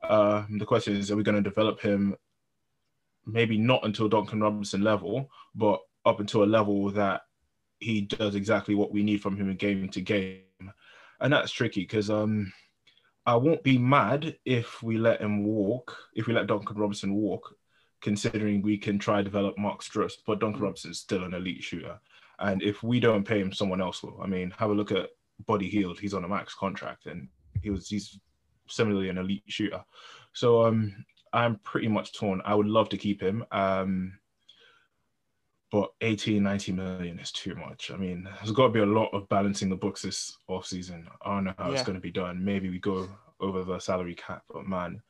Uh, 0.04 0.46
the 0.58 0.66
question 0.66 0.96
is, 0.96 1.12
are 1.12 1.16
we 1.16 1.24
going 1.24 1.42
to 1.42 1.50
develop 1.50 1.82
him? 1.82 2.16
Maybe 3.26 3.58
not 3.58 3.84
until 3.84 4.08
Duncan 4.08 4.42
Robinson 4.42 4.82
level, 4.82 5.30
but 5.56 5.80
up 6.06 6.20
until 6.20 6.44
a 6.44 6.46
level 6.46 6.90
that 6.92 7.22
he 7.80 8.02
does 8.02 8.36
exactly 8.36 8.76
what 8.76 8.92
we 8.92 9.04
need 9.04 9.22
from 9.22 9.36
him 9.36 9.50
in 9.50 9.58
game 9.58 9.90
to 9.90 10.02
game, 10.02 10.42
and 11.20 11.34
that's 11.34 11.52
tricky 11.52 11.82
because 11.82 12.10
um, 12.10 12.52
I 13.28 13.36
won't 13.36 13.62
be 13.62 13.78
mad 13.78 14.38
if 14.46 14.82
we 14.82 14.98
let 14.98 15.20
him 15.20 15.44
walk, 15.44 15.96
if 16.16 16.28
we 16.28 16.34
let 16.34 16.48
Duncan 16.48 16.78
Robinson 16.78 17.14
walk, 17.14 17.54
considering 18.02 18.62
we 18.62 18.78
can 18.78 18.98
try 18.98 19.22
develop 19.22 19.58
Max 19.58 19.90
Strus, 19.90 20.14
but 20.26 20.40
Duncan. 20.40 20.62
Robinson 20.62 20.92
is 20.92 21.00
still 21.00 21.26
an 21.26 21.34
elite 21.34 21.62
shooter. 21.62 22.00
And 22.40 22.64
if 22.64 22.84
we 22.84 23.02
don't 23.02 23.28
pay 23.28 23.42
him, 23.42 23.52
someone 23.52 23.82
else 23.82 24.02
will. 24.02 24.22
I 24.24 24.28
mean, 24.28 24.54
have 24.58 24.70
a 24.70 24.74
look 24.74 24.94
at 24.94 25.10
Buddy 25.46 25.68
Hield. 25.68 26.00
He's 26.00 26.14
on 26.14 26.24
a 26.24 26.28
max 26.28 26.54
contract, 26.54 27.06
and 27.08 27.28
he 27.62 27.70
was 27.70 27.90
he's 27.90 28.18
similarly 28.70 29.10
an 29.10 29.18
elite 29.18 29.44
shooter. 29.48 29.84
So 30.32 30.66
um, 30.66 31.06
I'm 31.34 31.58
pretty 31.64 31.90
much 31.90 32.14
torn. 32.14 32.42
I 32.46 32.56
would 32.56 32.68
love 32.68 32.88
to 32.90 32.98
keep 32.98 33.22
him. 33.22 33.44
Um, 33.52 34.18
but 35.72 35.90
18, 36.02 36.42
19 36.42 36.76
million 36.76 37.20
is 37.20 37.32
too 37.32 37.56
much. 37.56 37.92
I 37.92 37.98
mean, 37.98 38.28
there's 38.38 38.52
got 38.52 38.68
to 38.68 38.74
be 38.74 38.80
a 38.80 38.86
lot 38.86 39.14
of 39.14 39.28
balancing 39.30 39.70
the 39.70 39.76
books 39.76 40.02
this 40.02 40.38
off 40.48 40.66
season. 40.66 41.08
I 41.26 41.36
don't 41.36 41.44
know 41.46 41.54
how 41.58 41.68
yeah. 41.68 41.74
it's 41.74 41.84
going 41.84 41.96
to 41.98 42.02
be 42.02 42.12
done. 42.12 42.44
Maybe 42.44 42.70
we 42.70 42.80
go 42.80 43.08
over 43.40 43.64
the 43.64 43.80
salary 43.80 44.16
cap, 44.16 44.44
but 44.50 44.66
man, 44.66 45.02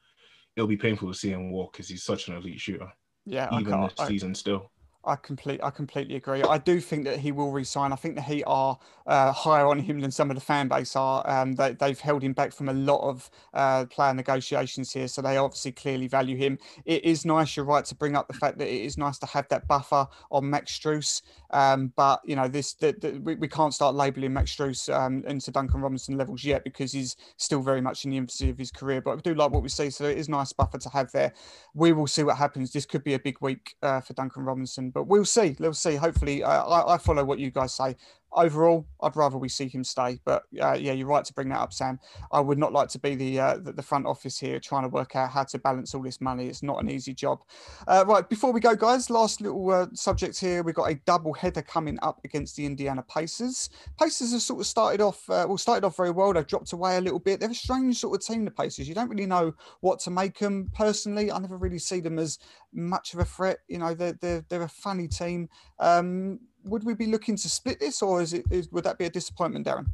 it'll 0.56 0.68
be 0.68 0.78
painful 0.78 1.12
to 1.12 1.18
see 1.18 1.30
him 1.30 1.52
walk 1.52 1.74
because 1.74 1.88
he's 1.88 2.04
such 2.04 2.28
an 2.28 2.36
elite 2.36 2.60
shooter. 2.60 2.92
Yeah, 3.26 3.50
even 3.60 3.82
this 3.82 3.94
I, 4.00 4.08
season 4.08 4.34
still. 4.34 4.72
I 5.08 5.16
complete, 5.16 5.62
I 5.64 5.70
completely 5.70 6.16
agree. 6.16 6.44
I 6.44 6.58
do 6.58 6.82
think 6.82 7.06
that 7.06 7.20
he 7.20 7.32
will 7.32 7.52
resign. 7.52 7.94
I 7.94 7.96
think 7.96 8.16
the 8.16 8.22
Heat 8.22 8.44
are 8.46 8.78
uh, 9.08 9.32
higher 9.32 9.66
on 9.66 9.80
him 9.80 10.02
than 10.02 10.12
some 10.12 10.30
of 10.30 10.36
the 10.36 10.42
fan 10.42 10.68
base 10.68 10.96
are. 10.96 11.28
Um, 11.28 11.56
they, 11.56 11.74
they've 11.74 12.00
held 12.00 12.22
him 12.22 12.34
back 12.34 12.52
from 12.52 12.68
a 12.68 12.74
lot 12.74 13.00
of 13.02 13.30
uh, 13.54 13.86
player 13.86 14.14
negotiations 14.14 14.92
here, 14.92 15.08
so 15.08 15.22
they 15.22 15.38
obviously 15.38 15.72
clearly 15.72 16.08
value 16.08 16.36
him. 16.36 16.60
It 16.86 17.06
is 17.06 17.26
nice. 17.26 17.56
You're 17.56 17.66
right 17.66 17.86
to 17.86 17.96
bring 17.96 18.16
up 18.16 18.28
the 18.28 18.34
fact 18.34 18.58
that 18.58 18.68
it 18.68 18.82
is 18.82 18.98
nice 18.98 19.18
to 19.20 19.26
have 19.28 19.48
that 19.48 19.68
buffer 19.68 20.08
on 20.30 20.50
Max 20.50 20.78
Strus. 20.78 21.22
Um, 21.52 21.94
but 21.96 22.20
you 22.26 22.36
know, 22.36 22.50
this 22.50 22.74
the, 22.74 22.94
the, 23.00 23.20
we, 23.24 23.36
we 23.36 23.48
can't 23.48 23.74
start 23.74 23.96
labelling 23.96 24.34
Max 24.34 24.54
Strus 24.54 24.94
um, 24.94 25.24
into 25.26 25.52
Duncan 25.52 25.80
Robinson 25.80 26.18
levels 26.18 26.44
yet 26.44 26.66
because 26.66 26.92
he's 26.92 27.16
still 27.38 27.62
very 27.62 27.80
much 27.80 28.04
in 28.04 28.12
the 28.12 28.18
infancy 28.18 28.50
of 28.50 28.58
his 28.58 28.72
career. 28.72 29.02
But 29.02 29.18
I 29.18 29.22
do 29.22 29.34
like 29.34 29.52
what 29.52 29.64
we 29.64 29.70
see, 29.70 29.90
so 29.90 30.04
it 30.04 30.18
is 30.18 30.28
nice 30.28 30.52
buffer 30.52 30.80
to 30.80 30.90
have 30.90 31.12
there. 31.14 31.34
We 31.74 31.94
will 31.94 32.08
see 32.08 32.24
what 32.24 32.36
happens. 32.36 32.74
This 32.74 32.86
could 32.86 33.06
be 33.06 33.14
a 33.14 33.20
big 33.20 33.38
week 33.40 33.76
uh, 33.82 34.02
for 34.02 34.14
Duncan 34.14 34.44
Robinson, 34.44 34.90
but 34.98 35.04
we'll 35.04 35.26
see. 35.26 35.56
We'll 35.60 35.74
see. 35.74 35.96
Hopefully, 35.96 36.44
I, 36.44 36.96
I 36.96 36.98
follow 36.98 37.24
what 37.24 37.38
you 37.38 37.52
guys 37.52 37.76
say 37.76 37.96
overall, 38.38 38.86
I'd 39.02 39.16
rather 39.16 39.38
we 39.38 39.50
see 39.50 39.68
him 39.68 39.84
stay. 39.84 40.20
But 40.24 40.44
uh, 40.62 40.74
yeah, 40.74 40.94
you're 40.94 41.08
right 41.08 41.26
to 41.26 41.34
bring 41.34 41.50
that 41.50 41.60
up, 41.60 41.74
Sam. 41.74 42.00
I 42.32 42.40
would 42.40 42.58
not 42.58 42.72
like 42.72 42.90
to 42.90 43.00
be 43.00 43.16
the, 43.16 43.40
uh, 43.40 43.58
the, 43.58 43.82
front 43.82 44.06
office 44.06 44.40
here 44.40 44.60
trying 44.60 44.84
to 44.84 44.90
work 44.90 45.16
out 45.16 45.32
how 45.32 45.44
to 45.46 45.58
balance 45.58 45.96
all 45.96 46.04
this 46.04 46.22
money. 46.22 46.48
It's 46.48 46.64
not 46.64 46.82
an 46.82 46.90
easy 46.90 47.14
job. 47.14 47.40
Uh, 47.88 48.06
right, 48.08 48.28
before 48.28 48.52
we 48.52 48.60
go, 48.60 48.76
guys, 48.76 49.10
last 49.10 49.42
little 49.42 49.70
uh, 49.72 49.88
subject 49.94 50.40
here. 50.40 50.62
We've 50.62 50.76
got 50.76 50.92
a 50.92 50.96
double 51.06 51.34
header 51.34 51.62
coming 51.62 51.98
up 52.02 52.20
against 52.24 52.56
the 52.56 52.66
Indiana 52.66 53.04
Pacers. 53.04 53.70
Pacers 54.00 54.32
have 54.34 54.42
sort 54.42 54.60
of 54.60 54.68
started 54.68 55.02
off 55.02 55.30
uh, 55.30 55.46
well, 55.48 55.58
started 55.58 55.86
off 55.86 55.98
very 55.98 56.12
well. 56.12 56.34
They've 56.34 56.46
dropped 56.46 56.74
away 56.74 56.98
a 56.98 57.02
little 57.02 57.20
bit. 57.20 57.40
They're 57.40 57.50
a 57.50 57.56
strange 57.56 58.00
sort 58.00 58.20
of 58.20 58.26
team, 58.26 58.46
the 58.46 58.52
Pacers. 58.52 58.88
You 58.88 58.96
don't 58.96 59.10
really 59.10 59.26
know 59.26 59.54
what 59.82 60.00
to 60.02 60.12
make 60.12 60.40
them. 60.40 60.70
Personally, 60.76 61.32
I 61.32 61.40
never 61.40 61.58
really 61.58 61.80
see 61.80 62.00
them 62.00 62.20
as 62.20 62.40
much 62.74 63.14
of 63.14 63.20
a 63.20 63.26
threat. 63.26 63.60
You 63.68 63.80
know, 63.80 63.94
they're 63.94 64.18
they're, 64.22 64.46
they're 64.50 64.64
a 64.64 64.70
funny 64.70 65.08
team. 65.08 65.50
Um, 65.80 66.40
would 66.70 66.84
we 66.84 66.94
be 66.94 67.08
looking 67.08 67.36
to 67.36 67.50
split 67.50 67.80
this, 67.80 68.02
or 68.02 68.22
is 68.22 68.34
it 68.34 68.46
is, 68.52 68.72
would 68.72 68.84
that 68.84 68.98
be 68.98 69.06
a 69.06 69.10
disappointment, 69.10 69.66
Darren? 69.66 69.88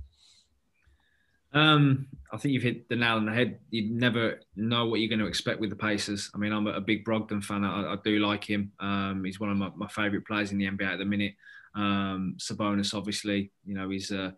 Um, 1.54 2.08
I 2.32 2.38
think 2.38 2.54
you've 2.54 2.64
hit 2.64 2.90
the 2.90 2.96
nail 2.96 3.16
on 3.16 3.26
the 3.26 3.32
head. 3.32 3.60
You 3.70 3.92
never 3.92 4.40
know 4.56 4.88
what 4.88 5.00
you're 5.00 5.10
going 5.10 5.20
to 5.20 5.28
expect 5.28 5.60
with 5.60 5.70
the 5.70 5.76
Pacers. 5.76 6.32
I 6.34 6.40
mean, 6.40 6.52
I'm 6.52 6.66
a, 6.66 6.82
big 6.82 7.06
Brogdon 7.06 7.44
fan. 7.44 7.64
I, 7.64 7.94
I 7.94 7.96
do 8.04 8.18
like 8.20 8.44
him. 8.44 8.72
Um, 8.80 9.24
he's 9.24 9.40
one 9.40 9.52
of 9.52 9.58
my, 9.58 9.70
my 9.76 9.88
favourite 9.88 10.26
players 10.26 10.52
in 10.52 10.58
the 10.58 10.66
NBA 10.66 10.94
at 10.94 10.98
the 10.98 11.06
minute. 11.06 11.36
Um, 11.76 12.36
Sabonis, 12.40 12.96
obviously, 12.96 13.52
you 13.66 13.76
know, 13.76 13.90
he's 13.90 14.10
a, 14.10 14.34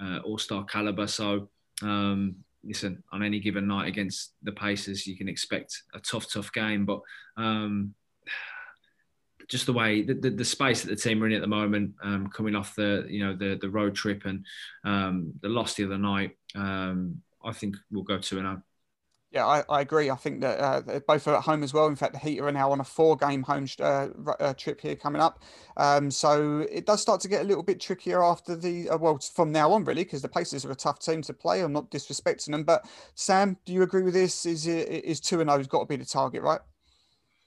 a 0.00 0.18
all-star 0.24 0.64
caliber. 0.64 1.06
So, 1.06 1.48
um, 1.82 2.34
listen, 2.64 3.02
on 3.12 3.22
any 3.22 3.38
given 3.38 3.68
night 3.68 3.86
against 3.86 4.32
the 4.42 4.52
Pacers, 4.52 5.06
you 5.06 5.16
can 5.16 5.28
expect 5.28 5.82
a 5.94 6.00
tough, 6.00 6.30
tough 6.32 6.52
game. 6.52 6.84
But 6.84 7.00
um, 7.36 7.94
just 9.48 9.66
the 9.66 9.72
way 9.72 10.02
the, 10.02 10.14
the, 10.14 10.30
the, 10.30 10.44
space 10.44 10.82
that 10.82 10.90
the 10.90 10.96
team 10.96 11.22
are 11.22 11.26
in 11.26 11.32
at 11.32 11.40
the 11.40 11.46
moment, 11.46 11.94
um, 12.02 12.28
coming 12.28 12.54
off 12.54 12.74
the 12.74 13.06
you 13.08 13.24
know 13.24 13.34
the 13.34 13.58
the 13.60 13.70
road 13.70 13.94
trip 13.94 14.24
and 14.24 14.44
um, 14.84 15.32
the 15.42 15.48
loss 15.48 15.74
the 15.74 15.84
other 15.84 15.98
night, 15.98 16.36
um, 16.54 17.20
I 17.44 17.52
think 17.52 17.76
we'll 17.90 18.02
go 18.02 18.18
two 18.18 18.38
and 18.38 18.46
zero. 18.46 18.56
Oh. 18.58 18.62
Yeah, 19.32 19.44
I, 19.44 19.64
I, 19.68 19.80
agree. 19.80 20.08
I 20.08 20.14
think 20.14 20.40
that 20.42 20.58
uh, 20.60 21.00
both 21.06 21.26
are 21.26 21.36
at 21.36 21.42
home 21.42 21.62
as 21.64 21.74
well. 21.74 21.88
In 21.88 21.96
fact, 21.96 22.12
the 22.12 22.18
Heat 22.18 22.40
are 22.40 22.50
now 22.52 22.70
on 22.70 22.80
a 22.80 22.84
four-game 22.84 23.42
home 23.42 23.66
uh, 23.80 24.06
uh, 24.38 24.54
trip 24.54 24.80
here 24.80 24.94
coming 24.94 25.20
up, 25.20 25.42
um, 25.76 26.10
so 26.10 26.60
it 26.70 26.86
does 26.86 27.02
start 27.02 27.20
to 27.22 27.28
get 27.28 27.42
a 27.42 27.44
little 27.44 27.64
bit 27.64 27.80
trickier 27.80 28.22
after 28.22 28.56
the 28.56 28.88
uh, 28.88 28.96
well 28.96 29.18
from 29.18 29.52
now 29.52 29.72
on, 29.72 29.84
really, 29.84 30.04
because 30.04 30.22
the 30.22 30.28
Pacers 30.28 30.64
are 30.64 30.70
a 30.70 30.76
tough 30.76 31.00
team 31.00 31.22
to 31.22 31.34
play. 31.34 31.60
I'm 31.60 31.72
not 31.72 31.90
disrespecting 31.90 32.52
them, 32.52 32.62
but 32.62 32.88
Sam, 33.14 33.58
do 33.66 33.72
you 33.72 33.82
agree 33.82 34.02
with 34.02 34.14
this? 34.14 34.46
Is 34.46 34.66
it 34.66 34.88
is 34.88 35.20
two 35.20 35.40
and 35.40 35.48
zero 35.48 35.56
oh 35.56 35.58
has 35.58 35.66
got 35.66 35.80
to 35.80 35.86
be 35.86 35.96
the 35.96 36.06
target, 36.06 36.42
right? 36.42 36.60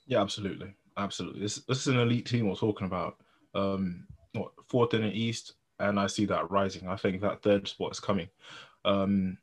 Yeah, 0.06 0.22
absolutely 0.22 0.76
absolutely. 0.98 1.42
This 1.42 1.58
this 1.68 1.80
is 1.80 1.88
an 1.88 2.00
elite 2.00 2.26
team 2.26 2.48
we're 2.48 2.56
talking 2.56 2.88
about. 2.88 3.18
Um, 3.56 4.08
what, 4.34 4.52
fourth 4.68 4.94
in 4.94 5.02
the 5.02 5.10
East, 5.10 5.54
and 5.80 6.00
I 6.00 6.08
see 6.08 6.26
that 6.26 6.50
rising. 6.52 6.88
I 6.88 6.96
think 6.96 7.22
that 7.22 7.42
third 7.42 7.68
spot 7.68 7.92
is 7.92 8.00
coming. 8.00 8.30
Um, 8.86 9.38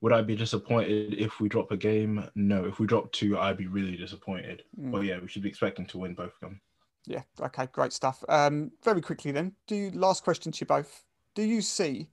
would 0.00 0.12
I 0.12 0.22
be 0.22 0.34
disappointed 0.34 1.14
if 1.14 1.40
we 1.40 1.48
drop 1.48 1.70
a 1.70 1.76
game? 1.76 2.28
No. 2.34 2.64
If 2.64 2.80
we 2.80 2.86
drop 2.86 3.12
two, 3.12 3.38
I'd 3.38 3.58
be 3.58 3.66
really 3.66 3.96
disappointed. 3.96 4.64
Mm. 4.80 4.90
But 4.90 5.00
yeah, 5.02 5.18
we 5.20 5.28
should 5.28 5.42
be 5.42 5.48
expecting 5.48 5.86
to 5.86 5.98
win 5.98 6.14
both 6.14 6.34
of 6.34 6.40
them. 6.40 6.60
Yeah. 7.06 7.22
Okay. 7.40 7.66
Great 7.72 7.92
stuff. 7.92 8.24
Um, 8.28 8.72
very 8.82 9.02
quickly 9.02 9.30
then, 9.30 9.52
do 9.66 9.76
you, 9.76 9.90
last 9.90 10.24
question 10.24 10.52
to 10.52 10.60
you 10.62 10.66
both? 10.66 11.04
Do 11.34 11.42
you 11.42 11.60
see 11.60 12.08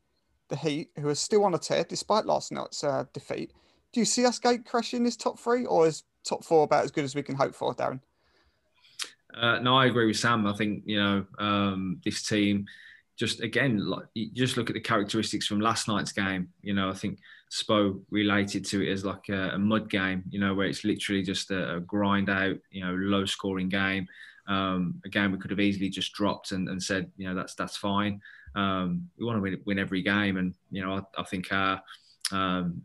the 0.50 0.56
Heat, 0.56 0.90
who 1.00 1.08
are 1.08 1.16
still 1.16 1.46
on 1.46 1.54
a 1.54 1.58
tear 1.58 1.84
despite 1.84 2.26
last 2.26 2.52
night's 2.52 2.84
uh, 2.84 3.06
defeat? 3.14 3.54
Do 3.94 4.00
you 4.00 4.06
see 4.06 4.26
us 4.26 4.40
gate 4.40 4.66
crashing 4.66 5.04
this 5.04 5.16
top 5.16 5.40
three, 5.40 5.66
or 5.66 5.88
is 5.88 6.04
top 6.24 6.44
four 6.44 6.64
about 6.64 6.84
as 6.84 6.92
good 6.92 7.04
as 7.04 7.16
we 7.16 7.24
can 7.24 7.36
hope 7.36 7.56
for, 7.56 7.74
Darren? 7.74 8.02
Uh, 9.36 9.60
no, 9.60 9.78
I 9.78 9.86
agree 9.86 10.08
with 10.08 10.18
Sam. 10.18 10.48
I 10.48 10.54
think 10.54 10.84
you 10.86 11.02
know 11.02 11.26
um, 11.40 12.02
this 12.04 12.24
team. 12.24 12.66
Just 13.18 13.42
again, 13.42 13.80
like 13.88 14.06
just 14.34 14.58
look 14.58 14.70
at 14.70 14.76
the 14.76 14.80
characteristics 14.80 15.48
from 15.48 15.60
last 15.60 15.88
night's 15.88 16.12
game. 16.12 16.50
You 16.62 16.74
know, 16.74 16.90
I 16.90 16.94
think 16.94 17.20
Spo 17.52 18.00
related 18.12 18.64
to 18.66 18.82
it 18.88 18.92
as 18.92 19.04
like 19.04 19.30
a, 19.30 19.50
a 19.50 19.58
mud 19.58 19.90
game. 19.90 20.24
You 20.30 20.40
know, 20.40 20.54
where 20.54 20.68
it's 20.68 20.84
literally 20.84 21.24
just 21.24 21.50
a, 21.52 21.78
a 21.78 21.80
grind 21.80 22.30
out. 22.30 22.58
You 22.70 22.86
know, 22.86 22.94
low 22.94 23.26
scoring 23.26 23.70
game. 23.70 24.08
Um, 24.48 25.02
a 25.04 25.10
game 25.10 25.32
we 25.32 25.40
could 25.40 25.52
have 25.52 25.60
easily 25.60 25.90
just 25.90 26.14
dropped 26.14 26.54
and, 26.54 26.70
and 26.70 26.82
said, 26.82 27.12
you 27.18 27.28
know, 27.28 27.36
that's 27.36 27.54
that's 27.56 27.76
fine. 27.76 28.22
Um, 28.56 29.10
we 29.20 29.26
want 29.26 29.38
to 29.38 29.42
win, 29.42 29.62
win, 29.66 29.80
every 29.80 30.02
game, 30.02 30.38
and 30.38 30.54
you 30.72 30.82
know, 30.82 30.94
I, 30.94 31.22
I 31.22 31.24
think 31.24 31.52
our, 31.52 31.82
um, 32.32 32.82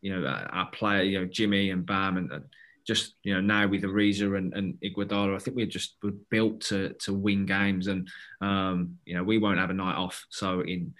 you 0.00 0.18
know, 0.18 0.26
our 0.26 0.70
player, 0.70 1.02
you 1.02 1.20
know, 1.20 1.26
Jimmy 1.26 1.70
and 1.70 1.84
Bam 1.84 2.16
and, 2.16 2.32
and 2.32 2.44
just 2.86 3.14
you 3.22 3.34
know 3.34 3.40
now 3.40 3.66
with 3.68 3.82
Ariza 3.82 4.36
and, 4.36 4.52
and 4.54 4.74
Iguodala, 4.82 5.34
I 5.34 5.38
think 5.38 5.56
we're 5.56 5.66
just 5.66 5.96
we're 6.02 6.12
built 6.30 6.60
to 6.62 6.94
to 7.00 7.14
win 7.14 7.46
games, 7.46 7.86
and 7.86 8.08
um, 8.40 8.98
you 9.04 9.14
know 9.14 9.22
we 9.22 9.38
won't 9.38 9.58
have 9.58 9.70
a 9.70 9.74
night 9.74 9.96
off. 9.96 10.24
So 10.30 10.60
in 10.60 10.94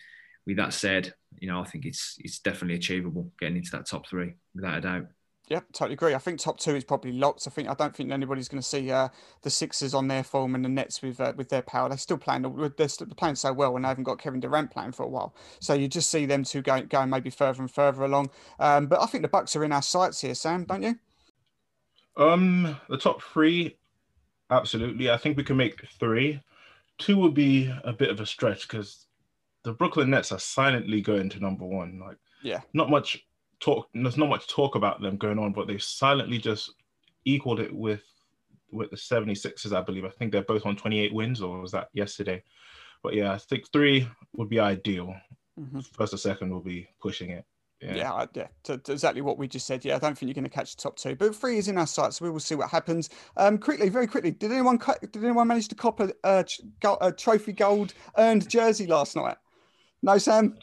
with 0.46 0.56
that 0.56 0.72
said, 0.72 1.12
you 1.38 1.48
know 1.48 1.60
I 1.60 1.64
think 1.64 1.84
it's 1.84 2.16
it's 2.18 2.38
definitely 2.38 2.76
achievable 2.76 3.32
getting 3.38 3.56
into 3.56 3.70
that 3.72 3.86
top 3.86 4.08
three 4.08 4.34
without 4.54 4.78
a 4.78 4.80
doubt. 4.80 5.06
Yeah, 5.48 5.60
totally 5.72 5.94
agree. 5.94 6.14
I 6.14 6.18
think 6.18 6.38
top 6.38 6.58
two 6.58 6.76
is 6.76 6.84
probably 6.84 7.12
locked. 7.12 7.46
I 7.46 7.50
think 7.50 7.68
I 7.68 7.74
don't 7.74 7.94
think 7.94 8.12
anybody's 8.12 8.48
going 8.48 8.62
to 8.62 8.66
see 8.66 8.90
uh, 8.90 9.08
the 9.42 9.50
Sixers 9.50 9.92
on 9.92 10.06
their 10.06 10.22
form 10.22 10.54
and 10.54 10.64
the 10.64 10.68
Nets 10.68 11.02
with 11.02 11.20
uh, 11.20 11.32
with 11.36 11.48
their 11.48 11.62
power. 11.62 11.88
They're 11.88 11.98
still 11.98 12.16
playing. 12.16 12.42
They're 12.76 12.88
still 12.88 13.08
playing 13.08 13.34
so 13.34 13.52
well, 13.52 13.74
and 13.74 13.84
they 13.84 13.88
haven't 13.88 14.04
got 14.04 14.18
Kevin 14.18 14.40
Durant 14.40 14.70
playing 14.70 14.92
for 14.92 15.02
a 15.02 15.08
while. 15.08 15.34
So 15.60 15.74
you 15.74 15.88
just 15.88 16.10
see 16.10 16.26
them 16.26 16.44
two 16.44 16.62
going 16.62 16.86
going 16.86 17.10
maybe 17.10 17.28
further 17.28 17.60
and 17.60 17.70
further 17.70 18.04
along. 18.04 18.30
Um, 18.60 18.86
but 18.86 19.02
I 19.02 19.06
think 19.06 19.22
the 19.22 19.28
Bucks 19.28 19.56
are 19.56 19.64
in 19.64 19.72
our 19.72 19.82
sights 19.82 20.20
here, 20.20 20.34
Sam. 20.34 20.64
Don't 20.64 20.82
you? 20.82 20.98
Um, 22.16 22.76
the 22.88 22.98
top 22.98 23.22
three, 23.22 23.76
absolutely. 24.50 25.10
I 25.10 25.16
think 25.16 25.36
we 25.36 25.44
can 25.44 25.56
make 25.56 25.86
three. 25.98 26.40
Two 26.98 27.16
would 27.18 27.34
be 27.34 27.72
a 27.84 27.92
bit 27.92 28.10
of 28.10 28.20
a 28.20 28.26
stretch 28.26 28.68
because 28.68 29.06
the 29.64 29.72
Brooklyn 29.72 30.10
Nets 30.10 30.32
are 30.32 30.38
silently 30.38 31.00
going 31.00 31.28
to 31.30 31.40
number 31.40 31.64
one. 31.64 31.98
Like, 31.98 32.18
yeah, 32.42 32.60
not 32.74 32.90
much 32.90 33.24
talk. 33.60 33.88
There's 33.94 34.16
not 34.16 34.28
much 34.28 34.46
talk 34.46 34.74
about 34.74 35.00
them 35.00 35.16
going 35.16 35.38
on, 35.38 35.52
but 35.52 35.66
they've 35.66 35.82
silently 35.82 36.38
just 36.38 36.74
equaled 37.24 37.60
it 37.60 37.74
with 37.74 38.02
with 38.72 38.90
the 38.90 38.96
76ers, 38.96 39.76
I 39.76 39.82
believe. 39.82 40.04
I 40.04 40.10
think 40.10 40.32
they're 40.32 40.42
both 40.42 40.64
on 40.64 40.76
28 40.76 41.12
wins, 41.12 41.42
or 41.42 41.60
was 41.60 41.72
that 41.72 41.88
yesterday? 41.92 42.42
But 43.02 43.14
yeah, 43.14 43.32
I 43.32 43.38
think 43.38 43.70
three 43.70 44.08
would 44.34 44.48
be 44.48 44.58
ideal. 44.58 45.14
Mm-hmm. 45.60 45.80
First 45.80 46.14
or 46.14 46.16
second 46.16 46.50
will 46.50 46.60
be 46.60 46.88
pushing 47.00 47.30
it. 47.30 47.44
Yeah, 47.82 47.94
yeah, 47.94 48.26
yeah 48.34 48.46
to, 48.64 48.78
to 48.78 48.92
exactly 48.92 49.22
what 49.22 49.38
we 49.38 49.48
just 49.48 49.66
said. 49.66 49.84
Yeah, 49.84 49.96
I 49.96 49.98
don't 49.98 50.16
think 50.16 50.28
you're 50.28 50.34
going 50.34 50.44
to 50.44 50.50
catch 50.50 50.76
the 50.76 50.82
top 50.82 50.96
two, 50.96 51.16
but 51.16 51.34
three 51.34 51.58
is 51.58 51.68
in 51.68 51.76
our 51.78 51.86
sights, 51.86 52.18
so 52.18 52.24
we 52.24 52.30
will 52.30 52.40
see 52.40 52.54
what 52.54 52.70
happens. 52.70 53.10
Um, 53.36 53.58
quickly, 53.58 53.88
very 53.88 54.06
quickly, 54.06 54.30
did 54.30 54.52
anyone 54.52 54.78
did 55.00 55.16
anyone 55.24 55.48
manage 55.48 55.68
to 55.68 55.74
cop 55.74 56.00
a, 56.00 56.12
a, 56.22 56.44
a 57.00 57.12
trophy 57.12 57.52
gold 57.52 57.94
earned 58.16 58.48
jersey 58.48 58.86
last 58.86 59.16
night? 59.16 59.36
No, 60.02 60.18
Sam. 60.18 60.56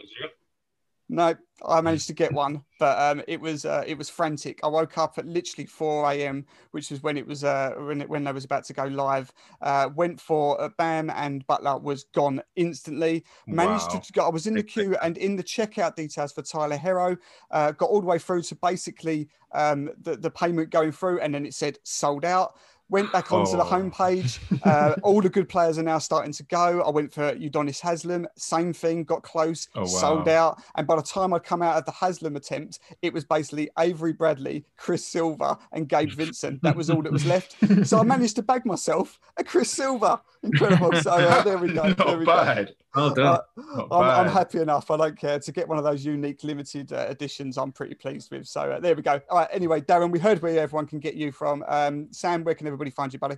No, 1.12 1.34
I 1.66 1.82
managed 1.82 2.06
to 2.08 2.14
get 2.14 2.32
one, 2.32 2.64
but 2.78 2.98
um, 3.00 3.24
it 3.28 3.42
was 3.42 3.66
uh, 3.66 3.84
it 3.88 3.98
was 3.98 4.10
frantic. 4.10 4.60
I 4.64 4.68
woke 4.68 4.96
up 5.00 5.18
at 5.18 5.26
literally 5.26 5.66
4 5.66 6.12
a.m., 6.12 6.46
which 6.70 6.92
was 6.92 7.02
when 7.02 7.18
it 7.18 7.26
was 7.26 7.44
uh, 7.44 7.74
when 7.80 8.02
it, 8.02 8.10
when 8.10 8.24
they 8.24 8.32
was 8.32 8.46
about 8.46 8.64
to 8.66 8.74
go 8.74 8.86
live. 8.86 9.34
Uh, 9.60 9.90
went 9.96 10.22
for 10.22 10.56
a 10.62 10.70
Bam 10.70 11.10
and 11.10 11.46
Butler 11.48 11.80
was 11.80 12.06
gone 12.14 12.44
instantly. 12.56 13.26
Managed 13.48 13.92
wow. 13.92 14.00
to 14.00 14.14
go. 14.14 14.26
I 14.28 14.30
was 14.30 14.46
in 14.46 14.54
the 14.54 14.62
queue 14.62 14.96
and 15.02 15.18
in 15.18 15.36
the 15.36 15.44
checkout 15.44 15.96
details 15.96 16.32
for 16.32 16.44
Tyler 16.44 16.78
Herro. 16.78 17.18
Uh, 17.50 17.72
got 17.72 17.90
all 17.90 18.02
the 18.02 18.08
way 18.08 18.20
through 18.20 18.44
to 18.44 18.56
basically 18.56 19.30
um, 19.54 19.90
the 20.00 20.16
the 20.16 20.30
payment 20.30 20.70
going 20.70 20.92
through, 20.92 21.22
and 21.22 21.34
then 21.34 21.44
it 21.44 21.56
said 21.56 21.80
sold 21.84 22.24
out 22.24 22.54
Went 22.90 23.12
back 23.12 23.32
onto 23.32 23.52
oh. 23.52 23.58
the 23.58 23.64
homepage. 23.64 24.40
Uh, 24.64 24.94
all 25.04 25.22
the 25.22 25.30
good 25.30 25.48
players 25.48 25.78
are 25.78 25.84
now 25.84 25.98
starting 25.98 26.34
to 26.34 26.44
go. 26.44 26.82
I 26.82 26.90
went 26.90 27.14
for 27.14 27.34
Udonis 27.36 27.80
Haslem. 27.80 28.26
Same 28.36 28.74
thing. 28.74 29.04
Got 29.04 29.24
close. 29.24 29.68
Oh, 29.74 29.82
wow. 29.82 29.86
Sold 29.86 30.28
out. 30.28 30.62
And 30.76 30.86
by 30.86 30.98
the 30.98 31.02
time 31.02 31.34
I'd 31.34 31.44
come 31.44 31.62
out 31.62 31.78
of 31.78 31.86
the 31.86 31.92
Haslem 31.92 32.36
attempt, 32.36 32.80
it 33.02 33.14
was 33.14 33.24
basically 33.24 33.70
Avery 33.80 34.12
Bradley, 34.12 34.66
Chris 34.76 35.06
Silva, 35.06 35.58
and 35.72 35.88
Gabe 35.88 36.12
Vincent. 36.12 36.62
That 36.62 36.76
was 36.76 36.90
all 36.90 37.02
that 37.04 37.12
was 37.12 37.26
left. 37.26 37.56
so 37.88 38.00
I 38.00 38.04
managed 38.04 38.36
to 38.36 38.44
bag 38.44 38.66
myself 38.66 39.18
a 39.38 39.44
Chris 39.44 39.72
Silva. 39.72 40.22
Incredible. 40.44 40.94
So 41.02 41.12
uh, 41.12 41.44
there 41.44 41.58
we 41.58 41.74
go. 41.74 41.84
Not 41.88 41.98
there 41.98 42.18
we 42.18 42.26
bad. 42.26 42.74
Go. 42.94 43.02
Well 43.02 43.14
done. 43.14 43.40
Uh, 43.58 43.88
I'm, 43.92 44.28
I'm, 44.28 44.32
happy 44.32 44.60
enough. 44.60 44.90
I 44.90 44.98
don't 44.98 45.18
care 45.18 45.40
to 45.40 45.52
get 45.52 45.68
one 45.68 45.78
of 45.78 45.84
those 45.84 46.06
unique 46.06 46.44
limited 46.44 46.94
uh, 46.94 47.08
editions. 47.10 47.58
I'm 47.58 47.72
pretty 47.72 47.96
pleased 47.96 48.32
with. 48.32 48.48
So 48.48 48.62
uh, 48.62 48.80
there 48.80 48.96
we 48.96 49.02
go. 49.02 49.20
All 49.30 49.40
right. 49.40 49.50
Anyway, 49.52 49.82
Darren, 49.82 50.12
we 50.12 50.20
heard 50.20 50.42
where 50.42 50.58
everyone 50.60 50.88
can 50.88 51.00
get 51.00 51.16
you 51.16 51.32
from. 51.32 51.64
Um, 51.68 52.08
Sam, 52.12 52.44
where 52.44 52.56
can 52.56 52.68
everybody 52.68 52.92
find 52.92 53.12
you, 53.12 53.20
buddy? 53.20 53.36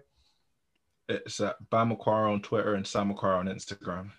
It's 1.10 1.40
at 1.40 1.58
Bam 1.70 1.92
on 1.92 2.42
Twitter 2.42 2.76
and 2.76 2.86
Sam 2.86 3.14
McQuarrie 3.14 3.40
on 3.40 3.48
Instagram. 3.48 4.12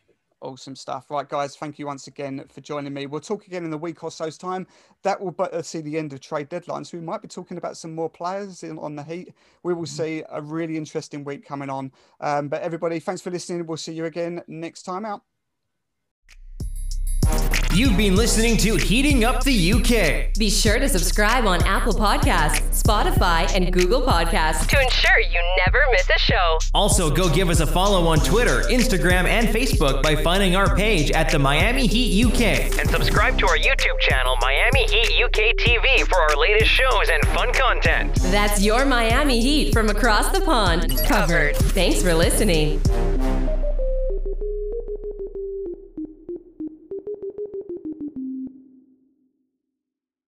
Awesome 0.42 0.74
stuff. 0.74 1.08
Right, 1.08 1.28
guys, 1.28 1.54
thank 1.54 1.78
you 1.78 1.86
once 1.86 2.08
again 2.08 2.44
for 2.48 2.60
joining 2.62 2.92
me. 2.92 3.06
We'll 3.06 3.20
talk 3.20 3.46
again 3.46 3.64
in 3.64 3.72
a 3.72 3.76
week 3.76 4.02
or 4.02 4.10
so's 4.10 4.36
time. 4.36 4.66
That 5.04 5.20
will 5.20 5.32
uh, 5.38 5.62
see 5.62 5.80
the 5.80 5.96
end 5.96 6.12
of 6.12 6.20
trade 6.20 6.50
deadlines. 6.50 6.88
So 6.88 6.98
we 6.98 7.04
might 7.04 7.22
be 7.22 7.28
talking 7.28 7.58
about 7.58 7.76
some 7.76 7.94
more 7.94 8.10
players 8.10 8.64
in, 8.64 8.76
on 8.80 8.96
the 8.96 9.04
heat. 9.04 9.34
We 9.62 9.72
will 9.72 9.84
mm-hmm. 9.84 10.02
see 10.02 10.24
a 10.28 10.42
really 10.42 10.76
interesting 10.76 11.22
week 11.22 11.46
coming 11.46 11.70
on. 11.70 11.92
Um, 12.20 12.48
but 12.48 12.60
everybody, 12.60 12.98
thanks 12.98 13.22
for 13.22 13.30
listening. 13.30 13.64
We'll 13.68 13.76
see 13.76 13.92
you 13.92 14.06
again 14.06 14.42
next 14.48 14.82
time 14.82 15.04
out. 15.04 15.22
You've 17.74 17.96
been 17.96 18.16
listening 18.16 18.58
to 18.58 18.76
Heating 18.76 19.24
Up 19.24 19.44
the 19.44 19.72
UK. 19.72 20.34
Be 20.38 20.50
sure 20.50 20.78
to 20.78 20.90
subscribe 20.90 21.46
on 21.46 21.62
Apple 21.62 21.94
Podcasts, 21.94 22.60
Spotify, 22.70 23.50
and 23.54 23.72
Google 23.72 24.02
Podcasts 24.02 24.66
to 24.68 24.78
ensure 24.78 25.18
you 25.20 25.40
never 25.64 25.78
miss 25.90 26.06
a 26.14 26.18
show. 26.18 26.58
Also, 26.74 27.08
go 27.08 27.32
give 27.32 27.48
us 27.48 27.60
a 27.60 27.66
follow 27.66 28.06
on 28.06 28.18
Twitter, 28.18 28.60
Instagram, 28.64 29.24
and 29.24 29.48
Facebook 29.48 30.02
by 30.02 30.14
finding 30.16 30.54
our 30.54 30.76
page 30.76 31.12
at 31.12 31.30
the 31.30 31.38
Miami 31.38 31.86
Heat 31.86 32.26
UK. 32.26 32.78
And 32.78 32.90
subscribe 32.90 33.38
to 33.38 33.46
our 33.46 33.56
YouTube 33.56 33.98
channel, 34.00 34.36
Miami 34.42 34.84
Heat 34.84 35.24
UK 35.24 35.56
TV, 35.56 36.06
for 36.06 36.20
our 36.20 36.36
latest 36.36 36.70
shows 36.70 37.08
and 37.10 37.26
fun 37.28 37.54
content. 37.54 38.14
That's 38.24 38.62
your 38.62 38.84
Miami 38.84 39.40
Heat 39.40 39.72
from 39.72 39.88
across 39.88 40.30
the 40.30 40.42
pond 40.42 40.98
covered. 41.06 41.56
Thanks 41.56 42.02
for 42.02 42.12
listening. 42.12 42.82